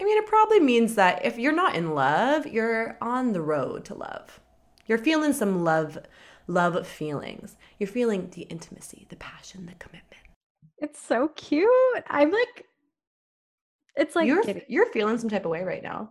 I 0.00 0.04
mean, 0.04 0.18
it 0.18 0.26
probably 0.26 0.60
means 0.60 0.94
that 0.96 1.24
if 1.24 1.38
you're 1.38 1.52
not 1.52 1.74
in 1.74 1.94
love, 1.94 2.46
you're 2.46 2.98
on 3.00 3.32
the 3.32 3.40
road 3.40 3.84
to 3.86 3.94
love. 3.94 4.40
You're 4.86 4.98
feeling 4.98 5.32
some 5.32 5.64
love, 5.64 5.98
love 6.46 6.86
feelings. 6.86 7.56
You're 7.78 7.88
feeling 7.88 8.30
the 8.30 8.42
intimacy, 8.42 9.06
the 9.08 9.16
passion, 9.16 9.66
the 9.66 9.74
commitment. 9.74 10.22
It's 10.78 11.00
so 11.00 11.28
cute. 11.28 11.70
I'm 12.08 12.30
like, 12.30 12.66
it's 13.96 14.14
like 14.14 14.26
you're 14.26 14.44
you're 14.68 14.92
feeling 14.92 15.16
some 15.16 15.30
type 15.30 15.46
of 15.46 15.50
way 15.50 15.64
right 15.64 15.82
now. 15.82 16.10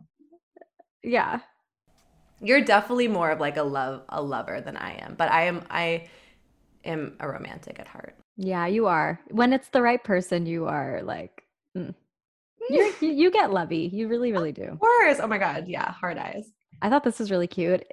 Yeah, 1.04 1.42
you're 2.42 2.62
definitely 2.62 3.08
more 3.08 3.30
of 3.30 3.40
like 3.40 3.58
a 3.58 3.64
love 3.64 4.02
a 4.10 4.22
lover 4.22 4.62
than 4.62 4.76
I 4.76 4.94
am, 4.96 5.14
but 5.16 5.32
I 5.32 5.44
am 5.44 5.64
I 5.70 6.08
am 6.84 7.16
a 7.20 7.30
romantic 7.30 7.80
at 7.80 7.88
heart. 7.88 8.16
Yeah, 8.38 8.66
you 8.66 8.88
are. 8.88 9.20
When 9.30 9.54
it's 9.54 9.70
the 9.70 9.84
right 9.84 10.04
person, 10.04 10.48
you 10.48 10.66
are 10.66 11.02
like. 11.04 11.44
Mm 11.78 11.94
you 12.70 12.94
you 13.02 13.32
get 13.32 13.52
lovey. 13.52 13.90
You 13.92 14.08
really, 14.08 14.32
really 14.32 14.52
do. 14.52 14.64
Of 14.64 14.80
course. 14.80 15.20
Oh 15.20 15.28
my 15.28 15.38
God. 15.38 15.68
Yeah. 15.68 15.92
Hard 15.92 16.18
eyes. 16.18 16.52
I 16.82 16.90
thought 16.90 17.04
this 17.04 17.20
was 17.20 17.32
really 17.32 17.48
cute. 17.48 17.84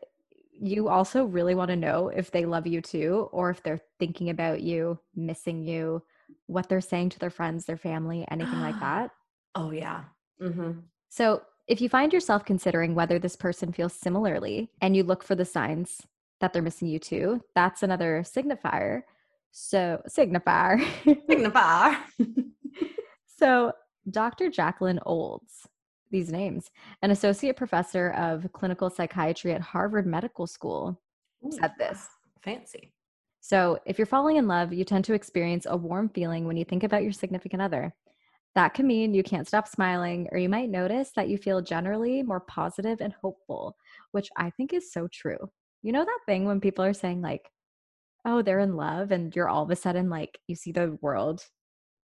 You 0.61 0.89
also 0.89 1.25
really 1.25 1.55
want 1.55 1.71
to 1.71 1.77
know 1.77 2.09
if 2.09 2.31
they 2.31 2.45
love 2.45 2.67
you 2.67 2.81
too, 2.81 3.29
or 3.33 3.51
if 3.51 3.63
they're 3.63 3.81
thinking 3.99 4.31
about 4.31 4.63
you, 4.63 4.99
missing 5.15 5.63
you, 5.63 6.03
what 6.47 6.69
they're 6.69 6.81
saying 6.81 7.11
to 7.11 7.19
their 7.19 7.31
friends, 7.31 7.65
their 7.65 7.77
family, 7.77 8.25
anything 8.31 8.61
like 8.61 8.79
that. 8.81 9.11
Oh, 9.55 9.71
yeah. 9.71 10.05
Mm-hmm. 10.41 10.73
So 11.09 11.43
if 11.67 11.81
you 11.81 11.89
find 11.89 12.13
yourself 12.13 12.45
considering 12.45 12.95
whether 12.95 13.19
this 13.19 13.37
person 13.37 13.73
feels 13.73 13.93
similarly 13.93 14.71
and 14.81 14.97
you 14.97 15.03
look 15.05 15.23
for 15.23 15.35
the 15.35 15.45
signs 15.45 16.03
that 16.41 16.53
they're 16.53 16.63
missing 16.63 16.89
you 16.89 16.99
too, 16.99 17.41
that's 17.55 17.83
another 17.83 18.25
signifier. 18.25 19.03
So, 19.53 20.03
signifier. 20.09 20.81
signifier. 21.05 21.97
so, 23.39 23.73
Dr. 24.11 24.51
Jacqueline 24.51 25.01
Olds, 25.07 25.69
these 26.11 26.31
names, 26.31 26.71
an 27.03 27.11
associate 27.11 27.57
professor 27.57 28.11
of 28.11 28.47
clinical 28.53 28.91
psychiatry 28.91 29.53
at 29.53 29.61
Harvard 29.61 30.07
Medical 30.07 30.47
School, 30.47 31.01
Ooh, 31.45 31.53
said 31.53 31.73
this. 31.79 32.09
Fancy. 32.43 32.93
So, 33.41 33.79
if 33.87 33.99
you're 33.99 34.07
falling 34.07 34.37
in 34.37 34.47
love, 34.47 34.73
you 34.73 34.85
tend 34.85 35.05
to 35.07 35.15
experience 35.15 35.67
a 35.69 35.77
warm 35.77 36.09
feeling 36.09 36.47
when 36.47 36.57
you 36.57 36.65
think 36.65 36.85
about 36.85 37.03
your 37.03 37.13
significant 37.13 37.63
other. 37.63 37.95
That 38.55 38.75
can 38.75 38.87
mean 38.87 39.15
you 39.15 39.23
can't 39.23 39.49
stop 39.49 39.67
smiling, 39.67 40.29
or 40.31 40.39
you 40.39 40.49
might 40.49 40.69
notice 40.69 41.11
that 41.17 41.29
you 41.29 41.39
feel 41.39 41.63
generally 41.63 42.23
more 42.23 42.41
positive 42.41 43.01
and 43.01 43.13
hopeful, 43.13 43.77
which 44.11 44.29
I 44.37 44.51
think 44.51 44.73
is 44.73 44.93
so 44.93 45.09
true. 45.13 45.39
You 45.83 45.93
know 45.93 46.05
that 46.05 46.21
thing 46.27 46.45
when 46.45 46.61
people 46.61 46.85
are 46.85 46.93
saying, 46.93 47.23
like, 47.23 47.51
oh, 48.25 48.43
they're 48.43 48.61
in 48.61 48.77
love, 48.77 49.11
and 49.11 49.35
you're 49.35 49.49
all 49.49 49.65
of 49.65 49.71
a 49.71 49.77
sudden 49.77 50.11
like, 50.11 50.39
you 50.47 50.55
see 50.55 50.73
the 50.73 50.99
world 51.01 51.45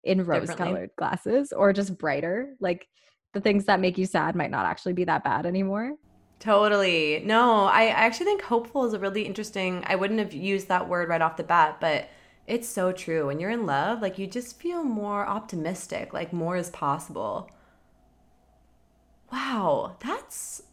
in 0.03 0.25
rose 0.25 0.53
colored 0.53 0.91
glasses 0.97 1.51
or 1.53 1.73
just 1.73 1.97
brighter. 1.97 2.55
Like 2.59 2.87
the 3.33 3.41
things 3.41 3.65
that 3.65 3.79
make 3.79 3.97
you 3.97 4.05
sad 4.05 4.35
might 4.35 4.51
not 4.51 4.65
actually 4.65 4.93
be 4.93 5.05
that 5.05 5.23
bad 5.23 5.45
anymore. 5.45 5.93
Totally. 6.39 7.21
No, 7.25 7.65
I 7.65 7.87
actually 7.87 8.25
think 8.25 8.41
hopeful 8.41 8.85
is 8.85 8.93
a 8.93 8.99
really 8.99 9.23
interesting. 9.23 9.83
I 9.87 9.95
wouldn't 9.95 10.19
have 10.19 10.33
used 10.33 10.67
that 10.67 10.89
word 10.89 11.07
right 11.07 11.21
off 11.21 11.37
the 11.37 11.43
bat, 11.43 11.77
but 11.79 12.09
it's 12.47 12.67
so 12.67 12.91
true. 12.91 13.27
When 13.27 13.39
you're 13.39 13.49
in 13.49 13.65
love, 13.65 14.01
like 14.01 14.17
you 14.17 14.27
just 14.27 14.59
feel 14.59 14.83
more 14.83 15.25
optimistic, 15.25 16.13
like 16.13 16.33
more 16.33 16.57
is 16.57 16.69
possible. 16.69 17.49
Wow, 19.31 19.95
that's 20.01 20.63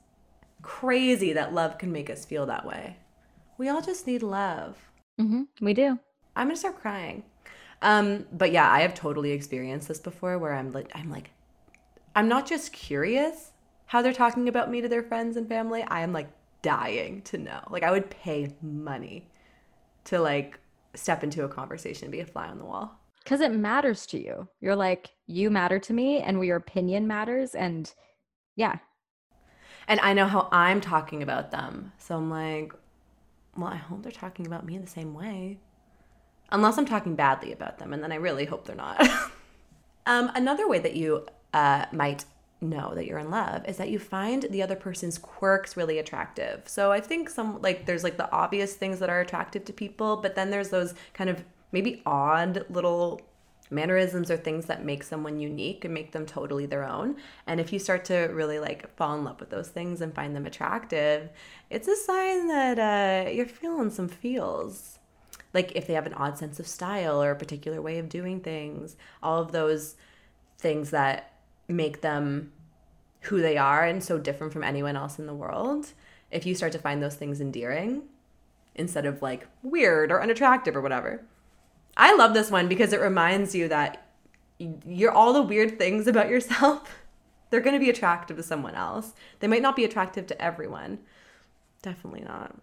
crazy 0.62 1.32
that 1.32 1.54
love 1.54 1.78
can 1.78 1.92
make 1.92 2.10
us 2.10 2.24
feel 2.24 2.46
that 2.46 2.66
way. 2.66 2.96
We 3.56 3.68
all 3.68 3.80
just 3.80 4.06
need 4.06 4.22
love. 4.22 4.76
Mm-hmm, 5.20 5.64
we 5.64 5.72
do. 5.72 5.98
I'm 6.34 6.48
gonna 6.48 6.56
start 6.56 6.80
crying. 6.80 7.22
Um, 7.82 8.26
but 8.32 8.52
yeah, 8.52 8.70
I 8.70 8.80
have 8.80 8.94
totally 8.94 9.32
experienced 9.32 9.88
this 9.88 10.00
before 10.00 10.38
where 10.38 10.52
I'm 10.52 10.72
like 10.72 10.90
I'm 10.94 11.10
like 11.10 11.30
I'm 12.14 12.28
not 12.28 12.46
just 12.46 12.72
curious 12.72 13.52
how 13.86 14.02
they're 14.02 14.12
talking 14.12 14.48
about 14.48 14.70
me 14.70 14.80
to 14.80 14.88
their 14.88 15.02
friends 15.02 15.36
and 15.36 15.48
family. 15.48 15.82
I 15.82 16.02
am 16.02 16.12
like 16.12 16.28
dying 16.62 17.22
to 17.22 17.38
know. 17.38 17.60
Like 17.70 17.82
I 17.82 17.90
would 17.90 18.10
pay 18.10 18.54
money 18.60 19.28
to 20.04 20.20
like 20.20 20.58
step 20.94 21.24
into 21.24 21.44
a 21.44 21.48
conversation 21.48 22.06
and 22.06 22.12
be 22.12 22.20
a 22.20 22.26
fly 22.26 22.48
on 22.48 22.58
the 22.58 22.64
wall. 22.64 23.00
Cuz 23.24 23.40
it 23.40 23.52
matters 23.52 24.06
to 24.06 24.18
you. 24.18 24.48
You're 24.60 24.76
like 24.76 25.10
you 25.26 25.50
matter 25.50 25.78
to 25.78 25.92
me 25.92 26.20
and 26.20 26.44
your 26.44 26.56
opinion 26.56 27.06
matters 27.06 27.54
and 27.54 27.92
yeah. 28.56 28.78
And 29.88 30.00
I 30.00 30.12
know 30.12 30.26
how 30.26 30.48
I'm 30.52 30.80
talking 30.80 31.22
about 31.22 31.50
them. 31.50 31.92
So 31.98 32.16
I'm 32.16 32.30
like, 32.30 32.72
well, 33.56 33.68
I 33.68 33.76
hope 33.76 34.02
they're 34.02 34.12
talking 34.12 34.46
about 34.46 34.64
me 34.64 34.76
in 34.76 34.82
the 34.82 34.86
same 34.86 35.14
way 35.14 35.58
unless 36.52 36.78
I'm 36.78 36.86
talking 36.86 37.14
badly 37.14 37.52
about 37.52 37.78
them, 37.78 37.92
and 37.92 38.02
then 38.02 38.12
I 38.12 38.16
really 38.16 38.44
hope 38.44 38.66
they're 38.66 38.76
not. 38.76 39.00
um, 40.06 40.30
another 40.34 40.68
way 40.68 40.78
that 40.78 40.96
you 40.96 41.26
uh, 41.52 41.86
might 41.92 42.24
know 42.60 42.94
that 42.94 43.06
you're 43.06 43.18
in 43.18 43.30
love 43.30 43.66
is 43.66 43.78
that 43.78 43.88
you 43.88 43.98
find 43.98 44.42
the 44.50 44.62
other 44.62 44.76
person's 44.76 45.18
quirks 45.18 45.76
really 45.76 45.98
attractive. 45.98 46.62
So 46.66 46.92
I 46.92 47.00
think 47.00 47.30
some 47.30 47.60
like 47.62 47.86
there's 47.86 48.04
like 48.04 48.16
the 48.16 48.30
obvious 48.30 48.74
things 48.74 48.98
that 48.98 49.08
are 49.08 49.20
attractive 49.20 49.64
to 49.66 49.72
people, 49.72 50.16
but 50.16 50.34
then 50.34 50.50
there's 50.50 50.68
those 50.68 50.94
kind 51.14 51.30
of 51.30 51.42
maybe 51.72 52.02
odd 52.04 52.66
little 52.68 53.20
mannerisms 53.70 54.30
or 54.30 54.36
things 54.36 54.66
that 54.66 54.84
make 54.84 55.02
someone 55.02 55.38
unique 55.38 55.84
and 55.84 55.94
make 55.94 56.12
them 56.12 56.26
totally 56.26 56.66
their 56.66 56.84
own. 56.84 57.16
And 57.46 57.60
if 57.60 57.72
you 57.72 57.78
start 57.78 58.04
to 58.06 58.16
really 58.32 58.58
like 58.58 58.94
fall 58.96 59.16
in 59.16 59.24
love 59.24 59.40
with 59.40 59.50
those 59.50 59.68
things 59.68 60.00
and 60.00 60.14
find 60.14 60.34
them 60.34 60.46
attractive, 60.46 61.30
it's 61.70 61.88
a 61.88 61.96
sign 61.96 62.48
that 62.48 62.78
uh, 62.78 63.30
you're 63.30 63.46
feeling 63.46 63.90
some 63.90 64.08
feels. 64.08 64.98
Like 65.52 65.72
if 65.74 65.86
they 65.86 65.94
have 65.94 66.06
an 66.06 66.14
odd 66.14 66.38
sense 66.38 66.60
of 66.60 66.66
style 66.66 67.22
or 67.22 67.30
a 67.30 67.36
particular 67.36 67.80
way 67.82 67.98
of 67.98 68.08
doing 68.08 68.40
things, 68.40 68.96
all 69.22 69.40
of 69.40 69.52
those 69.52 69.96
things 70.58 70.90
that 70.90 71.32
make 71.68 72.00
them 72.00 72.52
who 73.22 73.40
they 73.40 73.56
are 73.56 73.84
and 73.84 74.02
so 74.02 74.18
different 74.18 74.52
from 74.52 74.64
anyone 74.64 74.96
else 74.96 75.18
in 75.18 75.26
the 75.26 75.34
world. 75.34 75.92
If 76.30 76.46
you 76.46 76.54
start 76.54 76.72
to 76.72 76.78
find 76.78 77.02
those 77.02 77.16
things 77.16 77.40
endearing 77.40 78.02
instead 78.74 79.06
of 79.06 79.20
like 79.20 79.48
weird 79.62 80.12
or 80.12 80.22
unattractive 80.22 80.76
or 80.76 80.80
whatever. 80.80 81.24
I 81.96 82.14
love 82.14 82.34
this 82.34 82.50
one 82.50 82.68
because 82.68 82.92
it 82.92 83.00
reminds 83.00 83.54
you 83.54 83.68
that 83.68 84.06
you're 84.86 85.10
all 85.10 85.32
the 85.32 85.42
weird 85.42 85.78
things 85.78 86.06
about 86.06 86.28
yourself 86.28 86.96
they're 87.50 87.60
going 87.60 87.74
to 87.74 87.84
be 87.84 87.90
attractive 87.90 88.36
to 88.36 88.42
someone 88.42 88.74
else. 88.74 89.12
They 89.40 89.48
might 89.48 89.62
not 89.62 89.76
be 89.76 89.84
attractive 89.84 90.26
to 90.28 90.40
everyone. 90.40 91.00
Definitely 91.82 92.22
not. 92.22 92.56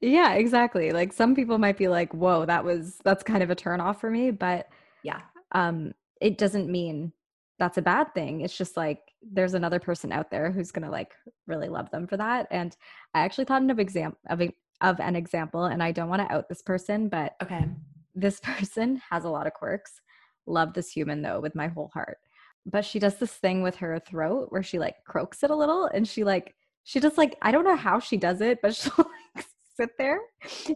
Yeah, 0.00 0.34
exactly. 0.34 0.92
Like 0.92 1.12
some 1.12 1.34
people 1.34 1.58
might 1.58 1.78
be 1.78 1.88
like, 1.88 2.12
"Whoa, 2.14 2.44
that 2.46 2.64
was 2.64 2.98
that's 3.04 3.22
kind 3.22 3.42
of 3.42 3.50
a 3.50 3.54
turn 3.54 3.80
off 3.80 4.00
for 4.00 4.10
me," 4.10 4.30
but 4.30 4.68
yeah. 5.02 5.20
Um 5.52 5.92
it 6.20 6.38
doesn't 6.38 6.70
mean 6.70 7.12
that's 7.58 7.78
a 7.78 7.82
bad 7.82 8.14
thing. 8.14 8.40
It's 8.40 8.56
just 8.56 8.76
like 8.76 9.00
there's 9.22 9.54
another 9.54 9.78
person 9.80 10.12
out 10.12 10.30
there 10.30 10.50
who's 10.50 10.72
going 10.72 10.84
to 10.84 10.90
like 10.90 11.14
really 11.46 11.68
love 11.68 11.90
them 11.90 12.06
for 12.08 12.16
that. 12.16 12.48
And 12.50 12.76
I 13.14 13.20
actually 13.20 13.44
thought 13.44 13.68
of 13.70 13.78
exam 13.78 14.16
of 14.28 14.40
a, 14.42 14.52
of 14.80 14.98
an 15.00 15.14
example 15.16 15.64
and 15.66 15.82
I 15.82 15.92
don't 15.92 16.08
want 16.08 16.26
to 16.26 16.34
out 16.34 16.48
this 16.48 16.62
person, 16.62 17.08
but 17.08 17.34
okay. 17.42 17.66
This 18.14 18.40
person 18.42 19.00
has 19.10 19.24
a 19.24 19.30
lot 19.30 19.46
of 19.46 19.54
quirks. 19.54 20.00
Love 20.46 20.74
this 20.74 20.90
human 20.90 21.22
though 21.22 21.40
with 21.40 21.54
my 21.54 21.68
whole 21.68 21.90
heart 21.94 22.18
but 22.66 22.84
she 22.84 22.98
does 22.98 23.16
this 23.16 23.32
thing 23.32 23.62
with 23.62 23.76
her 23.76 23.98
throat 23.98 24.46
where 24.50 24.62
she 24.62 24.78
like 24.78 24.96
croaks 25.04 25.42
it 25.42 25.50
a 25.50 25.56
little 25.56 25.86
and 25.86 26.06
she 26.06 26.24
like 26.24 26.54
she 26.84 27.00
just 27.00 27.18
like 27.18 27.36
I 27.42 27.50
don't 27.52 27.64
know 27.64 27.76
how 27.76 27.98
she 28.00 28.16
does 28.16 28.40
it, 28.40 28.60
but 28.62 28.74
she'll 28.76 28.92
like 29.36 29.46
sit 29.76 29.90
there 29.98 30.20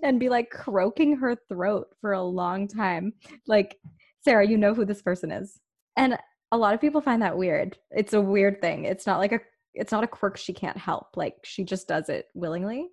and 0.03 0.21
be 0.21 0.29
like 0.29 0.51
croaking 0.51 1.17
her 1.17 1.37
throat 1.49 1.89
for 2.01 2.13
a 2.13 2.23
long 2.23 2.69
time. 2.69 3.13
Like, 3.47 3.79
Sarah, 4.25 4.47
you 4.47 4.57
know 4.57 4.75
who 4.75 4.85
this 4.85 5.03
person 5.03 5.31
is. 5.31 5.59
And 5.97 6.19
a 6.53 6.59
lot 6.59 6.75
of 6.75 6.81
people 6.81 7.01
find 7.01 7.23
that 7.23 7.37
weird. 7.37 7.77
It's 7.91 8.13
a 8.13 8.21
weird 8.21 8.61
thing. 8.61 8.85
It's 8.85 9.07
not 9.07 9.19
like 9.19 9.33
a 9.33 9.41
it's 9.75 9.93
not 9.93 10.05
a 10.05 10.09
quirk 10.09 10.37
she 10.37 10.53
can't 10.53 10.77
help. 10.77 11.09
Like 11.17 11.35
she 11.45 11.65
just 11.65 11.87
does 11.87 12.09
it 12.09 12.27
willingly. 12.35 12.89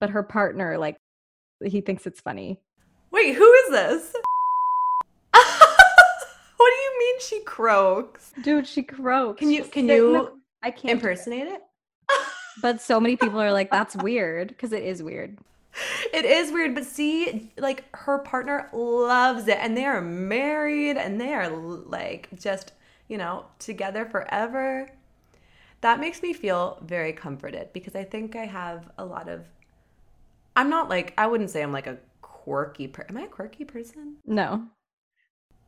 But 0.00 0.10
her 0.10 0.22
partner 0.22 0.78
like 0.78 0.96
he 1.64 1.80
thinks 1.80 2.06
it's 2.06 2.20
funny. 2.20 2.60
Wait, 3.10 3.34
who 3.34 3.52
is 3.52 3.70
this? 3.70 4.12
What 6.62 6.70
do 6.70 6.80
you 6.80 6.98
mean 7.00 7.20
she 7.20 7.40
croaks? 7.40 8.32
Dude, 8.40 8.68
she 8.68 8.84
croaks. 8.84 9.40
Can 9.40 9.50
you 9.50 9.64
can 9.64 9.88
you 9.88 10.40
I 10.62 10.70
can't 10.70 10.92
impersonate 10.92 11.48
it? 11.48 11.60
But 12.60 12.80
so 12.80 13.00
many 13.00 13.16
people 13.16 13.40
are 13.40 13.52
like, 13.52 13.70
that's 13.70 13.96
weird 13.96 14.48
because 14.48 14.72
it 14.72 14.82
is 14.82 15.02
weird. 15.02 15.38
It 16.12 16.26
is 16.26 16.52
weird, 16.52 16.74
but 16.74 16.84
see, 16.84 17.50
like 17.56 17.84
her 17.96 18.18
partner 18.18 18.68
loves 18.74 19.48
it, 19.48 19.56
and 19.58 19.74
they 19.74 19.86
are 19.86 20.02
married, 20.02 20.98
and 20.98 21.18
they 21.18 21.32
are 21.32 21.48
like 21.48 22.28
just 22.38 22.72
you 23.08 23.16
know 23.16 23.46
together 23.58 24.04
forever. 24.04 24.90
That 25.80 25.98
makes 25.98 26.20
me 26.22 26.34
feel 26.34 26.78
very 26.82 27.14
comforted 27.14 27.72
because 27.72 27.94
I 27.96 28.04
think 28.04 28.36
I 28.36 28.44
have 28.44 28.90
a 28.98 29.04
lot 29.04 29.28
of. 29.28 29.46
I'm 30.54 30.68
not 30.68 30.90
like 30.90 31.14
I 31.16 31.26
wouldn't 31.26 31.48
say 31.48 31.62
I'm 31.62 31.72
like 31.72 31.86
a 31.86 31.96
quirky. 32.20 32.88
Per- 32.88 33.06
Am 33.08 33.16
I 33.16 33.22
a 33.22 33.28
quirky 33.28 33.64
person? 33.64 34.16
No. 34.26 34.64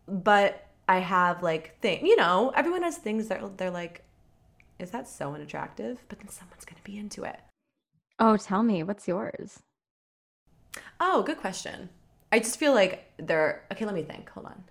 But 0.07 0.67
I 0.89 0.99
have 0.99 1.43
like 1.43 1.81
thing, 1.81 2.05
you 2.07 2.17
know, 2.17 2.53
everyone 2.55 2.83
has 2.83 2.99
things 2.99 3.29
that 3.29 3.57
they're 3.57 3.71
like, 3.71 4.05
is 4.79 4.91
that 4.91 5.09
so 5.09 5.35
unattractive? 5.35 6.05
But 6.09 6.19
then 6.19 6.29
someone's 6.29 6.65
gonna 6.65 6.81
be 6.85 6.99
into 6.99 7.25
it. 7.25 7.41
Oh, 8.19 8.37
tell 8.37 8.63
me, 8.63 8.83
what's 8.83 9.09
yours? 9.09 9.61
Oh, 11.01 11.23
good 11.23 11.39
question. 11.39 11.89
I 12.33 12.39
just 12.39 12.59
feel 12.59 12.75
like 12.75 13.13
they're 13.19 13.65
okay. 13.73 13.85
Let 13.85 13.95
me 13.95 14.03
think. 14.03 14.29
Hold 14.31 14.47
on. 14.47 14.65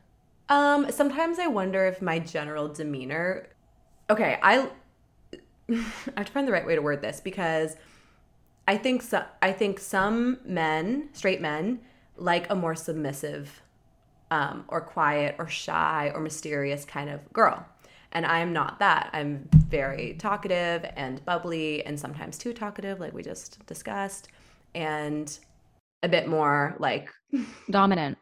Um, 0.49 0.91
sometimes 0.91 1.39
I 1.39 1.47
wonder 1.47 1.85
if 1.85 2.01
my 2.01 2.19
general 2.19 2.67
demeanor. 2.67 3.47
Okay, 4.09 4.37
I 4.41 4.69
I 5.69 5.83
have 6.17 6.25
to 6.25 6.31
find 6.31 6.47
the 6.47 6.51
right 6.51 6.65
way 6.65 6.75
to 6.75 6.81
word 6.81 7.01
this 7.01 7.21
because 7.21 7.75
I 8.67 8.77
think 8.77 9.01
so, 9.01 9.23
I 9.41 9.51
think 9.51 9.79
some 9.79 10.39
men, 10.45 11.09
straight 11.13 11.41
men, 11.41 11.79
like 12.17 12.49
a 12.49 12.55
more 12.55 12.75
submissive 12.75 13.61
um, 14.31 14.65
or 14.67 14.81
quiet 14.81 15.35
or 15.37 15.47
shy 15.47 16.11
or 16.13 16.19
mysterious 16.19 16.85
kind 16.85 17.09
of 17.09 17.31
girl. 17.33 17.65
And 18.13 18.25
I'm 18.25 18.53
not 18.53 18.79
that. 18.79 19.09
I'm 19.11 19.49
very 19.67 20.15
talkative 20.19 20.85
and 20.95 21.23
bubbly 21.25 21.85
and 21.85 21.99
sometimes 21.99 22.37
too 22.37 22.53
talkative, 22.53 22.99
like 22.99 23.13
we 23.13 23.23
just 23.23 23.65
discussed, 23.65 24.29
and 24.73 25.37
a 26.03 26.09
bit 26.09 26.27
more 26.27 26.75
like 26.79 27.09
dominant. 27.69 28.17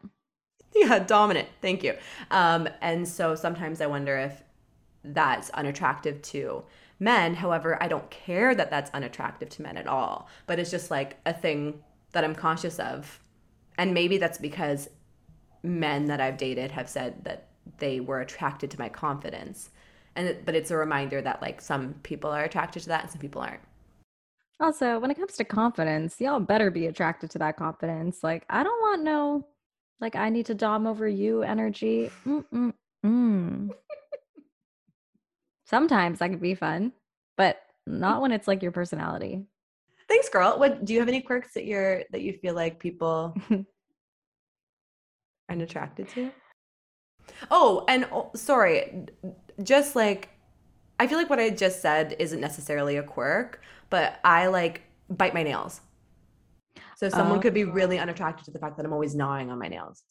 Yeah, 0.73 0.99
dominant. 0.99 1.49
Thank 1.61 1.83
you. 1.83 1.95
Um, 2.31 2.69
and 2.81 3.05
so 3.07 3.35
sometimes 3.35 3.81
I 3.81 3.87
wonder 3.87 4.17
if 4.17 4.41
that's 5.03 5.49
unattractive 5.49 6.21
to 6.21 6.63
men. 6.99 7.35
However, 7.35 7.81
I 7.83 7.87
don't 7.87 8.09
care 8.09 8.55
that 8.55 8.69
that's 8.69 8.91
unattractive 8.91 9.49
to 9.49 9.61
men 9.61 9.75
at 9.75 9.87
all, 9.87 10.29
but 10.47 10.59
it's 10.59 10.71
just 10.71 10.89
like 10.91 11.17
a 11.25 11.33
thing 11.33 11.83
that 12.13 12.23
I'm 12.23 12.35
conscious 12.35 12.79
of. 12.79 13.19
And 13.77 13.93
maybe 13.93 14.17
that's 14.17 14.37
because 14.37 14.89
men 15.63 16.05
that 16.05 16.21
I've 16.21 16.37
dated 16.37 16.71
have 16.71 16.89
said 16.89 17.23
that 17.25 17.47
they 17.79 17.99
were 17.99 18.21
attracted 18.21 18.71
to 18.71 18.79
my 18.79 18.89
confidence. 18.89 19.71
And 20.15 20.37
but 20.45 20.55
it's 20.55 20.71
a 20.71 20.77
reminder 20.77 21.21
that 21.21 21.41
like 21.41 21.61
some 21.61 21.95
people 22.03 22.29
are 22.31 22.43
attracted 22.43 22.83
to 22.83 22.89
that 22.89 23.03
and 23.03 23.11
some 23.11 23.21
people 23.21 23.41
aren't. 23.41 23.61
Also, 24.59 24.99
when 24.99 25.09
it 25.09 25.17
comes 25.17 25.35
to 25.37 25.43
confidence, 25.43 26.19
y'all 26.19 26.39
better 26.39 26.69
be 26.69 26.85
attracted 26.85 27.31
to 27.31 27.39
that 27.39 27.57
confidence. 27.57 28.23
Like, 28.23 28.45
I 28.47 28.61
don't 28.61 28.79
want 28.81 29.03
no, 29.03 29.47
like, 29.99 30.15
I 30.15 30.29
need 30.29 30.45
to 30.47 30.53
dom 30.53 30.85
over 30.85 31.07
you 31.07 31.41
energy. 31.41 32.11
Mm-mm-mm. 32.27 33.71
Sometimes 35.65 36.19
that 36.19 36.29
can 36.29 36.37
be 36.37 36.53
fun, 36.53 36.91
but 37.37 37.59
not 37.87 38.13
mm-hmm. 38.13 38.21
when 38.21 38.31
it's 38.33 38.47
like 38.47 38.61
your 38.61 38.71
personality. 38.71 39.43
Thanks, 40.07 40.29
girl. 40.29 40.59
What 40.59 40.85
do 40.85 40.93
you 40.93 40.99
have 40.99 41.09
any 41.09 41.21
quirks 41.21 41.53
that 41.53 41.65
you're 41.65 42.03
that 42.11 42.21
you 42.21 42.33
feel 42.33 42.53
like 42.53 42.77
people 42.77 43.35
and 45.51 45.61
attracted 45.61 46.07
to. 46.09 46.31
Oh, 47.51 47.85
and 47.87 48.07
oh, 48.11 48.31
sorry, 48.35 49.05
just 49.63 49.95
like 49.95 50.29
I 50.99 51.07
feel 51.07 51.17
like 51.17 51.29
what 51.29 51.39
I 51.39 51.49
just 51.49 51.81
said 51.81 52.15
isn't 52.19 52.39
necessarily 52.39 52.97
a 52.97 53.03
quirk, 53.03 53.61
but 53.89 54.19
I 54.23 54.47
like 54.47 54.83
bite 55.09 55.33
my 55.33 55.41
nails. 55.41 55.81
So 56.95 57.09
someone 57.09 57.39
oh. 57.39 57.41
could 57.41 57.55
be 57.55 57.63
really 57.63 57.97
unattracted 57.97 58.45
to 58.45 58.51
the 58.51 58.59
fact 58.59 58.77
that 58.77 58.85
I'm 58.85 58.93
always 58.93 59.15
gnawing 59.15 59.49
on 59.49 59.57
my 59.57 59.67
nails. 59.67 60.03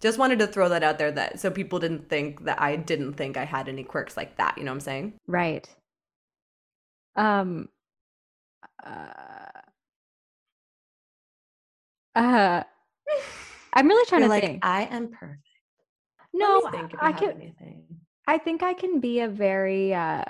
Just 0.00 0.18
wanted 0.18 0.38
to 0.40 0.46
throw 0.46 0.68
that 0.68 0.82
out 0.82 0.98
there 0.98 1.10
that 1.12 1.40
so 1.40 1.50
people 1.50 1.78
didn't 1.78 2.08
think 2.08 2.44
that 2.44 2.60
I 2.60 2.76
didn't 2.76 3.14
think 3.14 3.38
I 3.38 3.44
had 3.44 3.68
any 3.68 3.82
quirks 3.82 4.16
like 4.16 4.36
that, 4.36 4.58
you 4.58 4.64
know 4.64 4.72
what 4.72 4.76
I'm 4.76 4.80
saying? 4.80 5.14
Right. 5.26 5.68
Um 7.16 7.70
uh 8.84 9.48
uh 12.14 12.62
I'm 13.72 13.86
really 13.86 14.06
trying 14.06 14.20
You're 14.20 14.28
to 14.28 14.34
like, 14.34 14.44
think. 14.44 14.64
I 14.64 14.82
am 14.82 15.08
perfect. 15.08 15.42
No, 16.34 16.62
I, 16.66 16.88
I 17.00 17.12
can. 17.12 17.30
Anything. 17.30 17.84
I 18.28 18.36
think 18.38 18.62
I 18.62 18.74
can 18.74 19.00
be 19.00 19.20
a 19.20 19.28
very. 19.28 19.94
uh 19.94 20.24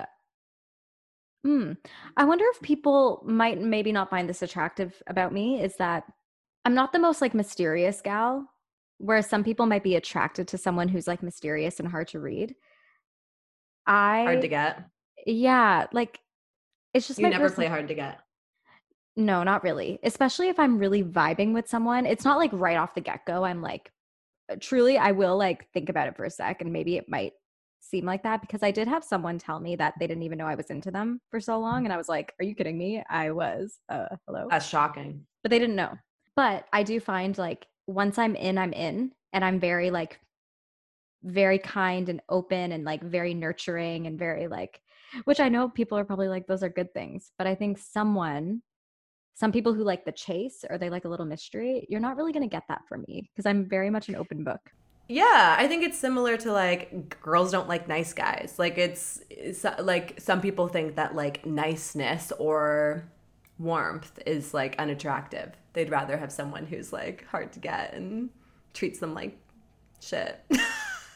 Hmm. 1.43 1.73
I 2.17 2.25
wonder 2.25 2.43
if 2.49 2.61
people 2.61 3.23
might 3.25 3.61
maybe 3.61 3.91
not 3.93 4.09
find 4.09 4.27
this 4.27 4.41
attractive 4.41 5.01
about 5.07 5.31
me. 5.31 5.61
Is 5.61 5.75
that 5.77 6.03
I'm 6.65 6.73
not 6.73 6.91
the 6.91 6.99
most 6.99 7.21
like 7.21 7.33
mysterious 7.33 8.01
gal, 8.01 8.49
whereas 8.97 9.27
some 9.27 9.43
people 9.43 9.65
might 9.65 9.83
be 9.83 9.95
attracted 9.95 10.47
to 10.49 10.57
someone 10.57 10.87
who's 10.87 11.07
like 11.07 11.23
mysterious 11.23 11.79
and 11.79 11.87
hard 11.87 12.07
to 12.09 12.19
read. 12.19 12.55
I 13.85 14.23
hard 14.23 14.41
to 14.41 14.47
get. 14.47 14.83
Yeah, 15.25 15.87
like 15.91 16.19
it's 16.93 17.07
just 17.07 17.19
you 17.19 17.29
never 17.29 17.45
person- 17.45 17.55
play 17.55 17.67
hard 17.67 17.87
to 17.89 17.95
get. 17.95 18.19
No, 19.15 19.43
not 19.43 19.63
really. 19.63 19.99
Especially 20.03 20.47
if 20.47 20.59
I'm 20.59 20.77
really 20.77 21.03
vibing 21.03 21.53
with 21.53 21.67
someone. 21.67 22.05
It's 22.05 22.23
not 22.23 22.37
like 22.37 22.51
right 22.53 22.77
off 22.77 22.95
the 22.95 23.01
get 23.01 23.25
go. 23.25 23.43
I'm 23.43 23.61
like, 23.61 23.91
uh, 24.49 24.55
truly, 24.59 24.97
I 24.97 25.11
will 25.11 25.37
like 25.37 25.69
think 25.73 25.89
about 25.89 26.07
it 26.07 26.15
for 26.15 26.23
a 26.23 26.29
sec 26.29 26.61
and 26.61 26.71
maybe 26.71 26.95
it 26.95 27.09
might 27.09 27.33
seem 27.79 28.05
like 28.05 28.23
that 28.23 28.41
because 28.41 28.63
I 28.63 28.71
did 28.71 28.87
have 28.87 29.03
someone 29.03 29.37
tell 29.37 29.59
me 29.59 29.75
that 29.77 29.93
they 29.99 30.07
didn't 30.07 30.23
even 30.23 30.37
know 30.37 30.45
I 30.45 30.55
was 30.55 30.69
into 30.69 30.91
them 30.91 31.21
for 31.29 31.39
so 31.39 31.59
long. 31.59 31.85
And 31.85 31.93
I 31.93 31.97
was 31.97 32.09
like, 32.09 32.33
are 32.39 32.45
you 32.45 32.55
kidding 32.55 32.77
me? 32.77 33.03
I 33.09 33.31
was. 33.31 33.79
Uh, 33.89 34.07
hello. 34.27 34.47
That's 34.49 34.67
shocking. 34.67 35.25
But 35.43 35.51
they 35.51 35.59
didn't 35.59 35.75
know. 35.75 35.97
But 36.35 36.65
I 36.73 36.83
do 36.83 36.99
find 36.99 37.37
like 37.37 37.65
once 37.87 38.17
I'm 38.17 38.35
in, 38.35 38.57
I'm 38.57 38.73
in. 38.73 39.11
And 39.33 39.45
I'm 39.45 39.59
very 39.59 39.91
like, 39.91 40.19
very 41.23 41.59
kind 41.59 42.09
and 42.09 42.21
open 42.29 42.71
and 42.71 42.83
like 42.83 43.03
very 43.03 43.33
nurturing 43.33 44.07
and 44.07 44.17
very 44.17 44.47
like, 44.47 44.81
which 45.25 45.39
I 45.39 45.49
know 45.49 45.69
people 45.69 45.97
are 45.97 46.05
probably 46.05 46.29
like, 46.29 46.47
those 46.47 46.63
are 46.63 46.69
good 46.69 46.93
things. 46.93 47.31
But 47.37 47.45
I 47.45 47.55
think 47.55 47.77
someone 47.77 48.61
some 49.39 49.53
people 49.53 49.73
who 49.73 49.85
like 49.85 50.03
the 50.03 50.11
chase 50.11 50.65
or 50.69 50.77
they 50.77 50.89
like 50.89 51.05
a 51.05 51.07
little 51.07 51.25
mystery, 51.25 51.85
you're 51.87 52.01
not 52.01 52.17
really 52.17 52.33
going 52.33 52.43
to 52.43 52.53
get 52.53 52.63
that 52.67 52.81
from 52.89 53.05
me 53.07 53.29
because 53.31 53.45
I'm 53.45 53.69
very 53.69 53.89
much 53.89 54.09
an 54.09 54.17
open 54.17 54.43
book. 54.43 54.59
Yeah, 55.11 55.55
I 55.57 55.67
think 55.67 55.83
it's 55.83 55.97
similar 55.97 56.37
to 56.37 56.51
like 56.51 57.19
girls 57.19 57.51
don't 57.51 57.67
like 57.67 57.87
nice 57.87 58.13
guys. 58.13 58.55
Like 58.59 58.77
it's, 58.77 59.19
it's 59.31 59.65
like 59.79 60.21
some 60.21 60.39
people 60.39 60.67
think 60.67 60.97
that 60.97 61.15
like 61.15 61.47
niceness 61.47 62.31
or 62.37 63.09
warmth 63.57 64.19
is 64.27 64.53
like 64.53 64.75
unattractive. 64.77 65.53
They'd 65.73 65.89
rather 65.89 66.15
have 66.15 66.31
someone 66.31 66.67
who's 66.67 66.93
like 66.93 67.25
hard 67.25 67.51
to 67.53 67.59
get 67.59 67.95
and 67.95 68.29
treats 68.75 68.99
them 68.99 69.15
like 69.15 69.35
shit. 69.99 70.39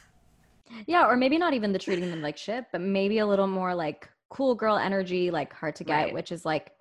yeah, 0.88 1.06
or 1.06 1.16
maybe 1.16 1.38
not 1.38 1.54
even 1.54 1.72
the 1.72 1.80
treating 1.80 2.10
them 2.10 2.24
like 2.24 2.38
shit, 2.38 2.66
but 2.72 2.82
maybe 2.82 3.20
a 3.20 3.28
little 3.28 3.48
more 3.48 3.76
like 3.76 4.10
cool 4.30 4.56
girl 4.56 4.76
energy, 4.76 5.30
like 5.30 5.54
hard 5.54 5.76
to 5.76 5.84
get, 5.84 6.06
right. 6.06 6.14
which 6.16 6.32
is 6.32 6.46
like 6.46 6.72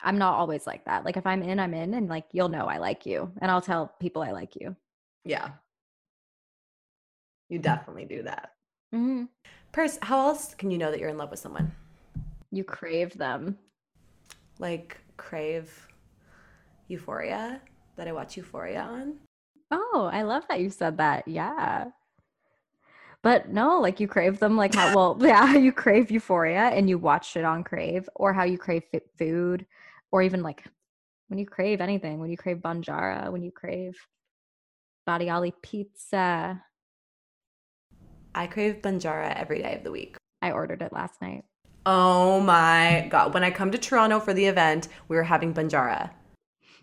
I'm 0.00 0.16
not 0.16 0.34
always 0.34 0.66
like 0.66 0.86
that. 0.86 1.04
Like 1.04 1.18
if 1.18 1.26
I'm 1.26 1.42
in, 1.42 1.60
I'm 1.60 1.74
in, 1.74 1.92
and 1.92 2.08
like 2.08 2.24
you'll 2.32 2.48
know 2.48 2.64
I 2.64 2.78
like 2.78 3.04
you, 3.04 3.30
and 3.42 3.50
I'll 3.50 3.60
tell 3.60 3.92
people 4.00 4.22
I 4.22 4.30
like 4.30 4.56
you. 4.56 4.74
Yeah, 5.24 5.50
you 7.48 7.58
definitely 7.58 8.04
do 8.04 8.22
that. 8.22 8.52
Mm-hmm. 8.94 9.24
Purse, 9.72 9.98
how 10.02 10.28
else 10.28 10.54
can 10.54 10.70
you 10.70 10.78
know 10.78 10.90
that 10.90 11.00
you're 11.00 11.08
in 11.08 11.18
love 11.18 11.30
with 11.30 11.40
someone? 11.40 11.72
You 12.50 12.64
crave 12.64 13.16
them. 13.16 13.58
Like 14.58 14.98
crave 15.16 15.88
Euphoria 16.88 17.60
that 17.96 18.08
I 18.08 18.12
watch 18.12 18.36
Euphoria 18.36 18.82
on. 18.82 19.16
Oh, 19.70 20.08
I 20.10 20.22
love 20.22 20.44
that 20.48 20.60
you 20.60 20.70
said 20.70 20.96
that. 20.98 21.28
Yeah. 21.28 21.86
But 23.22 23.50
no, 23.50 23.80
like 23.80 24.00
you 24.00 24.08
crave 24.08 24.38
them 24.38 24.56
like 24.56 24.74
how 24.74 24.94
well, 24.94 25.18
yeah, 25.20 25.54
you 25.54 25.72
crave 25.72 26.10
Euphoria 26.10 26.68
and 26.68 26.88
you 26.88 26.98
watched 26.98 27.36
it 27.36 27.44
on 27.44 27.64
Crave 27.64 28.08
or 28.14 28.32
how 28.32 28.44
you 28.44 28.58
crave 28.58 28.84
food 29.18 29.66
or 30.10 30.22
even 30.22 30.42
like 30.42 30.64
when 31.28 31.38
you 31.38 31.46
crave 31.46 31.80
anything, 31.80 32.20
when 32.20 32.30
you 32.30 32.36
crave 32.36 32.58
Banjara, 32.58 33.30
when 33.30 33.42
you 33.42 33.50
crave 33.50 33.98
Badiali 35.06 35.52
pizza. 35.62 36.62
I 38.38 38.46
crave 38.46 38.82
Banjara 38.82 39.34
every 39.34 39.60
day 39.62 39.74
of 39.74 39.82
the 39.82 39.90
week. 39.90 40.16
I 40.40 40.52
ordered 40.52 40.80
it 40.80 40.92
last 40.92 41.20
night. 41.20 41.44
Oh 41.84 42.38
my 42.38 43.08
god! 43.10 43.34
When 43.34 43.42
I 43.42 43.50
come 43.50 43.72
to 43.72 43.78
Toronto 43.78 44.20
for 44.20 44.32
the 44.32 44.44
event, 44.44 44.86
we 45.08 45.16
are 45.16 45.24
having 45.24 45.52
Banjara. 45.52 46.10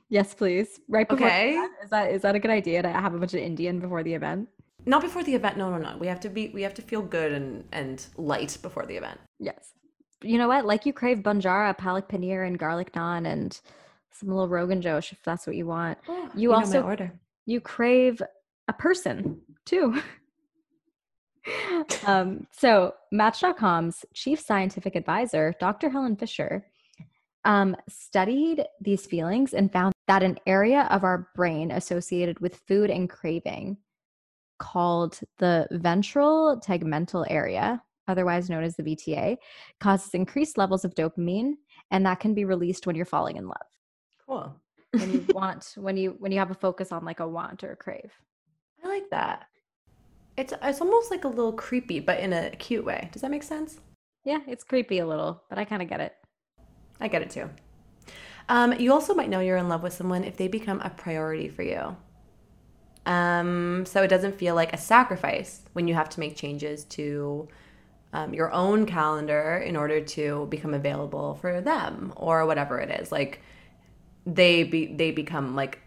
Yes, 0.10 0.34
please. 0.34 0.82
Right 0.89 1.08
before. 1.08 1.28
Okay. 1.28 1.53
Is 1.82 1.89
that 1.91 2.12
is 2.12 2.24
that 2.24 2.36
a 2.36 2.39
good 2.39 2.51
idea 2.51 2.82
to 2.82 2.89
have 2.89 3.14
a 3.14 3.18
bunch 3.18 3.34
of 3.34 3.39
Indian 3.39 3.80
before 3.80 4.03
the 4.03 4.14
event? 4.14 4.49
Not 4.86 5.01
before 5.01 5.24
the 5.24 5.34
event. 5.34 5.56
No, 5.58 5.72
no, 5.72 5.78
no. 5.78 5.95
We 5.97 6.08
have 6.08 6.20
to 6.22 6.30
be. 6.30 6.49
We 6.49 6.62
have 6.64 6.74
to 6.74 6.82
feel 6.82 7.01
good 7.01 7.32
and 7.32 7.64
and 7.72 8.06
light 8.18 8.58
before 8.62 8.86
the 8.86 8.97
event. 8.97 9.22
Yes. 9.39 9.72
You 10.22 10.38
know 10.38 10.49
what? 10.49 10.66
Like 10.66 10.86
you 10.86 10.91
crave 10.91 11.20
banjara, 11.20 11.78
palak 11.78 12.10
paneer, 12.10 12.45
and 12.45 12.60
garlic 12.60 12.91
naan, 12.91 13.26
and 13.26 13.58
some 14.12 14.28
little 14.28 14.49
rogan 14.49 14.82
josh 14.82 15.14
if 15.14 15.24
that's 15.24 15.47
what 15.47 15.56
you 15.56 15.68
want. 15.68 15.97
Oh, 16.10 16.30
you, 16.36 16.49
you 16.49 16.53
also 16.53 16.82
order. 16.82 17.14
You 17.45 17.62
crave 17.62 18.22
a 18.68 18.74
person 18.74 19.39
too. 19.64 20.01
um, 22.05 22.47
so 22.51 22.93
Match.com's 23.11 24.05
chief 24.13 24.39
scientific 24.39 24.95
advisor, 24.95 25.53
Dr. 25.59 25.89
Helen 25.89 26.15
Fisher, 26.15 26.65
um, 27.45 27.75
studied 27.87 28.65
these 28.81 29.05
feelings 29.05 29.53
and 29.53 29.71
found 29.71 29.93
that 30.07 30.23
an 30.23 30.37
area 30.47 30.87
of 30.89 31.03
our 31.03 31.29
brain 31.35 31.71
associated 31.71 32.39
with 32.39 32.61
food 32.67 32.89
and 32.89 33.09
craving 33.09 33.77
called 34.57 35.19
the 35.37 35.67
ventral 35.71 36.59
tegmental 36.59 37.25
area, 37.29 37.81
otherwise 38.07 38.49
known 38.49 38.63
as 38.63 38.75
the 38.75 38.83
VTA, 38.83 39.37
causes 39.79 40.13
increased 40.13 40.57
levels 40.57 40.85
of 40.85 40.95
dopamine, 40.95 41.53
and 41.91 42.05
that 42.05 42.19
can 42.19 42.33
be 42.33 42.45
released 42.45 42.87
when 42.87 42.95
you're 42.95 43.05
falling 43.05 43.37
in 43.37 43.47
love. 43.47 43.67
Cool. 44.25 44.55
when 44.91 45.11
you 45.11 45.25
want, 45.29 45.73
when 45.75 45.97
you 45.97 46.15
when 46.19 46.31
you 46.31 46.39
have 46.39 46.51
a 46.51 46.55
focus 46.55 46.91
on 46.91 47.05
like 47.05 47.19
a 47.19 47.27
want 47.27 47.63
or 47.63 47.71
a 47.71 47.75
crave. 47.75 48.11
I 48.83 48.87
like 48.87 49.09
that. 49.11 49.45
It's 50.38 50.53
it's 50.61 50.81
almost 50.81 51.11
like 51.11 51.23
a 51.23 51.29
little 51.29 51.53
creepy, 51.53 51.99
but 51.99 52.19
in 52.19 52.33
a 52.33 52.51
cute 52.51 52.86
way. 52.86 53.09
Does 53.11 53.21
that 53.21 53.31
make 53.31 53.43
sense? 53.43 53.79
Yeah, 54.23 54.39
it's 54.47 54.63
creepy 54.63 54.99
a 54.99 55.07
little, 55.07 55.43
but 55.49 55.57
I 55.57 55.65
kind 55.65 55.81
of 55.81 55.88
get 55.88 56.01
it. 56.01 56.15
I 56.99 57.07
get 57.07 57.21
it 57.21 57.29
too. 57.29 57.49
Um, 58.49 58.73
you 58.73 58.91
also 58.91 59.13
might 59.13 59.29
know 59.29 59.39
you're 59.39 59.57
in 59.57 59.69
love 59.69 59.83
with 59.83 59.93
someone 59.93 60.23
if 60.23 60.38
they 60.38 60.47
become 60.47 60.81
a 60.81 60.89
priority 60.89 61.47
for 61.47 61.63
you. 61.63 61.95
Um, 63.05 63.86
so 63.86 64.01
it 64.01 64.07
doesn't 64.07 64.36
feel 64.36 64.55
like 64.55 64.73
a 64.73 64.77
sacrifice 64.77 65.61
when 65.73 65.88
you 65.88 65.93
have 65.93 66.09
to 66.09 66.19
make 66.19 66.36
changes 66.36 66.83
to 66.86 67.47
um, 68.13 68.33
your 68.33 68.51
own 68.51 68.86
calendar 68.86 69.57
in 69.57 69.75
order 69.75 70.01
to 70.01 70.47
become 70.49 70.73
available 70.73 71.36
for 71.36 71.61
them 71.61 72.13
or 72.15 72.45
whatever 72.45 72.79
it 72.79 72.89
is. 72.99 73.11
Like 73.11 73.41
they 74.25 74.63
be 74.63 74.88
they 74.88 75.11
become 75.11 75.55
like 75.55 75.79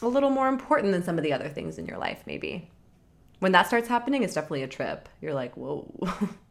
a 0.00 0.06
little 0.06 0.30
more 0.30 0.48
important 0.48 0.92
than 0.92 1.02
some 1.02 1.18
of 1.18 1.24
the 1.24 1.32
other 1.32 1.48
things 1.48 1.78
in 1.78 1.86
your 1.86 1.98
life, 1.98 2.22
maybe. 2.26 2.70
When 3.40 3.52
that 3.52 3.66
starts 3.66 3.88
happening, 3.88 4.22
it's 4.22 4.34
definitely 4.34 4.62
a 4.62 4.68
trip. 4.68 5.08
You're 5.20 5.34
like, 5.34 5.56
whoa, 5.56 5.92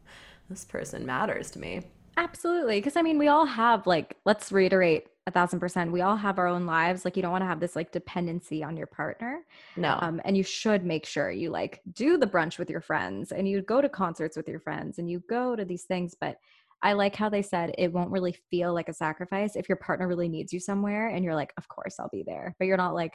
this 0.48 0.64
person 0.64 1.04
matters 1.04 1.50
to 1.52 1.58
me. 1.58 1.82
Absolutely. 2.16 2.78
Because 2.78 2.96
I 2.96 3.02
mean, 3.02 3.18
we 3.18 3.28
all 3.28 3.46
have, 3.46 3.86
like, 3.86 4.16
let's 4.24 4.50
reiterate 4.50 5.06
a 5.28 5.30
thousand 5.30 5.60
percent, 5.60 5.92
we 5.92 6.00
all 6.00 6.16
have 6.16 6.38
our 6.38 6.48
own 6.48 6.66
lives. 6.66 7.04
Like, 7.04 7.14
you 7.14 7.22
don't 7.22 7.30
want 7.30 7.42
to 7.42 7.46
have 7.48 7.60
this 7.60 7.76
like 7.76 7.92
dependency 7.92 8.64
on 8.64 8.76
your 8.76 8.86
partner. 8.86 9.42
No. 9.76 9.98
Um, 10.00 10.20
and 10.24 10.36
you 10.36 10.42
should 10.42 10.84
make 10.84 11.06
sure 11.06 11.30
you 11.30 11.50
like 11.50 11.80
do 11.92 12.16
the 12.16 12.26
brunch 12.26 12.58
with 12.58 12.70
your 12.70 12.80
friends 12.80 13.30
and 13.30 13.46
you 13.48 13.62
go 13.62 13.80
to 13.80 13.88
concerts 13.88 14.36
with 14.36 14.48
your 14.48 14.58
friends 14.58 14.98
and 14.98 15.08
you 15.08 15.22
go 15.28 15.54
to 15.54 15.64
these 15.64 15.84
things. 15.84 16.16
But 16.20 16.38
I 16.82 16.94
like 16.94 17.14
how 17.14 17.28
they 17.28 17.42
said 17.42 17.74
it 17.76 17.92
won't 17.92 18.10
really 18.10 18.36
feel 18.50 18.72
like 18.72 18.88
a 18.88 18.94
sacrifice 18.94 19.54
if 19.54 19.68
your 19.68 19.76
partner 19.76 20.08
really 20.08 20.28
needs 20.28 20.52
you 20.52 20.60
somewhere 20.60 21.08
and 21.08 21.24
you're 21.24 21.34
like, 21.34 21.52
of 21.56 21.68
course 21.68 21.96
I'll 22.00 22.10
be 22.10 22.24
there. 22.26 22.54
But 22.58 22.66
you're 22.66 22.76
not 22.76 22.94
like, 22.94 23.12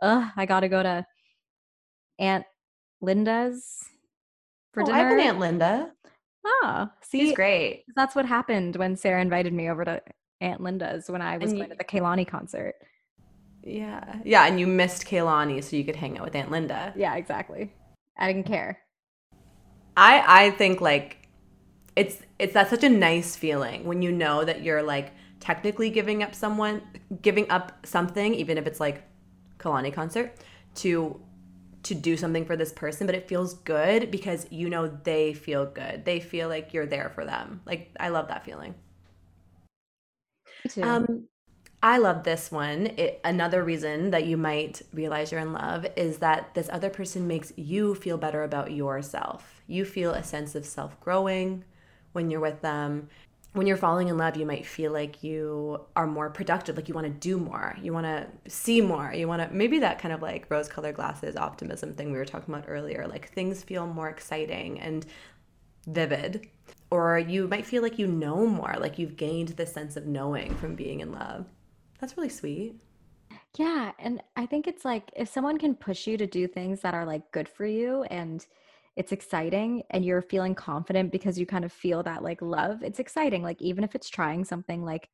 ugh, 0.00 0.30
I 0.36 0.46
got 0.46 0.60
to 0.60 0.68
go 0.68 0.82
to 0.82 1.04
Aunt 2.18 2.44
Linda's 3.02 3.84
for 4.72 4.82
oh, 4.82 4.86
dinner. 4.86 4.98
I've 4.98 5.08
been 5.10 5.20
Aunt 5.20 5.38
Linda. 5.38 5.92
Oh, 6.44 6.88
see, 7.02 7.20
She's 7.20 7.34
great. 7.34 7.84
That's 7.94 8.16
what 8.16 8.26
happened 8.26 8.76
when 8.76 8.96
Sarah 8.96 9.20
invited 9.20 9.52
me 9.52 9.68
over 9.68 9.84
to 9.84 10.02
Aunt 10.40 10.60
Linda's 10.60 11.08
when 11.08 11.22
I 11.22 11.36
was 11.38 11.50
and 11.50 11.60
going 11.60 11.70
you, 11.70 11.76
to 11.76 11.78
the 11.78 11.84
Kehlani 11.84 12.26
concert. 12.26 12.74
Yeah, 13.62 14.16
yeah, 14.24 14.46
and 14.46 14.58
you 14.58 14.66
missed 14.66 15.06
Kehlani 15.06 15.62
so 15.62 15.76
you 15.76 15.84
could 15.84 15.96
hang 15.96 16.18
out 16.18 16.24
with 16.24 16.34
Aunt 16.34 16.50
Linda. 16.50 16.92
Yeah, 16.96 17.14
exactly. 17.16 17.72
I 18.18 18.32
didn't 18.32 18.46
care. 18.46 18.78
I 19.96 20.46
I 20.46 20.50
think 20.50 20.80
like 20.80 21.28
it's 21.96 22.22
it's 22.38 22.54
that 22.54 22.70
such 22.70 22.82
a 22.82 22.88
nice 22.88 23.36
feeling 23.36 23.84
when 23.84 24.02
you 24.02 24.10
know 24.10 24.44
that 24.44 24.62
you're 24.62 24.82
like 24.82 25.12
technically 25.40 25.90
giving 25.90 26.22
up 26.22 26.34
someone 26.34 26.82
giving 27.20 27.50
up 27.50 27.84
something 27.84 28.34
even 28.34 28.58
if 28.58 28.66
it's 28.66 28.80
like 28.80 29.02
Kehlani 29.58 29.92
concert 29.92 30.34
to 30.76 31.20
to 31.84 31.94
do 31.94 32.16
something 32.16 32.44
for 32.44 32.56
this 32.56 32.72
person, 32.72 33.06
but 33.06 33.16
it 33.16 33.28
feels 33.28 33.54
good 33.54 34.10
because 34.10 34.46
you 34.50 34.68
know 34.70 34.88
they 34.88 35.34
feel 35.34 35.66
good. 35.66 36.04
They 36.04 36.20
feel 36.20 36.48
like 36.48 36.72
you're 36.72 36.86
there 36.86 37.10
for 37.14 37.24
them. 37.24 37.60
Like 37.66 37.90
I 37.98 38.08
love 38.08 38.28
that 38.28 38.44
feeling. 38.44 38.74
Um, 40.80 41.28
I 41.82 41.98
love 41.98 42.22
this 42.22 42.50
one. 42.52 42.86
It, 42.96 43.20
another 43.24 43.64
reason 43.64 44.10
that 44.12 44.24
you 44.26 44.36
might 44.36 44.82
realize 44.92 45.32
you're 45.32 45.40
in 45.40 45.52
love 45.52 45.86
is 45.96 46.18
that 46.18 46.54
this 46.54 46.68
other 46.72 46.90
person 46.90 47.26
makes 47.26 47.52
you 47.56 47.94
feel 47.96 48.16
better 48.16 48.44
about 48.44 48.72
yourself. 48.72 49.62
You 49.66 49.84
feel 49.84 50.12
a 50.12 50.22
sense 50.22 50.54
of 50.54 50.64
self 50.64 50.98
growing 51.00 51.64
when 52.12 52.30
you're 52.30 52.40
with 52.40 52.60
them 52.60 53.08
when 53.52 53.66
you're 53.66 53.76
falling 53.76 54.08
in 54.08 54.16
love, 54.16 54.36
you 54.36 54.46
might 54.46 54.64
feel 54.64 54.92
like 54.92 55.22
you 55.22 55.80
are 55.94 56.06
more 56.06 56.30
productive, 56.30 56.76
like 56.76 56.88
you 56.88 56.94
want 56.94 57.06
to 57.06 57.12
do 57.12 57.38
more, 57.38 57.76
you 57.82 57.92
want 57.92 58.06
to 58.06 58.26
see 58.50 58.80
more, 58.80 59.12
you 59.12 59.28
want 59.28 59.42
to 59.42 59.54
maybe 59.54 59.78
that 59.80 59.98
kind 59.98 60.14
of 60.14 60.22
like 60.22 60.46
rose 60.50 60.68
colored 60.68 60.94
glasses 60.94 61.36
optimism 61.36 61.92
thing 61.92 62.12
we 62.12 62.18
were 62.18 62.24
talking 62.24 62.54
about 62.54 62.64
earlier, 62.68 63.06
like 63.06 63.30
things 63.30 63.62
feel 63.62 63.86
more 63.86 64.08
exciting 64.08 64.80
and 64.80 65.04
vivid. 65.86 66.48
Or 66.90 67.18
you 67.18 67.48
might 67.48 67.66
feel 67.66 67.82
like 67.82 67.98
you 67.98 68.06
know 68.06 68.46
more, 68.46 68.74
like 68.78 68.98
you've 68.98 69.16
gained 69.16 69.48
this 69.48 69.72
sense 69.72 69.96
of 69.96 70.06
knowing 70.06 70.54
from 70.56 70.74
being 70.74 71.00
in 71.00 71.12
love. 71.12 71.46
That's 72.00 72.16
really 72.16 72.28
sweet. 72.28 72.74
Yeah. 73.58 73.92
And 73.98 74.22
I 74.36 74.46
think 74.46 74.66
it's 74.66 74.84
like 74.84 75.10
if 75.14 75.28
someone 75.28 75.58
can 75.58 75.74
push 75.74 76.06
you 76.06 76.16
to 76.16 76.26
do 76.26 76.46
things 76.46 76.80
that 76.80 76.94
are 76.94 77.04
like 77.04 77.30
good 77.32 77.48
for 77.48 77.66
you 77.66 78.04
and 78.04 78.44
it's 78.96 79.12
exciting 79.12 79.82
and 79.90 80.04
you're 80.04 80.22
feeling 80.22 80.54
confident 80.54 81.10
because 81.12 81.38
you 81.38 81.46
kind 81.46 81.64
of 81.64 81.72
feel 81.72 82.02
that 82.02 82.22
like 82.22 82.42
love 82.42 82.82
it's 82.82 82.98
exciting 82.98 83.42
like 83.42 83.60
even 83.60 83.84
if 83.84 83.94
it's 83.94 84.10
trying 84.10 84.44
something 84.44 84.84
like 84.84 85.08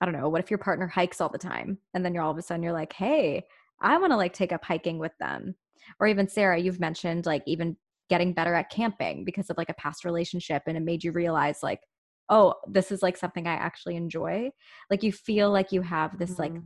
i 0.00 0.04
don't 0.04 0.14
know 0.14 0.28
what 0.28 0.42
if 0.42 0.50
your 0.50 0.58
partner 0.58 0.86
hikes 0.86 1.20
all 1.20 1.28
the 1.28 1.38
time? 1.38 1.78
And 1.94 2.04
then 2.04 2.12
you're 2.12 2.22
all 2.22 2.30
of 2.30 2.38
a 2.38 2.42
sudden 2.42 2.62
you're 2.62 2.72
like 2.72 2.92
hey 2.92 3.44
i 3.80 3.96
want 3.96 4.12
to 4.12 4.16
like 4.16 4.32
take 4.32 4.52
up 4.52 4.64
hiking 4.64 4.98
with 4.98 5.12
them. 5.18 5.54
Or 6.00 6.06
even 6.06 6.28
sarah 6.28 6.58
you've 6.58 6.80
mentioned 6.80 7.26
like 7.26 7.42
even 7.46 7.76
getting 8.10 8.34
better 8.34 8.54
at 8.54 8.70
camping 8.70 9.24
because 9.24 9.48
of 9.48 9.56
like 9.56 9.70
a 9.70 9.74
past 9.74 10.04
relationship 10.04 10.62
and 10.66 10.76
it 10.76 10.82
made 10.82 11.02
you 11.02 11.12
realize 11.12 11.62
like 11.62 11.80
oh 12.28 12.54
this 12.68 12.92
is 12.92 13.02
like 13.02 13.16
something 13.16 13.46
i 13.46 13.54
actually 13.54 13.96
enjoy. 13.96 14.50
Like 14.90 15.02
you 15.02 15.12
feel 15.12 15.50
like 15.50 15.72
you 15.72 15.80
have 15.80 16.18
this 16.18 16.32
mm-hmm. 16.32 16.56
like 16.56 16.62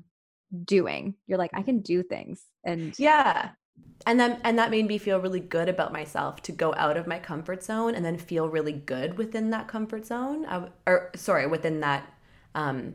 doing. 0.64 1.14
You're 1.28 1.38
like 1.38 1.52
i 1.54 1.62
can 1.62 1.80
do 1.80 2.02
things. 2.02 2.42
And 2.64 2.98
yeah 2.98 3.50
and 4.06 4.18
then 4.18 4.40
and 4.44 4.58
that 4.58 4.70
made 4.70 4.86
me 4.86 4.98
feel 4.98 5.20
really 5.20 5.40
good 5.40 5.68
about 5.68 5.92
myself 5.92 6.40
to 6.42 6.52
go 6.52 6.74
out 6.76 6.96
of 6.96 7.06
my 7.06 7.18
comfort 7.18 7.62
zone 7.62 7.94
and 7.94 8.04
then 8.04 8.16
feel 8.16 8.48
really 8.48 8.72
good 8.72 9.18
within 9.18 9.50
that 9.50 9.68
comfort 9.68 10.06
zone 10.06 10.46
I, 10.46 10.68
or 10.86 11.10
sorry 11.16 11.46
within 11.46 11.80
that 11.80 12.10
um, 12.54 12.94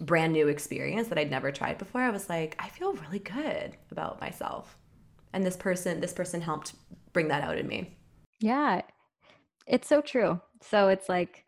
brand 0.00 0.32
new 0.32 0.48
experience 0.48 1.08
that 1.08 1.18
i'd 1.18 1.30
never 1.30 1.52
tried 1.52 1.78
before. 1.78 2.00
I 2.02 2.10
was 2.10 2.28
like 2.28 2.56
i 2.58 2.68
feel 2.68 2.92
really 2.94 3.18
good 3.20 3.76
about 3.90 4.20
myself. 4.20 4.76
And 5.32 5.44
this 5.44 5.56
person 5.56 6.00
this 6.00 6.12
person 6.12 6.40
helped 6.40 6.74
bring 7.12 7.28
that 7.28 7.44
out 7.44 7.58
in 7.58 7.66
me. 7.68 7.96
Yeah. 8.40 8.82
It's 9.66 9.88
so 9.88 10.00
true. 10.00 10.40
So 10.62 10.88
it's 10.88 11.08
like 11.08 11.44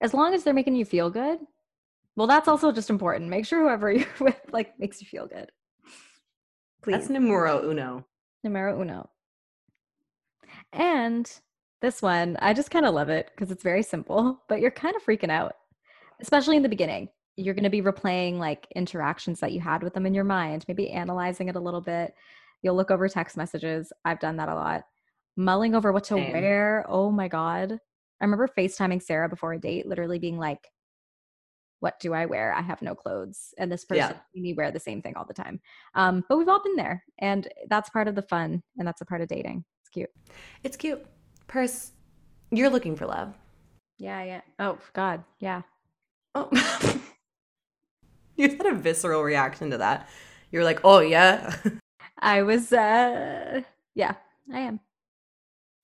as 0.00 0.12
long 0.14 0.34
as 0.34 0.44
they're 0.44 0.54
making 0.54 0.76
you 0.76 0.84
feel 0.84 1.10
good 1.10 1.38
Well, 2.16 2.26
that's 2.26 2.48
also 2.48 2.72
just 2.72 2.90
important. 2.90 3.28
Make 3.30 3.46
sure 3.46 3.60
whoever 3.62 3.90
you're 3.98 4.06
with 4.20 4.40
like 4.52 4.78
makes 4.78 5.00
you 5.00 5.06
feel 5.08 5.26
good. 5.26 5.50
Please. 6.84 6.92
That's 6.92 7.08
numero 7.08 7.68
uno. 7.70 8.04
Numero 8.44 8.78
uno. 8.78 9.08
And 10.74 11.30
this 11.80 12.02
one, 12.02 12.36
I 12.40 12.52
just 12.52 12.70
kind 12.70 12.84
of 12.84 12.94
love 12.94 13.08
it 13.08 13.30
because 13.30 13.50
it's 13.50 13.62
very 13.62 13.82
simple, 13.82 14.42
but 14.50 14.60
you're 14.60 14.70
kind 14.70 14.94
of 14.94 15.02
freaking 15.02 15.30
out, 15.30 15.54
especially 16.20 16.56
in 16.56 16.62
the 16.62 16.68
beginning. 16.68 17.08
You're 17.36 17.54
going 17.54 17.64
to 17.64 17.70
be 17.70 17.80
replaying 17.80 18.38
like 18.38 18.68
interactions 18.76 19.40
that 19.40 19.52
you 19.52 19.60
had 19.60 19.82
with 19.82 19.94
them 19.94 20.04
in 20.04 20.12
your 20.12 20.24
mind, 20.24 20.66
maybe 20.68 20.90
analyzing 20.90 21.48
it 21.48 21.56
a 21.56 21.60
little 21.60 21.80
bit. 21.80 22.12
You'll 22.60 22.76
look 22.76 22.90
over 22.90 23.08
text 23.08 23.38
messages. 23.38 23.90
I've 24.04 24.20
done 24.20 24.36
that 24.36 24.50
a 24.50 24.54
lot. 24.54 24.82
Mulling 25.38 25.74
over 25.74 25.90
what 25.90 26.04
to 26.04 26.14
Same. 26.14 26.32
wear. 26.32 26.84
Oh 26.86 27.10
my 27.10 27.28
God. 27.28 27.72
I 27.72 28.24
remember 28.24 28.46
FaceTiming 28.46 29.02
Sarah 29.02 29.28
before 29.30 29.54
a 29.54 29.58
date, 29.58 29.86
literally 29.86 30.18
being 30.18 30.38
like, 30.38 30.68
what 31.84 32.00
do 32.00 32.14
I 32.14 32.24
wear? 32.24 32.54
I 32.54 32.62
have 32.62 32.80
no 32.80 32.94
clothes. 32.94 33.52
And 33.58 33.70
this 33.70 33.84
person 33.84 34.16
yeah. 34.32 34.40
me 34.40 34.54
wear 34.54 34.70
the 34.70 34.80
same 34.80 35.02
thing 35.02 35.16
all 35.16 35.26
the 35.26 35.34
time. 35.34 35.60
Um, 35.94 36.24
but 36.30 36.38
we've 36.38 36.48
all 36.48 36.62
been 36.62 36.76
there. 36.76 37.04
And 37.18 37.46
that's 37.68 37.90
part 37.90 38.08
of 38.08 38.14
the 38.14 38.22
fun. 38.22 38.62
And 38.78 38.88
that's 38.88 39.02
a 39.02 39.04
part 39.04 39.20
of 39.20 39.28
dating. 39.28 39.66
It's 39.82 39.90
cute. 39.90 40.08
It's 40.62 40.78
cute. 40.78 41.04
Purse, 41.46 41.92
you're 42.50 42.70
looking 42.70 42.96
for 42.96 43.04
love. 43.04 43.34
Yeah, 43.98 44.24
yeah. 44.24 44.40
Oh, 44.58 44.78
God. 44.94 45.24
Yeah. 45.40 45.60
Oh. 46.34 46.48
you 48.36 48.48
had 48.48 48.64
a 48.64 48.74
visceral 48.74 49.22
reaction 49.22 49.68
to 49.68 49.76
that. 49.76 50.08
You 50.50 50.60
were 50.60 50.64
like, 50.64 50.80
oh, 50.84 51.00
yeah. 51.00 51.54
I 52.18 52.40
was, 52.44 52.72
uh, 52.72 53.60
yeah, 53.94 54.14
I 54.50 54.60
am. 54.60 54.80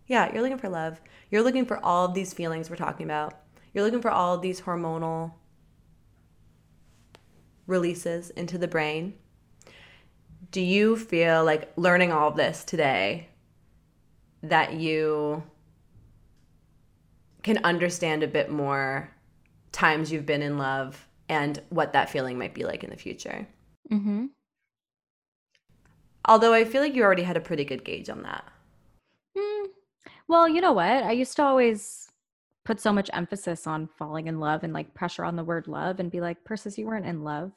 Yeah, 0.06 0.32
you're 0.32 0.40
looking 0.40 0.56
for 0.56 0.70
love. 0.70 0.98
You're 1.30 1.42
looking 1.42 1.66
for 1.66 1.78
all 1.84 2.06
of 2.06 2.14
these 2.14 2.32
feelings 2.32 2.70
we're 2.70 2.76
talking 2.76 3.04
about. 3.04 3.34
You're 3.74 3.84
looking 3.84 4.00
for 4.00 4.10
all 4.10 4.34
of 4.34 4.40
these 4.40 4.62
hormonal 4.62 5.32
releases 7.70 8.30
into 8.30 8.58
the 8.58 8.68
brain. 8.68 9.14
Do 10.50 10.60
you 10.60 10.96
feel 10.96 11.44
like 11.44 11.72
learning 11.76 12.12
all 12.12 12.28
of 12.28 12.36
this 12.36 12.64
today 12.64 13.28
that 14.42 14.74
you 14.74 15.42
can 17.42 17.58
understand 17.64 18.22
a 18.22 18.28
bit 18.28 18.50
more 18.50 19.10
times 19.72 20.12
you've 20.12 20.26
been 20.26 20.42
in 20.42 20.58
love 20.58 21.06
and 21.28 21.62
what 21.70 21.92
that 21.92 22.10
feeling 22.10 22.36
might 22.36 22.54
be 22.54 22.64
like 22.64 22.82
in 22.82 22.90
the 22.90 22.96
future? 22.96 23.46
Mm-hmm. 23.90 24.26
Although 26.26 26.52
I 26.52 26.64
feel 26.64 26.82
like 26.82 26.94
you 26.94 27.02
already 27.02 27.22
had 27.22 27.36
a 27.36 27.40
pretty 27.40 27.64
good 27.64 27.84
gauge 27.84 28.10
on 28.10 28.22
that. 28.22 28.44
Mm. 29.38 29.66
Well, 30.28 30.48
you 30.48 30.60
know 30.60 30.72
what? 30.72 31.02
I 31.04 31.12
used 31.12 31.36
to 31.36 31.42
always 31.42 32.09
put 32.64 32.80
so 32.80 32.92
much 32.92 33.10
emphasis 33.12 33.66
on 33.66 33.88
falling 33.98 34.26
in 34.26 34.38
love 34.38 34.64
and 34.64 34.72
like 34.72 34.94
pressure 34.94 35.24
on 35.24 35.36
the 35.36 35.44
word 35.44 35.66
love 35.66 36.00
and 36.00 36.10
be 36.10 36.20
like, 36.20 36.44
Persis, 36.44 36.78
you 36.78 36.86
weren't 36.86 37.06
in 37.06 37.24
love. 37.24 37.52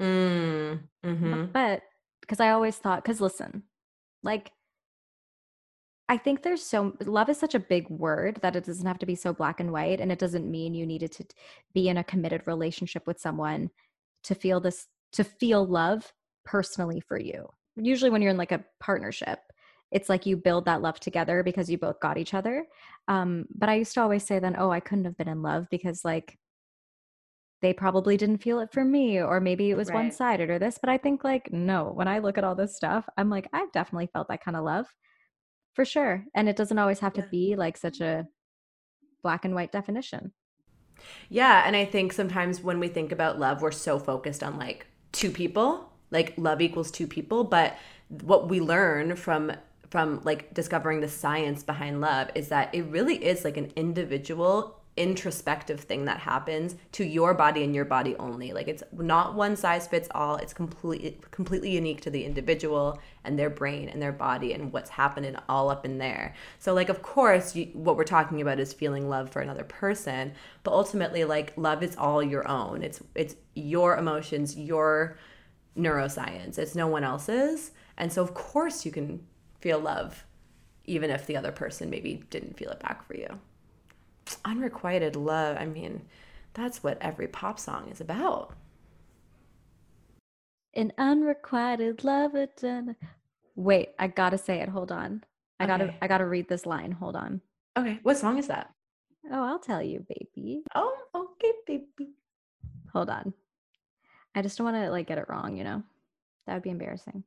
Mm, 0.00 0.80
mm-hmm. 1.04 1.44
But 1.52 1.82
because 2.20 2.40
I 2.40 2.50
always 2.50 2.76
thought, 2.76 3.02
because 3.02 3.20
listen, 3.20 3.62
like, 4.22 4.52
I 6.08 6.16
think 6.16 6.42
there's 6.42 6.62
so 6.62 6.96
love 7.04 7.28
is 7.28 7.38
such 7.38 7.54
a 7.54 7.60
big 7.60 7.88
word 7.88 8.40
that 8.42 8.56
it 8.56 8.64
doesn't 8.64 8.86
have 8.86 8.98
to 8.98 9.06
be 9.06 9.14
so 9.14 9.32
black 9.32 9.60
and 9.60 9.70
white. 9.70 10.00
And 10.00 10.10
it 10.10 10.18
doesn't 10.18 10.50
mean 10.50 10.74
you 10.74 10.84
needed 10.84 11.12
to 11.12 11.24
be 11.72 11.88
in 11.88 11.98
a 11.98 12.04
committed 12.04 12.42
relationship 12.46 13.06
with 13.06 13.20
someone 13.20 13.70
to 14.24 14.34
feel 14.34 14.58
this, 14.58 14.88
to 15.12 15.22
feel 15.22 15.64
love 15.64 16.12
personally 16.44 17.00
for 17.00 17.16
you. 17.16 17.48
Usually, 17.76 18.10
when 18.10 18.22
you're 18.22 18.32
in 18.32 18.36
like 18.36 18.50
a 18.50 18.64
partnership, 18.80 19.38
it's 19.90 20.08
like 20.08 20.26
you 20.26 20.36
build 20.36 20.66
that 20.66 20.82
love 20.82 21.00
together 21.00 21.42
because 21.42 21.68
you 21.68 21.78
both 21.78 22.00
got 22.00 22.18
each 22.18 22.34
other. 22.34 22.66
Um, 23.08 23.46
but 23.54 23.68
I 23.68 23.74
used 23.74 23.94
to 23.94 24.02
always 24.02 24.24
say 24.24 24.38
then, 24.38 24.56
oh, 24.58 24.70
I 24.70 24.80
couldn't 24.80 25.04
have 25.04 25.16
been 25.16 25.28
in 25.28 25.42
love 25.42 25.66
because 25.70 26.04
like 26.04 26.38
they 27.62 27.72
probably 27.72 28.16
didn't 28.16 28.42
feel 28.42 28.60
it 28.60 28.72
for 28.72 28.84
me 28.84 29.20
or 29.20 29.40
maybe 29.40 29.70
it 29.70 29.76
was 29.76 29.88
right. 29.88 29.96
one-sided 29.96 30.50
or 30.50 30.58
this 30.58 30.78
but 30.80 30.90
i 30.90 30.96
think 30.96 31.24
like 31.24 31.52
no 31.52 31.90
when 31.94 32.08
i 32.08 32.18
look 32.18 32.38
at 32.38 32.44
all 32.44 32.54
this 32.54 32.76
stuff 32.76 33.08
i'm 33.16 33.30
like 33.30 33.48
i've 33.52 33.72
definitely 33.72 34.08
felt 34.12 34.28
that 34.28 34.42
kind 34.42 34.56
of 34.56 34.64
love 34.64 34.86
for 35.74 35.84
sure 35.84 36.24
and 36.34 36.48
it 36.48 36.56
doesn't 36.56 36.78
always 36.78 37.00
have 37.00 37.12
to 37.12 37.26
be 37.30 37.56
like 37.56 37.76
such 37.76 38.00
a 38.00 38.26
black 39.22 39.44
and 39.44 39.54
white 39.54 39.72
definition 39.72 40.32
yeah 41.28 41.62
and 41.66 41.76
i 41.76 41.84
think 41.84 42.12
sometimes 42.12 42.62
when 42.62 42.80
we 42.80 42.88
think 42.88 43.12
about 43.12 43.38
love 43.38 43.62
we're 43.62 43.70
so 43.70 43.98
focused 43.98 44.42
on 44.42 44.58
like 44.58 44.86
two 45.12 45.30
people 45.30 45.92
like 46.10 46.34
love 46.36 46.60
equals 46.60 46.90
two 46.90 47.06
people 47.06 47.44
but 47.44 47.76
what 48.08 48.48
we 48.48 48.60
learn 48.60 49.14
from 49.16 49.52
from 49.90 50.20
like 50.24 50.54
discovering 50.54 51.00
the 51.00 51.08
science 51.08 51.62
behind 51.62 52.00
love 52.00 52.30
is 52.34 52.48
that 52.48 52.74
it 52.74 52.82
really 52.84 53.24
is 53.24 53.44
like 53.44 53.56
an 53.56 53.72
individual 53.76 54.80
introspective 54.96 55.80
thing 55.80 56.04
that 56.04 56.18
happens 56.18 56.74
to 56.92 57.04
your 57.04 57.32
body 57.32 57.64
and 57.64 57.74
your 57.74 57.84
body 57.84 58.14
only. 58.16 58.52
Like 58.52 58.68
it's 58.68 58.82
not 58.92 59.34
one 59.34 59.56
size 59.56 59.86
fits 59.86 60.08
all. 60.14 60.36
It's 60.36 60.52
completely 60.52 61.18
completely 61.30 61.70
unique 61.70 62.00
to 62.02 62.10
the 62.10 62.24
individual 62.24 63.00
and 63.24 63.38
their 63.38 63.50
brain 63.50 63.88
and 63.88 64.02
their 64.02 64.12
body 64.12 64.52
and 64.52 64.72
what's 64.72 64.90
happening 64.90 65.36
all 65.48 65.70
up 65.70 65.84
in 65.84 65.98
there. 65.98 66.34
So 66.58 66.74
like 66.74 66.88
of 66.88 67.02
course 67.02 67.56
you, 67.56 67.66
what 67.72 67.96
we're 67.96 68.04
talking 68.04 68.40
about 68.40 68.60
is 68.60 68.72
feeling 68.72 69.08
love 69.08 69.30
for 69.30 69.40
another 69.40 69.64
person 69.64 70.32
but 70.64 70.72
ultimately 70.72 71.24
like 71.24 71.52
love 71.56 71.82
is 71.82 71.96
all 71.96 72.22
your 72.22 72.46
own. 72.46 72.82
It's 72.82 73.00
it's 73.14 73.36
your 73.54 73.96
emotions 73.96 74.56
your 74.56 75.16
neuroscience. 75.76 76.58
It's 76.58 76.74
no 76.74 76.88
one 76.88 77.04
else's. 77.04 77.70
And 77.96 78.12
so 78.12 78.22
of 78.22 78.34
course 78.34 78.84
you 78.84 78.92
can 78.92 79.24
feel 79.60 79.78
love 79.78 80.24
even 80.84 81.10
if 81.10 81.26
the 81.26 81.36
other 81.36 81.52
person 81.52 81.90
maybe 81.90 82.24
didn't 82.30 82.56
feel 82.56 82.70
it 82.70 82.80
back 82.80 83.06
for 83.06 83.16
you 83.16 83.38
unrequited 84.44 85.16
love. 85.16 85.56
I 85.58 85.66
mean, 85.66 86.02
that's 86.54 86.82
what 86.82 86.98
every 87.00 87.28
pop 87.28 87.58
song 87.58 87.88
is 87.90 88.00
about. 88.00 88.54
An 90.74 90.92
unrequited 90.98 92.04
love. 92.04 92.34
Wait, 93.56 93.90
I 93.98 94.06
gotta 94.06 94.38
say 94.38 94.60
it. 94.60 94.68
Hold 94.68 94.92
on. 94.92 95.24
I 95.58 95.64
okay. 95.64 95.72
gotta 95.72 95.94
I 96.02 96.06
gotta 96.06 96.26
read 96.26 96.48
this 96.48 96.66
line. 96.66 96.92
Hold 96.92 97.16
on. 97.16 97.40
Okay. 97.76 97.98
What 98.02 98.16
song 98.16 98.38
is 98.38 98.46
that? 98.46 98.72
Oh, 99.30 99.44
I'll 99.44 99.58
tell 99.58 99.82
you, 99.82 100.04
baby. 100.08 100.62
Oh, 100.74 100.96
okay, 101.14 101.52
baby. 101.66 102.12
Hold 102.92 103.10
on. 103.10 103.34
I 104.34 104.42
just 104.42 104.56
don't 104.56 104.64
want 104.64 104.76
to 104.76 104.90
like 104.90 105.08
get 105.08 105.18
it 105.18 105.26
wrong, 105.28 105.56
you 105.56 105.64
know? 105.64 105.82
That 106.46 106.54
would 106.54 106.62
be 106.62 106.70
embarrassing. 106.70 107.24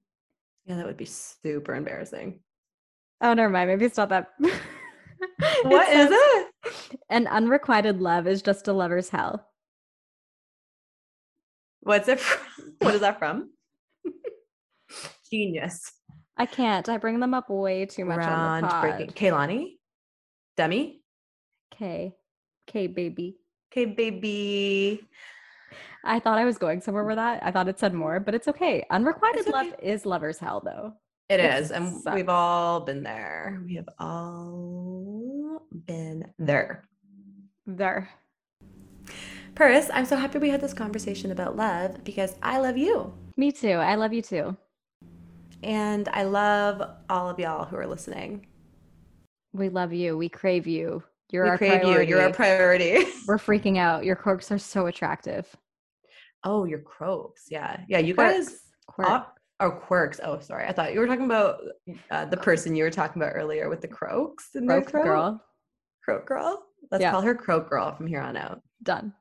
Yeah, 0.66 0.78
that 0.78 0.86
would 0.86 0.98
be 0.98 1.06
super 1.06 1.76
embarrassing. 1.76 2.40
Oh, 3.22 3.34
never 3.34 3.50
mind. 3.50 3.70
Maybe 3.70 3.86
it's 3.86 3.98
not 3.98 4.10
that. 4.10 4.30
what 4.38 5.90
it 5.90 5.98
is 5.98 6.10
it? 6.12 7.00
An 7.10 7.28
unrequited 7.28 8.02
love 8.02 8.28
is 8.28 8.42
just 8.42 8.68
a 8.68 8.74
lover's 8.74 9.10
hell. 9.10 9.50
What's 11.82 12.08
it 12.08 12.20
from? 12.20 12.76
What 12.80 12.96
is 12.96 13.02
that 13.02 13.20
from? 13.20 13.52
Genius. 15.32 15.92
I 16.38 16.46
can't. 16.46 16.88
I 16.88 16.98
bring 16.98 17.20
them 17.20 17.34
up 17.34 17.50
way 17.50 17.86
too 17.86 18.06
much 18.06 18.26
on 18.26 18.62
the 18.62 18.68
pod. 18.68 19.16
Kehlani? 19.16 19.78
Demi? 20.56 21.02
K. 21.72 22.14
K 22.68 22.88
baby. 22.88 23.38
K 23.72 23.86
baby. 23.86 25.02
I 26.04 26.20
thought 26.20 26.38
I 26.38 26.46
was 26.46 26.58
going 26.58 26.82
somewhere 26.82 27.06
with 27.06 27.16
that. 27.16 27.42
I 27.44 27.52
thought 27.52 27.68
it 27.68 27.80
said 27.80 27.94
more, 27.94 28.20
but 28.20 28.36
it's 28.36 28.48
okay. 28.48 28.86
Unrequited 28.90 29.40
it's 29.40 29.48
okay. 29.48 29.70
love 29.70 29.76
is 29.82 30.06
lover's 30.06 30.38
hell 30.38 30.62
though. 30.64 30.94
It, 31.30 31.40
it 31.40 31.56
is. 31.56 31.72
And 31.72 32.02
sucks. 32.02 32.16
we've 32.16 32.30
all 32.30 32.82
been 32.82 33.04
there. 33.04 33.62
We 33.66 33.76
have 33.76 33.88
all 34.00 35.66
been 35.86 36.26
there. 36.38 36.84
There. 37.66 38.10
Paris, 39.56 39.90
I'm 39.94 40.06
so 40.06 40.18
happy 40.18 40.40
we 40.40 40.50
had 40.50 40.62
this 40.62 40.74
conversation 40.74 41.32
about 41.32 41.56
love 41.56 42.04
because 42.04 42.36
I 42.42 42.60
love 42.60 42.78
you. 42.78 43.14
Me 43.38 43.52
too. 43.52 43.74
I 43.74 43.96
love 43.96 44.12
you 44.12 44.22
too. 44.22 44.58
And 45.62 46.10
I 46.10 46.24
love 46.24 46.82
all 47.10 47.30
of 47.30 47.40
y'all 47.40 47.66
who 47.66 47.78
are 47.78 47.88
listening. 47.88 48.46
We 49.54 49.70
love 49.70 49.94
you. 49.94 50.18
We 50.18 50.28
crave 50.28 50.68
you. 50.68 51.04
You're 51.32 51.46
we 51.46 51.50
our 51.52 51.58
crave 51.58 51.82
priority. 51.82 52.04
you. 52.04 52.10
You're 52.10 52.22
our 52.24 52.34
priority. 52.34 53.06
We're 53.28 53.38
freaking 53.38 53.78
out. 53.78 54.04
Your 54.04 54.16
croaks 54.16 54.52
are 54.52 54.58
so 54.58 54.88
attractive. 54.88 55.56
Oh, 56.44 56.66
your 56.66 56.80
croaks. 56.80 57.46
Yeah. 57.50 57.80
Yeah. 57.88 58.00
You 58.00 58.14
guys. 58.14 58.62
Quirk. 58.88 59.28
Oh, 59.60 59.72
quirks. 59.72 60.20
Oh, 60.24 60.40
sorry. 60.40 60.68
I 60.68 60.74
thought 60.74 60.94
you 60.94 61.00
were 61.00 61.08
talking 61.08 61.26
about 61.26 61.62
uh, 62.12 62.26
the 62.26 62.38
person 62.38 62.76
you 62.76 62.84
were 62.84 62.92
talking 62.92 63.22
about 63.22 63.34
earlier 63.34 63.70
with 63.70 63.82
the 63.82 63.88
croaks. 63.88 64.50
And 64.56 64.70
the 64.70 64.82
croak 64.82 65.06
girl. 65.06 65.42
Croak 66.04 66.26
girl. 66.26 66.64
Let's 66.92 67.02
yeah. 67.02 67.12
call 67.12 67.22
her 67.22 67.34
Croak 67.34 67.70
girl 67.70 67.96
from 67.96 68.08
here 68.08 68.22
on 68.22 68.36
out. 68.36 68.62
Done. 68.84 69.14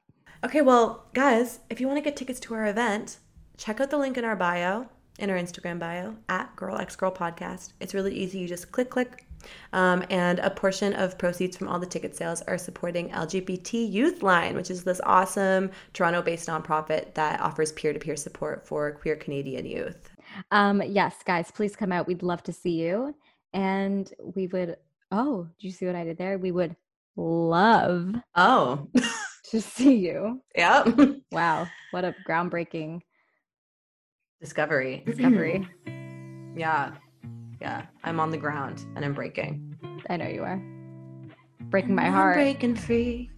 Okay, 0.44 0.60
well, 0.60 1.06
guys, 1.14 1.60
if 1.70 1.80
you 1.80 1.86
want 1.86 1.96
to 1.98 2.02
get 2.02 2.16
tickets 2.16 2.40
to 2.40 2.54
our 2.54 2.66
event, 2.66 3.18
check 3.56 3.80
out 3.80 3.90
the 3.90 3.98
link 3.98 4.18
in 4.18 4.24
our 4.24 4.34
bio, 4.34 4.88
in 5.18 5.30
our 5.30 5.36
Instagram 5.36 5.78
bio, 5.78 6.16
at 6.28 6.54
Girl 6.56 6.76
X 6.76 6.96
Girl 6.96 7.12
Podcast. 7.12 7.74
It's 7.80 7.94
really 7.94 8.14
easy. 8.14 8.40
You 8.40 8.48
just 8.48 8.72
click, 8.72 8.90
click. 8.90 9.26
Um, 9.72 10.04
and 10.10 10.38
a 10.40 10.50
portion 10.50 10.92
of 10.94 11.18
proceeds 11.18 11.56
from 11.56 11.68
all 11.68 11.78
the 11.78 11.86
ticket 11.86 12.14
sales 12.16 12.42
are 12.42 12.58
supporting 12.58 13.08
LGBT 13.10 13.90
Youth 13.90 14.22
Line, 14.22 14.54
which 14.54 14.70
is 14.70 14.84
this 14.84 15.00
awesome 15.04 15.70
Toronto 15.92 16.22
based 16.22 16.48
nonprofit 16.48 17.14
that 17.14 17.40
offers 17.40 17.72
peer 17.72 17.92
to 17.92 17.98
peer 17.98 18.16
support 18.16 18.66
for 18.66 18.90
queer 18.92 19.16
Canadian 19.16 19.66
youth. 19.66 20.10
Um, 20.50 20.82
yes, 20.82 21.16
guys, 21.24 21.50
please 21.50 21.76
come 21.76 21.92
out. 21.92 22.06
We'd 22.06 22.22
love 22.22 22.42
to 22.44 22.52
see 22.52 22.80
you. 22.80 23.14
And 23.52 24.12
we 24.34 24.46
would, 24.48 24.76
oh, 25.10 25.44
did 25.58 25.66
you 25.66 25.70
see 25.72 25.86
what 25.86 25.94
I 25.94 26.04
did 26.04 26.16
there? 26.18 26.38
We 26.38 26.52
would 26.52 26.74
love 27.16 28.14
oh 28.34 28.88
to 29.50 29.60
see 29.60 29.96
you. 29.96 30.40
Yep. 30.56 30.98
Wow, 31.30 31.66
what 31.90 32.04
a 32.06 32.14
groundbreaking 32.26 33.00
Discovery. 34.40 35.02
discovery. 35.06 35.68
Yeah. 36.54 36.92
Yeah. 37.62 37.86
I'm 38.02 38.18
on 38.18 38.32
the 38.32 38.36
ground 38.36 38.84
and 38.96 39.04
I'm 39.04 39.14
breaking. 39.14 39.76
I 40.10 40.16
know 40.16 40.26
you 40.26 40.42
are. 40.42 40.60
Breaking 41.60 41.94
my 41.94 42.06
I'm 42.06 42.12
heart. 42.12 42.34
breaking 42.34 42.74
free. 42.74 43.30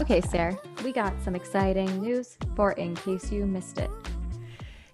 Okay, 0.00 0.20
Sarah, 0.20 0.56
we 0.84 0.92
got 0.92 1.12
some 1.24 1.34
exciting 1.34 2.00
news 2.00 2.38
for 2.54 2.70
in 2.74 2.94
case 2.94 3.32
you 3.32 3.44
missed 3.44 3.78
it. 3.78 3.90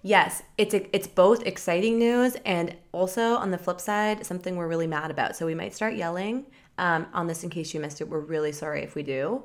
Yes, 0.01 0.41
it's 0.57 0.73
it's 0.73 1.05
both 1.05 1.45
exciting 1.45 1.99
news 1.99 2.35
and 2.45 2.75
also 2.93 3.35
on 3.35 3.51
the 3.51 3.59
flip 3.59 3.79
side 3.79 4.25
something 4.25 4.55
we're 4.55 4.67
really 4.67 4.87
mad 4.87 5.11
about. 5.11 5.35
So 5.35 5.45
we 5.45 5.53
might 5.53 5.75
start 5.75 5.93
yelling 5.93 6.47
um, 6.79 7.05
on 7.13 7.27
this 7.27 7.43
in 7.43 7.51
case 7.51 7.75
you 7.75 7.79
missed 7.79 8.01
it. 8.01 8.09
We're 8.09 8.21
really 8.21 8.51
sorry 8.51 8.81
if 8.81 8.95
we 8.95 9.03
do. 9.03 9.43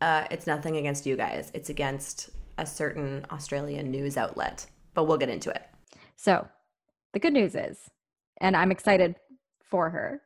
Uh, 0.00 0.24
it's 0.30 0.46
nothing 0.46 0.76
against 0.76 1.06
you 1.06 1.16
guys. 1.16 1.50
It's 1.54 1.70
against 1.70 2.30
a 2.58 2.66
certain 2.66 3.24
Australian 3.30 3.90
news 3.90 4.16
outlet, 4.16 4.66
but 4.94 5.04
we'll 5.04 5.18
get 5.18 5.28
into 5.28 5.50
it. 5.50 5.62
So, 6.16 6.46
the 7.12 7.18
good 7.18 7.32
news 7.32 7.54
is, 7.54 7.90
and 8.40 8.56
I'm 8.56 8.70
excited 8.70 9.16
for 9.62 9.90
her, 9.90 10.22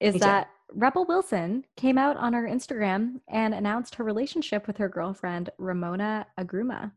is 0.00 0.14
Me 0.14 0.20
too. 0.20 0.26
that 0.26 0.50
Rebel 0.74 1.04
Wilson 1.04 1.64
came 1.76 1.98
out 1.98 2.16
on 2.16 2.32
her 2.32 2.44
Instagram 2.48 3.20
and 3.28 3.54
announced 3.54 3.94
her 3.96 4.04
relationship 4.04 4.66
with 4.66 4.76
her 4.78 4.88
girlfriend 4.88 5.50
Ramona 5.58 6.26
Agruma. 6.38 6.92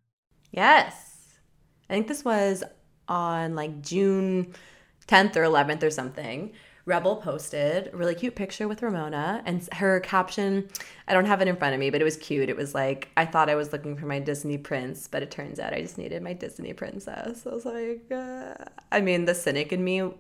Yes. 0.52 1.38
I 1.90 1.94
think 1.94 2.08
this 2.08 2.24
was 2.24 2.64
on 3.08 3.56
like 3.56 3.82
June 3.82 4.54
10th 5.08 5.36
or 5.36 5.44
11th 5.44 5.84
or 5.84 5.92
something. 5.92 6.54
Rebel 6.86 7.16
posted 7.16 7.90
a 7.92 7.98
really 7.98 8.14
cute 8.14 8.36
picture 8.36 8.68
with 8.68 8.84
Ramona 8.84 9.42
and 9.46 9.68
her 9.74 10.00
caption, 10.02 10.70
I 11.08 11.14
don't 11.14 11.26
have 11.26 11.42
it 11.42 11.48
in 11.48 11.56
front 11.56 11.74
of 11.74 11.80
me, 11.80 11.90
but 11.90 12.00
it 12.00 12.04
was 12.04 12.16
cute. 12.18 12.48
It 12.48 12.56
was 12.56 12.76
like, 12.76 13.10
I 13.18 13.26
thought 13.26 13.50
I 13.50 13.56
was 13.56 13.74
looking 13.74 13.98
for 13.98 14.06
my 14.06 14.20
Disney 14.20 14.60
prince, 14.60 15.08
but 15.08 15.24
it 15.24 15.32
turns 15.32 15.60
out 15.60 15.74
I 15.74 15.82
just 15.82 15.98
needed 15.98 16.22
my 16.22 16.34
Disney 16.34 16.74
princess. 16.74 17.48
I 17.48 17.50
was 17.50 17.66
like, 17.66 18.06
uh, 18.12 18.54
I 18.92 19.02
mean, 19.02 19.26
the 19.26 19.34
cynic 19.34 19.74
in 19.74 19.84
me 19.84 20.12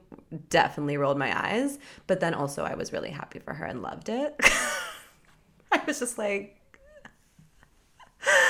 definitely 0.49 0.97
rolled 0.97 1.19
my 1.19 1.39
eyes, 1.39 1.77
but 2.07 2.19
then 2.19 2.33
also 2.33 2.63
I 2.63 2.73
was 2.73 2.91
really 2.91 3.11
happy 3.11 3.37
for 3.37 3.53
her 3.53 3.65
and 3.65 3.83
loved 3.83 4.09
it. 4.09 4.35
I 5.71 5.81
was 5.85 5.99
just 5.99 6.17
like, 6.17 6.59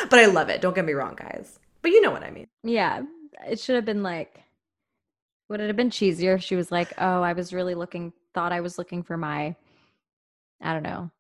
but 0.09 0.20
I 0.20 0.28
love 0.28 0.47
it. 0.47 0.61
Don't 0.61 0.74
get 0.74 0.86
me 0.86 0.93
wrong, 0.93 1.16
guys. 1.16 1.59
But 1.82 1.91
you 1.91 1.99
know 1.99 2.11
what 2.11 2.24
I 2.24 2.32
mean. 2.32 2.47
Yeah, 2.63 3.03
it 3.45 3.59
should 3.59 3.76
have 3.76 3.86
been 3.86 4.03
like, 4.03 4.45
would 5.50 5.60
it 5.60 5.68
have 5.68 5.76
been 5.76 5.89
cheesier 5.89 6.36
if 6.36 6.43
she 6.43 6.56
was 6.56 6.72
like, 6.72 6.93
oh, 6.98 7.22
I 7.22 7.34
was 7.34 7.54
really 7.54 7.76
looking, 7.76 8.14
thought 8.34 8.52
I 8.52 8.62
was 8.62 8.78
looking 8.78 9.04
for 9.04 9.18
my, 9.18 9.56
I 10.62 10.74
don't 10.74 10.84
know, 10.84 11.12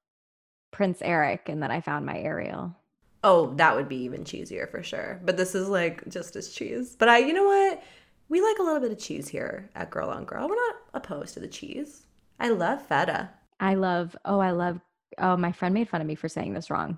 Prince 0.71 0.99
Eric, 1.01 1.47
and 1.47 1.61
then 1.61 1.71
I 1.71 1.81
found 1.81 2.05
my 2.05 2.17
Ariel. 2.19 2.75
Oh, 3.23 3.53
that 3.55 3.75
would 3.75 3.89
be 3.89 3.97
even 3.97 4.23
cheesier 4.23 4.69
for 4.69 4.83
sure. 4.83 5.19
But 5.23 5.37
this 5.37 5.55
is 5.55 5.67
like 5.67 6.07
just 6.09 6.35
as 6.35 6.49
cheese. 6.49 6.95
But 6.97 7.09
I, 7.09 7.19
you 7.19 7.33
know 7.33 7.45
what? 7.45 7.81
We 8.29 8.41
like 8.41 8.57
a 8.59 8.63
little 8.63 8.79
bit 8.79 8.91
of 8.91 8.99
cheese 8.99 9.27
here 9.27 9.69
at 9.75 9.89
Girl 9.89 10.09
on 10.09 10.25
Girl. 10.25 10.47
We're 10.47 10.55
not 10.55 10.75
opposed 10.93 11.33
to 11.35 11.39
the 11.39 11.47
cheese. 11.47 12.05
I 12.39 12.49
love 12.49 12.85
feta. 12.85 13.29
I 13.59 13.75
love, 13.75 14.15
oh, 14.25 14.39
I 14.39 14.51
love, 14.51 14.79
oh, 15.17 15.37
my 15.37 15.51
friend 15.51 15.73
made 15.73 15.89
fun 15.89 16.01
of 16.01 16.07
me 16.07 16.15
for 16.15 16.27
saying 16.27 16.53
this 16.53 16.69
wrong. 16.69 16.97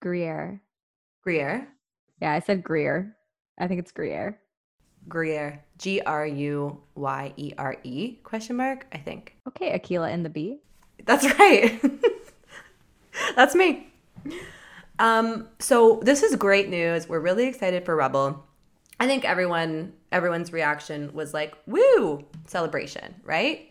Gruyere. 0.00 0.60
Gruyere. 1.22 1.68
Yeah, 2.20 2.32
I 2.32 2.40
said 2.40 2.64
Gruyere. 2.64 3.14
I 3.58 3.68
think 3.68 3.80
it's 3.80 3.92
Gruyere. 3.92 4.38
Gruyere. 5.08 5.62
G 5.78 6.00
R 6.00 6.26
U 6.26 6.80
Y 6.94 7.32
E 7.36 7.52
R 7.58 7.76
E 7.82 8.16
question 8.22 8.56
mark, 8.56 8.86
I 8.92 8.98
think. 8.98 9.36
Okay, 9.48 9.78
Akeelah 9.78 10.12
and 10.12 10.24
the 10.24 10.30
Bee. 10.30 10.58
That's 11.04 11.24
right. 11.38 11.80
That's 13.36 13.54
me. 13.54 13.88
Um, 14.98 15.48
so 15.58 16.00
this 16.02 16.22
is 16.22 16.36
great 16.36 16.68
news. 16.68 17.08
We're 17.08 17.20
really 17.20 17.46
excited 17.46 17.84
for 17.84 17.96
Rebel. 17.96 18.44
I 19.00 19.06
think 19.06 19.24
everyone 19.24 19.92
everyone's 20.12 20.52
reaction 20.52 21.12
was 21.12 21.34
like, 21.34 21.54
"Woo, 21.66 22.24
celebration!" 22.46 23.16
Right? 23.24 23.70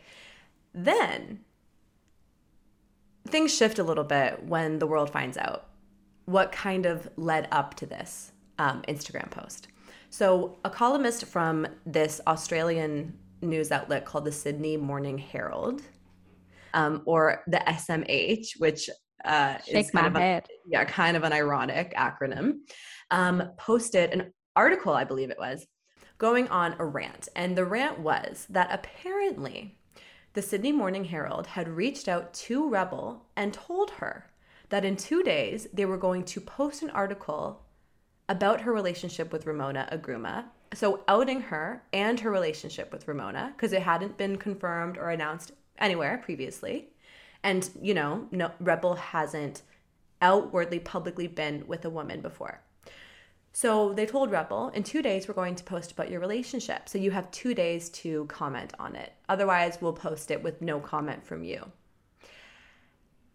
Then 0.74 1.40
things 3.28 3.56
shift 3.56 3.80
a 3.80 3.84
little 3.84 4.04
bit 4.04 4.44
when 4.44 4.80
the 4.80 4.88
world 4.88 5.10
finds 5.10 5.38
out 5.38 5.68
what 6.26 6.52
kind 6.52 6.86
of 6.86 7.10
led 7.16 7.48
up 7.52 7.76
to 7.76 7.86
this 7.86 8.32
um, 8.60 8.82
Instagram 8.88 9.30
post. 9.32 9.68
So, 10.14 10.60
a 10.64 10.70
columnist 10.70 11.26
from 11.26 11.66
this 11.88 12.22
Australian 12.28 13.18
news 13.42 13.72
outlet 13.72 14.06
called 14.06 14.26
the 14.26 14.32
Sydney 14.32 14.78
Morning 14.78 15.18
Herald, 15.18 15.82
um, 16.76 17.02
or 17.06 17.42
the 17.48 17.58
SMH, 17.58 18.60
which 18.60 18.92
uh, 19.26 19.56
is 19.68 19.90
kind 19.90 20.06
of 20.06 20.16
a- 20.16 20.44
yeah, 20.68 20.86
kind 20.86 21.18
of 21.18 21.24
an 21.24 21.34
ironic 21.34 21.96
acronym, 21.96 22.60
um, 23.10 23.54
posted 23.58 24.12
an 24.12 24.32
article, 24.56 24.94
I 24.94 25.04
believe 25.04 25.32
it 25.32 25.40
was, 25.40 25.66
going 26.20 26.48
on 26.50 26.76
a 26.78 26.86
rant. 26.86 27.28
And 27.36 27.58
the 27.58 27.66
rant 27.66 27.98
was 27.98 28.46
that 28.52 28.68
apparently 28.72 29.80
the 30.34 30.44
Sydney 30.44 30.74
Morning 30.74 31.06
Herald 31.06 31.48
had 31.48 31.68
reached 31.68 32.08
out 32.08 32.36
to 32.36 32.70
Rebel 32.70 33.26
and 33.36 33.52
told 33.52 33.90
her 33.90 34.30
that 34.70 34.86
in 34.86 34.96
two 34.96 35.24
days 35.24 35.68
they 35.74 35.86
were 35.86 35.98
going 35.98 36.24
to 36.26 36.40
post 36.40 36.84
an 36.84 36.92
article 36.92 37.63
about 38.30 38.62
her 38.62 38.74
relationship 38.74 39.32
with 39.32 39.46
Ramona 39.46 39.88
Agruma. 39.92 40.46
So 40.74 41.04
outing 41.08 41.42
her 41.42 41.84
and 41.94 42.20
her 42.20 42.32
relationship 42.32 42.92
with 42.92 43.08
Ramona 43.08 43.54
because 43.56 43.74
it 43.74 43.84
hadn't 43.84 44.18
been 44.18 44.38
confirmed 44.38 44.98
or 44.98 45.10
announced 45.10 45.52
anywhere 45.78 46.22
previously. 46.24 46.90
And, 47.44 47.70
you 47.82 47.94
know, 47.94 48.28
no 48.32 48.52
Rebel 48.60 48.96
hasn't 48.96 49.62
outwardly 50.22 50.80
publicly 50.80 51.28
been 51.28 51.68
with 51.68 51.86
a 51.86 51.90
woman 51.90 52.22
before. 52.22 52.62
So 53.52 53.94
they 53.94 54.08
told 54.08 54.32
Rebel, 54.32 54.70
in 54.70 54.82
two 54.82 55.04
days, 55.04 55.28
we're 55.28 55.36
going 55.36 55.56
to 55.56 55.64
post 55.64 55.92
about 55.92 56.10
your 56.10 56.20
relationship. 56.20 56.90
So 56.90 56.98
you 56.98 57.12
have 57.12 57.30
two 57.30 57.54
days 57.54 57.90
to 57.90 58.26
comment 58.26 58.74
on 58.80 58.96
it. 58.96 59.14
Otherwise, 59.30 59.78
we'll 59.80 59.94
post 59.94 60.32
it 60.32 60.42
with 60.42 60.62
no 60.62 60.80
comment 60.80 61.24
from 61.24 61.44
you. 61.44 61.72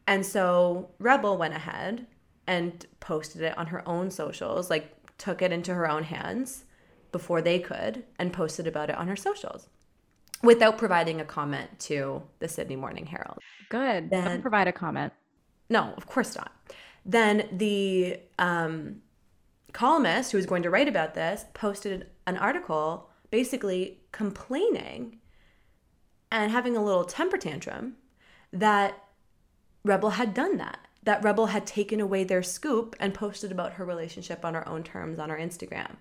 And 0.09 0.26
so 0.26 0.89
Rebel 0.99 1.36
went 1.36 1.55
ahead 1.55 2.07
and 2.49 2.87
posted 2.99 3.43
it 3.43 3.57
on 3.57 3.67
her 3.67 3.87
own 3.87 4.11
socials, 4.11 4.71
like 4.71 4.93
took 5.19 5.43
it 5.43 5.53
into 5.53 5.75
her 5.75 5.89
own 5.89 6.05
hands 6.05 6.65
before 7.13 7.43
they 7.43 7.59
could 7.59 8.05
and 8.19 8.33
posted 8.33 8.67
about 8.67 8.89
it 8.91 8.97
on 8.97 9.07
her 9.07 9.17
socials 9.17 9.69
without 10.43 10.79
providing 10.79 11.21
a 11.21 11.25
comment 11.25 11.79
to 11.79 12.23
the 12.39 12.49
Sydney 12.49 12.77
Morning 12.77 13.07
Herald. 13.07 13.39
Good. 13.69 14.11
Then- 14.11 14.25
Don't 14.25 14.43
provide 14.43 14.67
a 14.67 14.73
comment. 14.73 15.13
No, 15.69 15.93
of 15.97 16.07
course 16.07 16.35
not. 16.37 16.53
Then 17.05 17.49
the 17.53 18.19
um, 18.39 19.03
columnist 19.73 20.33
who 20.33 20.39
was 20.39 20.47
going 20.47 20.63
to 20.63 20.71
write 20.71 20.89
about 20.89 21.15
this 21.15 21.45
posted 21.53 22.09
an 22.27 22.37
article 22.39 23.11
basically 23.31 24.01
complaining 24.13 25.19
and 26.33 26.51
having 26.51 26.77
a 26.77 26.83
little 26.83 27.05
temper 27.05 27.37
tantrum 27.37 27.97
that 28.53 28.95
Rebel 29.85 30.11
had 30.11 30.33
done 30.33 30.57
that. 30.57 30.79
That 31.03 31.23
Rebel 31.23 31.47
had 31.47 31.67
taken 31.67 32.01
away 32.01 32.25
their 32.25 32.43
scoop 32.43 32.97
and 33.01 33.15
posted 33.15 33.53
about 33.53 33.75
her 33.75 33.85
relationship 33.85 34.45
on 34.45 34.55
her 34.55 34.69
own 34.69 34.83
terms 34.83 35.19
on 35.19 35.31
her 35.31 35.39
Instagram. 35.39 35.97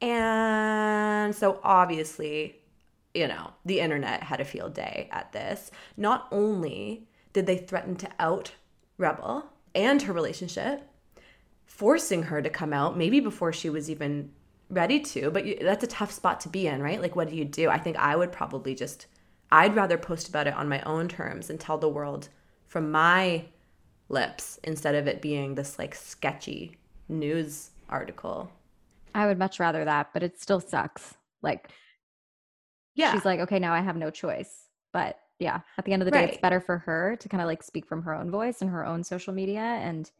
And 0.00 1.34
so 1.34 1.60
obviously, 1.62 2.56
you 3.14 3.26
know, 3.26 3.50
the 3.64 3.80
internet 3.80 4.22
had 4.22 4.40
a 4.40 4.44
field 4.44 4.74
day 4.74 5.08
at 5.10 5.32
this. 5.32 5.70
Not 5.96 6.28
only 6.30 7.08
did 7.32 7.46
they 7.46 7.58
threaten 7.58 7.96
to 7.96 8.08
out 8.18 8.52
Rebel 8.96 9.46
and 9.74 10.02
her 10.02 10.12
relationship, 10.12 10.88
forcing 11.66 12.24
her 12.24 12.40
to 12.40 12.50
come 12.50 12.72
out, 12.72 12.96
maybe 12.96 13.20
before 13.20 13.52
she 13.52 13.68
was 13.70 13.90
even 13.90 14.30
ready 14.70 15.00
to, 15.00 15.30
but 15.30 15.46
you, 15.46 15.58
that's 15.60 15.84
a 15.84 15.88
tough 15.88 16.12
spot 16.12 16.40
to 16.40 16.48
be 16.48 16.66
in, 16.66 16.82
right? 16.82 17.00
Like, 17.00 17.16
what 17.16 17.28
do 17.28 17.36
you 17.36 17.44
do? 17.44 17.68
I 17.68 17.78
think 17.78 17.96
I 17.96 18.16
would 18.16 18.32
probably 18.32 18.74
just, 18.74 19.06
I'd 19.50 19.76
rather 19.76 19.98
post 19.98 20.28
about 20.28 20.46
it 20.46 20.54
on 20.54 20.68
my 20.68 20.80
own 20.82 21.08
terms 21.08 21.50
and 21.50 21.58
tell 21.58 21.78
the 21.78 21.88
world 21.88 22.28
from 22.68 22.90
my 22.90 23.44
lips 24.08 24.58
instead 24.62 24.94
of 24.94 25.06
it 25.06 25.20
being 25.20 25.54
this 25.54 25.78
like 25.78 25.94
sketchy 25.94 26.76
news 27.08 27.70
article. 27.88 28.50
I 29.14 29.26
would 29.26 29.38
much 29.38 29.58
rather 29.58 29.84
that, 29.84 30.10
but 30.12 30.22
it 30.22 30.40
still 30.40 30.60
sucks. 30.60 31.14
Like, 31.42 31.70
Yeah. 32.94 33.12
she's 33.12 33.24
like, 33.24 33.40
okay, 33.40 33.58
now 33.58 33.72
I 33.72 33.80
have 33.80 33.96
no 33.96 34.10
choice. 34.10 34.66
But 34.92 35.18
yeah, 35.38 35.60
at 35.76 35.84
the 35.84 35.92
end 35.92 36.02
of 36.02 36.06
the 36.06 36.10
day, 36.10 36.24
it's 36.24 36.38
better 36.38 36.60
for 36.60 36.78
her 36.78 37.16
to 37.16 37.28
kind 37.28 37.40
of 37.40 37.46
like 37.46 37.62
speak 37.62 37.86
from 37.86 38.02
her 38.02 38.14
own 38.14 38.30
voice 38.30 38.60
and 38.60 38.70
her 38.70 38.84
own 38.84 39.02
social 39.04 39.32
media. 39.32 39.60
And 39.60 40.10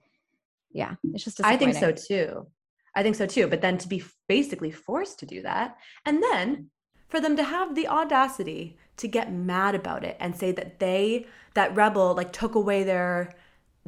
yeah, 0.70 0.94
it's 1.12 1.24
just 1.24 1.42
I 1.44 1.57
think 1.57 1.74
so 1.74 1.92
too. 1.92 2.46
I 2.94 3.03
think 3.03 3.16
so 3.16 3.26
too. 3.26 3.46
But 3.46 3.61
then 3.61 3.78
to 3.78 3.88
be 3.88 4.03
basically 4.28 4.70
forced 4.70 5.18
to 5.20 5.26
do 5.26 5.42
that, 5.42 5.76
and 6.05 6.22
then 6.22 6.70
for 7.09 7.20
them 7.20 7.36
to 7.36 7.42
have 7.44 7.74
the 7.74 7.88
audacity 7.88 8.76
to 8.99 9.09
get 9.09 9.32
mad 9.32 9.74
about 9.74 10.05
it 10.05 10.16
and 10.20 10.36
say 10.36 10.53
that 10.53 10.78
they 10.78 11.26
that 11.55 11.74
rebel 11.74 12.14
like 12.14 12.32
took 12.32 12.55
away 12.55 12.84
their 12.84 13.34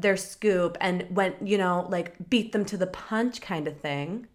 their 0.01 0.17
scoop 0.17 0.77
and 0.81 1.07
went, 1.11 1.47
you 1.47 1.59
know, 1.59 1.87
like 1.91 2.31
beat 2.31 2.53
them 2.53 2.65
to 2.67 2.77
the 2.77 2.87
punch 2.87 3.41
kind 3.41 3.69
of 3.69 3.79
thing. 3.79 4.27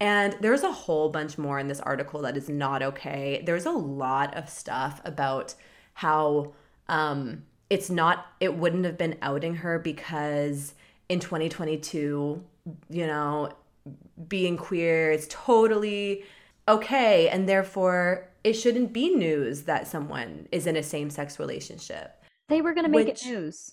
And 0.00 0.36
there's 0.40 0.62
a 0.62 0.72
whole 0.72 1.10
bunch 1.10 1.38
more 1.38 1.58
in 1.58 1.68
this 1.68 1.80
article 1.80 2.22
that 2.22 2.36
is 2.36 2.48
not 2.48 2.82
okay. 2.82 3.42
There's 3.44 3.66
a 3.66 3.70
lot 3.70 4.34
of 4.36 4.48
stuff 4.48 5.00
about 5.04 5.54
how 5.94 6.54
um, 6.88 7.44
it's 7.70 7.88
not, 7.88 8.26
it 8.40 8.56
wouldn't 8.56 8.84
have 8.84 8.98
been 8.98 9.16
outing 9.22 9.56
her 9.56 9.78
because 9.78 10.74
in 11.08 11.20
2022, 11.20 12.42
you 12.90 13.06
know, 13.06 13.50
being 14.26 14.56
queer 14.56 15.12
is 15.12 15.26
totally 15.28 16.24
okay. 16.66 17.28
And 17.28 17.48
therefore, 17.48 18.28
it 18.44 18.54
shouldn't 18.54 18.92
be 18.92 19.14
news 19.14 19.62
that 19.62 19.86
someone 19.86 20.48
is 20.50 20.66
in 20.66 20.76
a 20.76 20.82
same 20.82 21.10
sex 21.10 21.38
relationship. 21.38 22.22
They 22.48 22.60
were 22.60 22.74
going 22.74 22.84
to 22.84 22.90
make 22.90 23.06
Which, 23.06 23.26
it 23.26 23.30
news. 23.30 23.72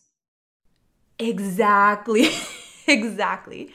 Exactly. 1.17 2.29
exactly. 2.87 3.71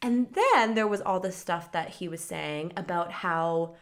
And 0.00 0.28
then 0.32 0.74
there 0.74 0.86
was 0.86 1.00
all 1.00 1.20
this 1.20 1.36
stuff 1.36 1.72
that 1.72 1.88
he 1.90 2.08
was 2.08 2.20
saying 2.20 2.72
about 2.76 3.10
how 3.10 3.76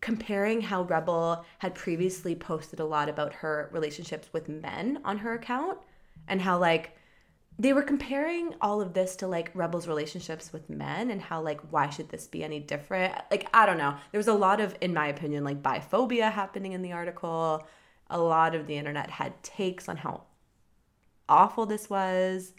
comparing 0.00 0.62
how 0.62 0.82
Rebel 0.82 1.44
had 1.58 1.74
previously 1.74 2.34
posted 2.34 2.80
a 2.80 2.84
lot 2.84 3.08
about 3.08 3.34
her 3.34 3.68
relationships 3.72 4.32
with 4.32 4.48
men 4.48 5.00
on 5.04 5.18
her 5.18 5.34
account 5.34 5.78
and 6.26 6.40
how 6.40 6.58
like 6.58 6.96
they 7.60 7.74
were 7.74 7.82
comparing 7.82 8.54
all 8.62 8.80
of 8.80 8.94
this 8.94 9.16
to 9.16 9.26
like 9.26 9.50
Rebel's 9.52 9.86
relationships 9.86 10.50
with 10.50 10.70
men 10.70 11.10
and 11.10 11.20
how 11.20 11.42
like 11.42 11.60
why 11.70 11.90
should 11.90 12.08
this 12.08 12.26
be 12.26 12.42
any 12.42 12.58
different? 12.58 13.14
Like 13.30 13.50
I 13.52 13.66
don't 13.66 13.76
know. 13.76 13.96
There 14.12 14.18
was 14.18 14.28
a 14.28 14.34
lot 14.34 14.62
of 14.62 14.74
in 14.80 14.94
my 14.94 15.08
opinion 15.08 15.44
like 15.44 15.62
biphobia 15.62 16.32
happening 16.32 16.72
in 16.72 16.80
the 16.80 16.92
article. 16.92 17.66
A 18.08 18.18
lot 18.18 18.54
of 18.54 18.66
the 18.66 18.78
internet 18.78 19.10
had 19.10 19.42
takes 19.42 19.90
on 19.90 19.98
how 19.98 20.22
awful 21.28 21.66
this 21.66 21.90
was 21.90 22.54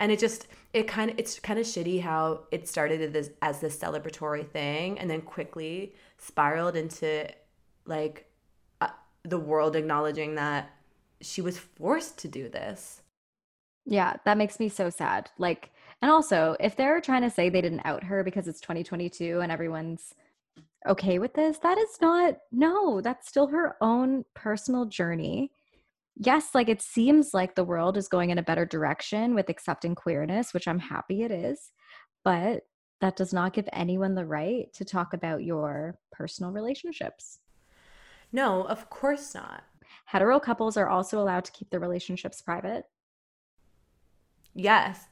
and 0.00 0.10
it 0.10 0.18
just 0.18 0.48
it 0.72 0.88
kind 0.88 1.12
of 1.12 1.18
it's 1.18 1.38
kind 1.38 1.60
of 1.60 1.64
shitty 1.64 2.02
how 2.02 2.40
it 2.50 2.66
started 2.66 3.14
as, 3.14 3.30
as 3.40 3.60
this 3.60 3.78
celebratory 3.78 4.46
thing 4.46 4.98
and 4.98 5.08
then 5.08 5.20
quickly 5.20 5.94
spiraled 6.18 6.74
into 6.74 7.26
like 7.86 8.28
uh, 8.80 8.88
the 9.22 9.38
world 9.38 9.76
acknowledging 9.76 10.34
that 10.34 10.70
she 11.20 11.40
was 11.40 11.56
forced 11.56 12.18
to 12.18 12.28
do 12.28 12.48
this 12.48 13.02
yeah 13.88 14.14
that 14.24 14.38
makes 14.38 14.60
me 14.60 14.68
so 14.68 14.88
sad 14.90 15.30
like 15.38 15.70
and 16.00 16.10
also 16.10 16.56
if 16.60 16.76
they're 16.76 17.00
trying 17.00 17.22
to 17.22 17.30
say 17.30 17.48
they 17.48 17.60
didn't 17.60 17.84
out 17.84 18.04
her 18.04 18.22
because 18.22 18.46
it's 18.46 18.60
2022 18.60 19.40
and 19.40 19.50
everyone's 19.50 20.14
okay 20.88 21.18
with 21.18 21.34
this 21.34 21.58
that 21.58 21.78
is 21.78 21.98
not 22.00 22.36
no 22.52 23.00
that's 23.00 23.28
still 23.28 23.48
her 23.48 23.76
own 23.80 24.24
personal 24.34 24.84
journey 24.84 25.50
yes, 26.18 26.54
like 26.54 26.68
it 26.68 26.82
seems 26.82 27.32
like 27.32 27.54
the 27.54 27.64
world 27.64 27.96
is 27.96 28.08
going 28.08 28.30
in 28.30 28.38
a 28.38 28.42
better 28.42 28.66
direction 28.66 29.34
with 29.34 29.48
accepting 29.48 29.94
queerness, 29.94 30.52
which 30.52 30.68
I'm 30.68 30.78
happy 30.78 31.22
it 31.22 31.30
is. 31.30 31.72
But 32.24 32.64
that 33.00 33.16
does 33.16 33.32
not 33.32 33.52
give 33.52 33.68
anyone 33.72 34.14
the 34.14 34.26
right 34.26 34.72
to 34.74 34.84
talk 34.84 35.14
about 35.14 35.44
your 35.44 35.98
personal 36.10 36.50
relationships. 36.50 37.38
No, 38.32 38.64
of 38.64 38.90
course 38.90 39.34
not. 39.34 39.62
Hetero 40.04 40.40
couples 40.40 40.76
are 40.76 40.88
also 40.88 41.20
allowed 41.20 41.44
to 41.44 41.52
keep 41.52 41.70
their 41.70 41.80
relationships 41.80 42.42
private. 42.42 42.84
Yes. 44.58 45.06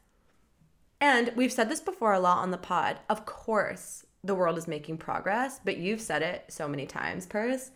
And 1.00 1.32
we've 1.36 1.52
said 1.52 1.68
this 1.68 1.80
before 1.80 2.12
a 2.12 2.20
lot 2.20 2.38
on 2.38 2.50
the 2.50 2.58
pod. 2.58 2.98
Of 3.08 3.26
course, 3.26 4.04
the 4.24 4.34
world 4.34 4.58
is 4.58 4.66
making 4.66 4.98
progress, 4.98 5.60
but 5.64 5.76
you've 5.76 6.00
said 6.00 6.22
it 6.22 6.44
so 6.48 6.66
many 6.66 6.86
times, 6.86 7.26
Purse 7.26 7.70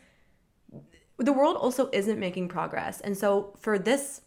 the 1.20 1.32
world 1.32 1.56
also 1.56 1.90
isn't 1.92 2.18
making 2.18 2.48
progress. 2.48 3.00
And 3.00 3.16
so 3.16 3.54
for 3.58 3.78
this 3.78 4.22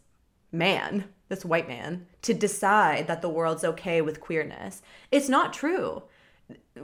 man, 0.51 1.05
this 1.27 1.43
white 1.43 1.67
man, 1.67 2.05
to 2.21 2.33
decide 2.33 3.07
that 3.07 3.21
the 3.21 3.29
world's 3.29 3.63
okay 3.63 4.01
with 4.01 4.21
queerness, 4.21 4.81
it's 5.11 5.29
not 5.29 5.53
true. 5.53 6.03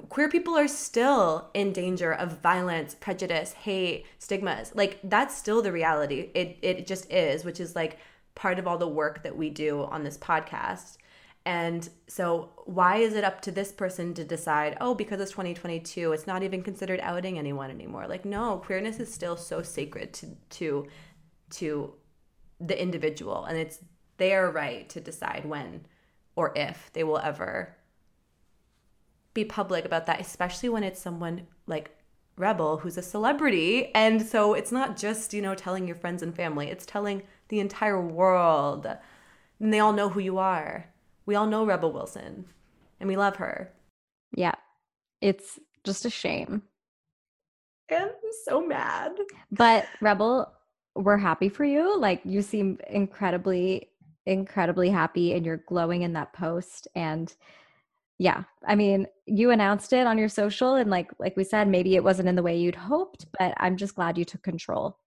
Queer 0.10 0.30
people 0.30 0.58
are 0.58 0.68
still 0.68 1.50
in 1.54 1.74
danger 1.74 2.12
of 2.12 2.42
violence, 2.42 2.96
prejudice, 2.96 3.54
hate, 3.54 4.06
stigmas. 4.18 4.72
Like 4.74 5.00
that's 5.04 5.38
still 5.38 5.62
the 5.62 5.72
reality. 5.72 6.32
It 6.34 6.58
it 6.62 6.88
just 6.88 7.12
is, 7.12 7.44
which 7.44 7.60
is 7.60 7.76
like 7.76 8.00
part 8.36 8.60
of 8.60 8.68
all 8.68 8.78
the 8.78 8.88
work 8.88 9.24
that 9.24 9.36
we 9.36 9.50
do 9.50 9.84
on 9.84 10.04
this 10.04 10.18
podcast. 10.18 10.98
And 11.46 11.90
so, 12.08 12.50
why 12.66 12.98
is 12.98 13.16
it 13.16 13.24
up 13.24 13.42
to 13.42 13.52
this 13.52 13.72
person 13.72 14.14
to 14.14 14.24
decide, 14.24 14.78
oh, 14.82 14.94
because 14.94 15.20
it's 15.20 15.32
2022, 15.32 16.12
it's 16.12 16.28
not 16.28 16.44
even 16.44 16.62
considered 16.62 17.00
outing 17.02 17.40
anyone 17.40 17.72
anymore? 17.72 18.08
Like, 18.08 18.26
no, 18.26 18.58
queerness 18.58 19.00
is 19.00 19.12
still 19.12 19.38
so 19.38 19.62
sacred 19.62 20.14
to, 20.16 20.28
to, 20.52 20.88
to 21.52 21.94
the 22.60 22.80
individual. 22.80 23.46
And 23.46 23.58
it's 23.58 23.80
their 24.18 24.52
right 24.52 24.88
to 24.90 25.00
decide 25.00 25.46
when 25.46 25.86
or 26.36 26.52
if 26.56 26.92
they 26.94 27.04
will 27.04 27.20
ever 27.20 27.76
be 29.34 29.46
public 29.46 29.86
about 29.86 30.06
that, 30.06 30.22
especially 30.22 30.70
when 30.70 30.84
it's 30.84 31.02
someone 31.02 31.48
like 31.68 31.92
Rebel 32.38 32.78
who's 32.78 32.98
a 32.98 33.02
celebrity. 33.02 33.94
And 33.94 34.22
so 34.22 34.54
it's 34.54 34.72
not 34.72 34.98
just, 34.98 35.34
you 35.34 35.42
know, 35.42 35.56
telling 35.56 35.88
your 35.88 35.96
friends 35.96 36.24
and 36.24 36.36
family, 36.36 36.68
it's 36.68 36.86
telling 36.86 37.24
the 37.50 37.60
entire 37.60 38.02
world. 38.02 38.88
And 39.60 39.74
they 39.74 39.80
all 39.80 39.94
know 39.94 40.10
who 40.10 40.20
you 40.20 40.38
are. 40.38 40.86
We 41.26 41.36
all 41.36 41.48
know 41.48 41.66
Rebel 41.66 41.92
Wilson 41.92 42.46
and 43.00 43.08
we 43.08 43.18
love 43.18 43.36
her. 43.38 43.72
Yeah. 44.36 44.56
It's 45.22 45.60
just 45.84 46.06
a 46.06 46.10
shame. 46.10 46.64
I'm 47.92 48.10
so 48.46 48.66
mad. 48.66 49.14
But 49.52 49.88
Rebel, 50.02 50.52
we're 50.96 51.18
happy 51.18 51.50
for 51.50 51.66
you. 51.66 51.98
Like 52.00 52.22
you 52.24 52.42
seem 52.42 52.80
incredibly, 52.90 53.90
incredibly 54.26 54.90
happy 54.90 55.34
and 55.34 55.46
you're 55.46 55.64
glowing 55.68 56.04
in 56.04 56.14
that 56.14 56.34
post. 56.34 56.88
And 56.96 57.34
yeah, 58.18 58.44
I 58.68 58.76
mean, 58.76 59.08
you 59.26 59.52
announced 59.52 59.94
it 59.94 60.06
on 60.06 60.18
your 60.18 60.30
social 60.30 60.76
and 60.76 60.90
like 60.90 61.10
like 61.20 61.36
we 61.38 61.44
said, 61.44 61.68
maybe 61.68 61.96
it 61.96 62.04
wasn't 62.04 62.30
in 62.30 62.36
the 62.36 62.44
way 62.44 62.58
you'd 62.58 62.76
hoped, 62.76 63.26
but 63.40 63.54
I'm 63.58 63.78
just 63.78 63.96
glad 63.96 64.18
you 64.18 64.26
took 64.26 64.44
control. 64.44 64.98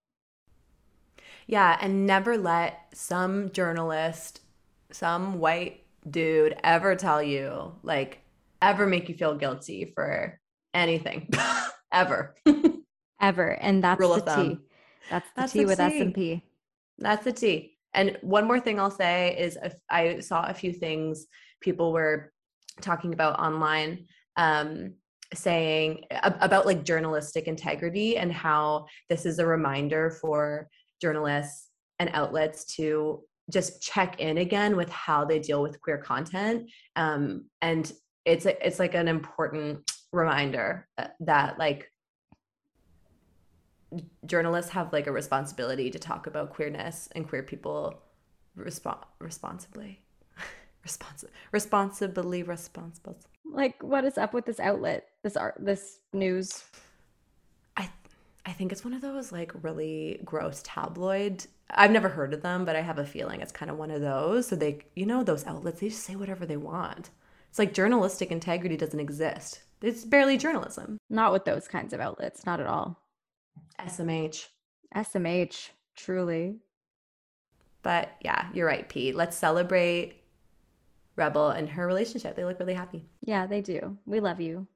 Yeah, 1.46 1.76
and 1.80 2.06
never 2.06 2.36
let 2.36 2.86
some 2.94 3.50
journalist, 3.52 4.40
some 4.90 5.38
white 5.38 5.84
dude 6.08 6.56
ever 6.62 6.96
tell 6.96 7.22
you, 7.22 7.74
like, 7.82 8.22
ever 8.60 8.86
make 8.86 9.08
you 9.08 9.14
feel 9.14 9.34
guilty 9.34 9.92
for 9.94 10.38
anything, 10.74 11.28
ever, 11.92 12.34
ever. 13.20 13.48
And 13.48 13.82
that's 13.82 14.00
Rule 14.00 14.14
the 14.14 14.20
T. 14.20 14.58
That's 15.10 15.28
the 15.30 15.40
that's 15.40 15.52
T 15.52 15.64
with 15.64 15.80
S 15.80 15.92
and 16.00 16.14
P. 16.14 16.42
That's 16.98 17.24
the 17.24 17.32
T. 17.32 17.76
And 17.94 18.16
one 18.22 18.46
more 18.46 18.60
thing 18.60 18.80
I'll 18.80 18.90
say 18.90 19.36
is 19.38 19.58
I 19.90 20.20
saw 20.20 20.46
a 20.46 20.54
few 20.54 20.72
things 20.72 21.26
people 21.60 21.92
were 21.92 22.32
talking 22.80 23.12
about 23.12 23.38
online 23.38 24.06
um, 24.36 24.94
saying 25.34 26.04
about 26.22 26.66
like 26.66 26.84
journalistic 26.84 27.46
integrity 27.46 28.16
and 28.16 28.32
how 28.32 28.86
this 29.08 29.26
is 29.26 29.38
a 29.38 29.46
reminder 29.46 30.10
for 30.20 30.68
journalists 31.02 31.68
and 31.98 32.08
outlets 32.14 32.64
to 32.76 33.22
just 33.50 33.82
check 33.82 34.20
in 34.20 34.38
again 34.38 34.76
with 34.76 34.88
how 34.88 35.24
they 35.24 35.38
deal 35.38 35.60
with 35.60 35.80
queer 35.80 35.98
content. 35.98 36.70
Um, 36.96 37.46
and 37.60 37.92
it's 38.24 38.46
a, 38.46 38.66
it's 38.66 38.78
like 38.78 38.94
an 38.94 39.08
important 39.08 39.90
reminder 40.12 40.88
uh, 40.96 41.08
that 41.20 41.58
like 41.58 41.90
journalists 44.24 44.70
have 44.70 44.92
like 44.92 45.06
a 45.06 45.12
responsibility 45.12 45.90
to 45.90 45.98
talk 45.98 46.26
about 46.26 46.54
queerness 46.54 47.08
and 47.14 47.28
queer 47.28 47.42
people 47.42 48.02
resp- 48.56 49.04
responsibly. 49.18 50.00
Responsible 50.82 51.32
responsibly 51.52 52.42
responsible. 52.42 53.16
Like 53.44 53.80
what 53.84 54.04
is 54.04 54.18
up 54.18 54.34
with 54.34 54.46
this 54.46 54.58
outlet 54.58 55.06
this 55.22 55.36
art 55.36 55.54
this 55.60 56.00
news 56.12 56.64
i 58.46 58.52
think 58.52 58.72
it's 58.72 58.84
one 58.84 58.94
of 58.94 59.00
those 59.00 59.32
like 59.32 59.52
really 59.62 60.20
gross 60.24 60.60
tabloid 60.64 61.46
I've 61.74 61.90
never 61.90 62.08
heard 62.08 62.34
of 62.34 62.42
them, 62.42 62.64
but 62.64 62.76
I 62.76 62.80
have 62.80 62.98
a 62.98 63.06
feeling 63.06 63.40
it's 63.40 63.52
kind 63.52 63.70
of 63.70 63.78
one 63.78 63.90
of 63.90 64.00
those. 64.00 64.46
So 64.46 64.56
they, 64.56 64.84
you 64.94 65.06
know, 65.06 65.22
those 65.22 65.46
outlets, 65.46 65.80
they 65.80 65.88
just 65.88 66.04
say 66.04 66.16
whatever 66.16 66.44
they 66.44 66.56
want. 66.56 67.10
It's 67.48 67.58
like 67.58 67.74
journalistic 67.74 68.30
integrity 68.30 68.76
doesn't 68.76 69.00
exist. 69.00 69.62
It's 69.80 70.04
barely 70.04 70.36
journalism. 70.36 70.98
Not 71.10 71.32
with 71.32 71.44
those 71.44 71.68
kinds 71.68 71.92
of 71.92 72.00
outlets, 72.00 72.46
not 72.46 72.60
at 72.60 72.66
all. 72.66 73.00
SMH. 73.80 74.48
SMH, 74.94 75.70
truly. 75.96 76.56
But 77.82 78.10
yeah, 78.20 78.48
you're 78.54 78.66
right, 78.66 78.88
Pete. 78.88 79.16
Let's 79.16 79.36
celebrate 79.36 80.22
Rebel 81.16 81.50
and 81.50 81.68
her 81.70 81.86
relationship. 81.86 82.36
They 82.36 82.44
look 82.44 82.60
really 82.60 82.74
happy. 82.74 83.06
Yeah, 83.22 83.46
they 83.46 83.60
do. 83.60 83.98
We 84.06 84.20
love 84.20 84.40
you. 84.40 84.66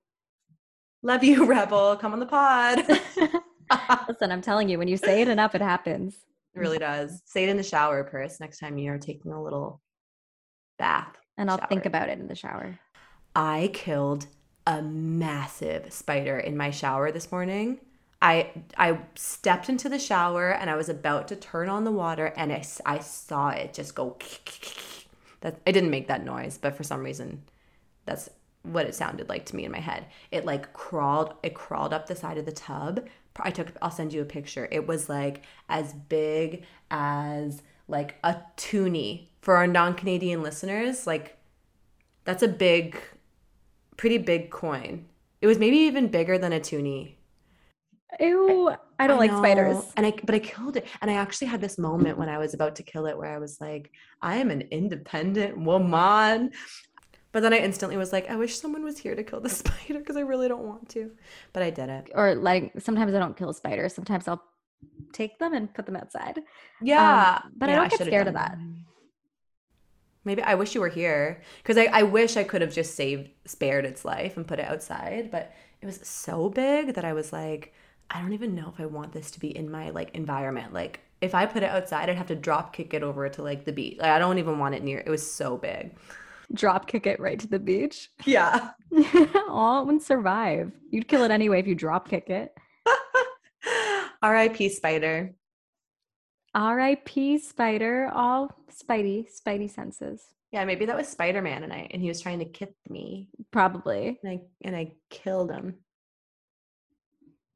Love 1.03 1.23
you, 1.23 1.45
Rebel. 1.47 1.97
Come 1.97 2.13
on 2.13 2.21
the 2.21 2.27
pod. 2.27 2.83
Listen, 4.09 4.33
I'm 4.33 4.43
telling 4.43 4.69
you, 4.69 4.79
when 4.79 4.89
you 4.89 4.97
say 4.97 5.23
it 5.23 5.29
enough, 5.29 5.55
it 5.55 5.63
happens. 5.63 6.15
It 6.55 6.61
really 6.61 6.79
does. 6.79 7.23
Say 7.25 7.45
it 7.45 7.49
in 7.49 7.57
the 7.57 7.63
shower, 7.63 8.03
Purse, 8.05 8.41
next 8.41 8.59
time 8.59 8.79
you're 8.79 8.99
taking 8.99 9.33
a 9.33 9.43
little 9.43 9.81
bath. 10.79 11.17
And 11.37 11.51
I'll 11.51 11.59
shower. 11.59 11.69
think 11.69 11.87
about 11.87 12.09
it 12.09 12.19
in 12.19 12.29
the 12.29 12.35
shower. 12.35 12.79
I 13.35 13.71
killed 13.73 14.27
a 14.67 14.83
massive 14.83 15.93
spider 15.93 16.39
in 16.39 16.57
my 16.57 16.71
shower 16.71 17.13
this 17.13 17.31
morning. 17.31 17.81
I 18.23 18.51
I 18.79 18.99
stepped 19.15 19.69
into 19.69 19.89
the 19.89 19.99
shower 19.99 20.51
and 20.51 20.71
I 20.71 20.77
was 20.77 20.89
about 20.89 21.29
to 21.29 21.37
turn 21.37 21.69
on 21.69 21.85
the 21.85 21.93
water 21.93 22.33
and 22.37 22.51
I, 22.53 22.65
I 22.87 22.99
saw 23.01 23.51
it 23.51 23.75
just 23.75 23.95
go 23.95 24.17
that 25.43 25.61
I 25.67 25.73
didn't 25.73 25.91
make 25.91 26.09
that 26.09 26.25
noise, 26.25 26.59
but 26.59 26.77
for 26.77 26.83
some 26.83 27.05
reason 27.05 27.43
that's 28.07 28.31
what 28.63 28.87
it 28.87 28.95
sounded 28.95 29.29
like 29.29 29.45
to 29.47 29.57
me 29.57 29.65
in 29.65 29.73
my 29.73 29.81
head. 29.81 30.07
It 30.31 30.45
like 30.45 30.73
crawled, 30.73 31.35
it 31.43 31.55
crawled 31.55 31.93
up 31.93 32.07
the 32.07 32.17
side 32.17 32.39
of 32.39 32.47
the 32.47 32.53
tub. 32.53 33.07
I 33.41 33.51
took, 33.51 33.73
I'll 33.83 33.91
send 33.91 34.13
you 34.13 34.23
a 34.23 34.27
picture. 34.27 34.69
It 34.71 34.87
was 34.87 35.09
like 35.09 35.43
as 35.69 35.93
big 35.93 36.65
as 36.91 37.63
like 37.89 38.17
a 38.25 38.37
toonie 38.57 39.31
for 39.41 39.57
our 39.57 39.67
non 39.67 39.95
Canadian 39.95 40.43
listeners. 40.43 41.07
Like 41.07 41.37
that's 42.25 42.43
a 42.43 42.49
big, 42.49 42.99
pretty 43.97 44.19
big 44.19 44.51
coin. 44.51 45.07
It 45.41 45.47
was 45.47 45.59
maybe 45.59 45.77
even 45.77 46.09
bigger 46.09 46.39
than 46.39 46.53
a 46.53 46.61
toonie. 46.61 47.17
Ew, 48.21 48.75
I 48.99 49.07
don't 49.07 49.17
I 49.17 49.21
like 49.21 49.31
know, 49.33 49.39
spiders. 49.39 49.93
And 49.97 50.07
I 50.07 50.13
but 50.25 50.35
I 50.35 50.39
killed 50.39 50.77
it. 50.77 50.87
And 51.03 51.11
I 51.11 51.15
actually 51.15 51.49
had 51.49 51.61
this 51.61 51.79
moment 51.79 52.19
when 52.19 52.29
I 52.29 52.39
was 52.39 52.55
about 52.55 52.77
to 52.77 52.83
kill 52.83 53.07
it 53.07 53.17
where 53.17 53.35
I 53.35 53.39
was 53.39 53.61
like, 53.61 53.91
I 54.23 54.37
am 54.37 54.51
an 54.51 54.63
independent 54.71 55.59
woman. 55.59 56.53
But 57.37 57.43
then 57.43 57.53
I 57.53 57.59
instantly 57.59 57.99
was 57.99 58.15
like, 58.15 58.31
I 58.31 58.37
wish 58.37 58.59
someone 58.59 58.83
was 58.83 58.97
here 58.97 59.15
to 59.15 59.23
kill 59.23 59.41
the 59.41 59.49
spider 59.61 59.99
because 59.99 60.17
I 60.17 60.21
really 60.21 60.49
don't 60.49 60.63
want 60.63 60.89
to. 60.89 61.11
But 61.53 61.63
I 61.63 61.69
did 61.69 61.91
it. 61.91 62.11
Or 62.15 62.35
like 62.35 62.73
sometimes 62.79 63.13
I 63.13 63.19
don't 63.19 63.37
kill 63.37 63.53
spiders. 63.53 63.93
Sometimes 63.93 64.27
I'll 64.27 64.43
take 65.13 65.39
them 65.39 65.53
and 65.53 65.75
put 65.75 65.85
them 65.85 65.97
outside. 65.97 66.41
Yeah. 66.81 67.41
Um, 67.45 67.53
but 67.55 67.69
I 67.69 67.75
don't 67.75 67.91
get 67.91 67.99
should've 67.99 68.07
scared 68.07 68.29
of 68.29 68.33
that. 68.33 68.57
Maybe 70.25 70.41
I 70.41 70.55
wish 70.55 70.75
you 70.75 70.81
were 70.81 70.89
here 70.89 71.43
because 71.59 71.77
I, 71.77 71.91
I 71.93 72.05
wish 72.05 72.39
I 72.39 72.43
could 72.43 72.63
have 72.63 72.73
just 72.73 72.95
saved, 72.95 73.29
spared 73.45 73.85
its 73.85 74.03
life 74.03 74.39
and 74.39 74.49
put 74.49 74.59
it 74.59 74.67
outside. 74.67 75.31
But 75.31 75.53
it 75.83 75.85
was 75.85 76.01
so 76.09 76.49
big 76.49 76.95
that 76.95 77.05
I 77.05 77.13
was 77.13 77.35
like, 77.35 77.75
I 78.11 78.23
don't 78.23 78.33
even 78.33 78.55
know 78.55 78.73
if 78.75 78.81
I 78.81 78.87
want 78.87 79.13
this 79.13 79.31
to 79.33 79.41
be 79.41 79.55
in 79.55 79.71
my 79.71 79.91
like 79.91 80.15
environment. 80.15 80.73
Like 80.73 81.01
if 81.21 81.35
I 81.35 81.45
put 81.45 81.63
it 81.63 81.69
outside, 81.69 82.09
I'd 82.09 82.17
have 82.17 82.29
to 82.29 82.35
drop 82.35 82.73
kick 82.73 82.95
it 82.95 83.03
over 83.03 83.29
to 83.29 83.43
like 83.43 83.67
the 83.67 83.73
beach. 83.73 83.99
Like 83.99 84.13
I 84.13 84.19
don't 84.19 84.39
even 84.39 84.59
want 84.59 84.75
it 84.75 84.83
near. 84.83 85.03
It 85.05 85.11
was 85.11 85.31
so 85.31 85.59
big. 85.59 85.95
Drop 86.53 86.87
kick 86.87 87.07
it 87.07 87.21
right 87.21 87.39
to 87.39 87.47
the 87.47 87.59
beach. 87.59 88.11
Yeah. 88.25 88.71
oh, 88.93 89.81
it 89.81 89.87
wouldn't 89.87 90.03
survive. 90.03 90.73
You'd 90.91 91.09
kill 91.09 91.23
it 91.25 91.31
anyway 91.31 91.61
if 91.61 91.67
you 91.67 91.75
drop 91.75 92.09
kick 92.09 92.31
it. 92.31 92.55
R.I.P. 94.23 94.69
Spider. 94.71 95.35
R.I.P. 96.55 97.39
Spider. 97.39 98.11
All 98.13 98.51
Spidey, 98.73 99.27
Spidey 99.31 99.71
senses. 99.71 100.23
Yeah, 100.53 100.65
maybe 100.65 100.87
that 100.87 100.97
was 100.97 101.09
Spider 101.09 101.43
Man, 101.43 101.65
and 101.65 101.73
I 101.73 101.89
and 101.91 102.01
he 102.01 102.09
was 102.09 102.21
trying 102.21 102.39
to 102.39 102.45
kip 102.45 102.75
me, 102.89 103.29
Probably. 103.51 104.19
and 104.23 104.31
I 104.33 104.41
and 104.63 104.75
I 104.77 104.93
killed 105.11 105.51
him. 105.51 105.75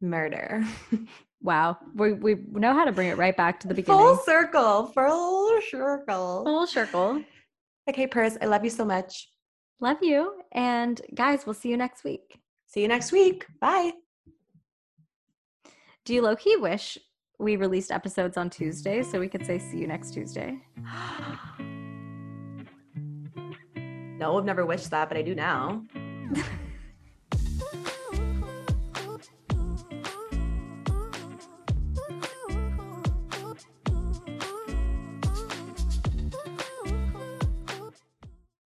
Murder. 0.01 0.65
Wow. 1.43 1.79
We 1.95 2.13
we 2.13 2.35
know 2.35 2.75
how 2.75 2.85
to 2.85 2.93
bring 2.93 3.09
it 3.09 3.17
right 3.17 3.35
back 3.35 3.61
to 3.61 3.69
the 3.69 3.73
beginning. 3.73 3.99
Full 3.99 4.17
circle. 4.19 4.89
Full 4.89 5.59
circle. 5.71 6.45
Full 6.45 6.67
circle. 6.67 7.23
Okay, 7.89 8.07
Purse, 8.07 8.37
I 8.41 8.47
love 8.47 8.65
you 8.65 8.71
so 8.71 8.85
much. 8.85 9.29
Love 9.81 9.99
you. 10.03 10.35
And 10.53 11.01
guys, 11.15 11.47
we'll 11.47 11.55
see 11.55 11.71
you 11.71 11.77
next 11.77 12.05
week. 12.05 12.39
See 12.67 12.83
you 12.83 12.89
next 12.89 13.13
week. 13.13 13.47
Bye. 13.61 13.93
Do 16.05 16.15
you 16.15 16.23
low 16.23 16.37
key 16.37 16.57
wish 16.57 16.99
we 17.39 17.57
released 17.57 17.91
episodes 17.91 18.37
on 18.37 18.51
Tuesday 18.51 19.03
so 19.03 19.19
we 19.19 19.29
could 19.29 19.45
say 19.47 19.59
see 19.59 19.79
you 19.79 19.87
next 19.87 20.13
Tuesday? 20.13 20.59
no, 24.19 24.39
I've 24.39 24.45
never 24.45 24.67
wished 24.67 24.91
that, 24.91 25.09
but 25.09 25.17
I 25.17 25.23
do 25.23 25.35
now. 25.35 25.83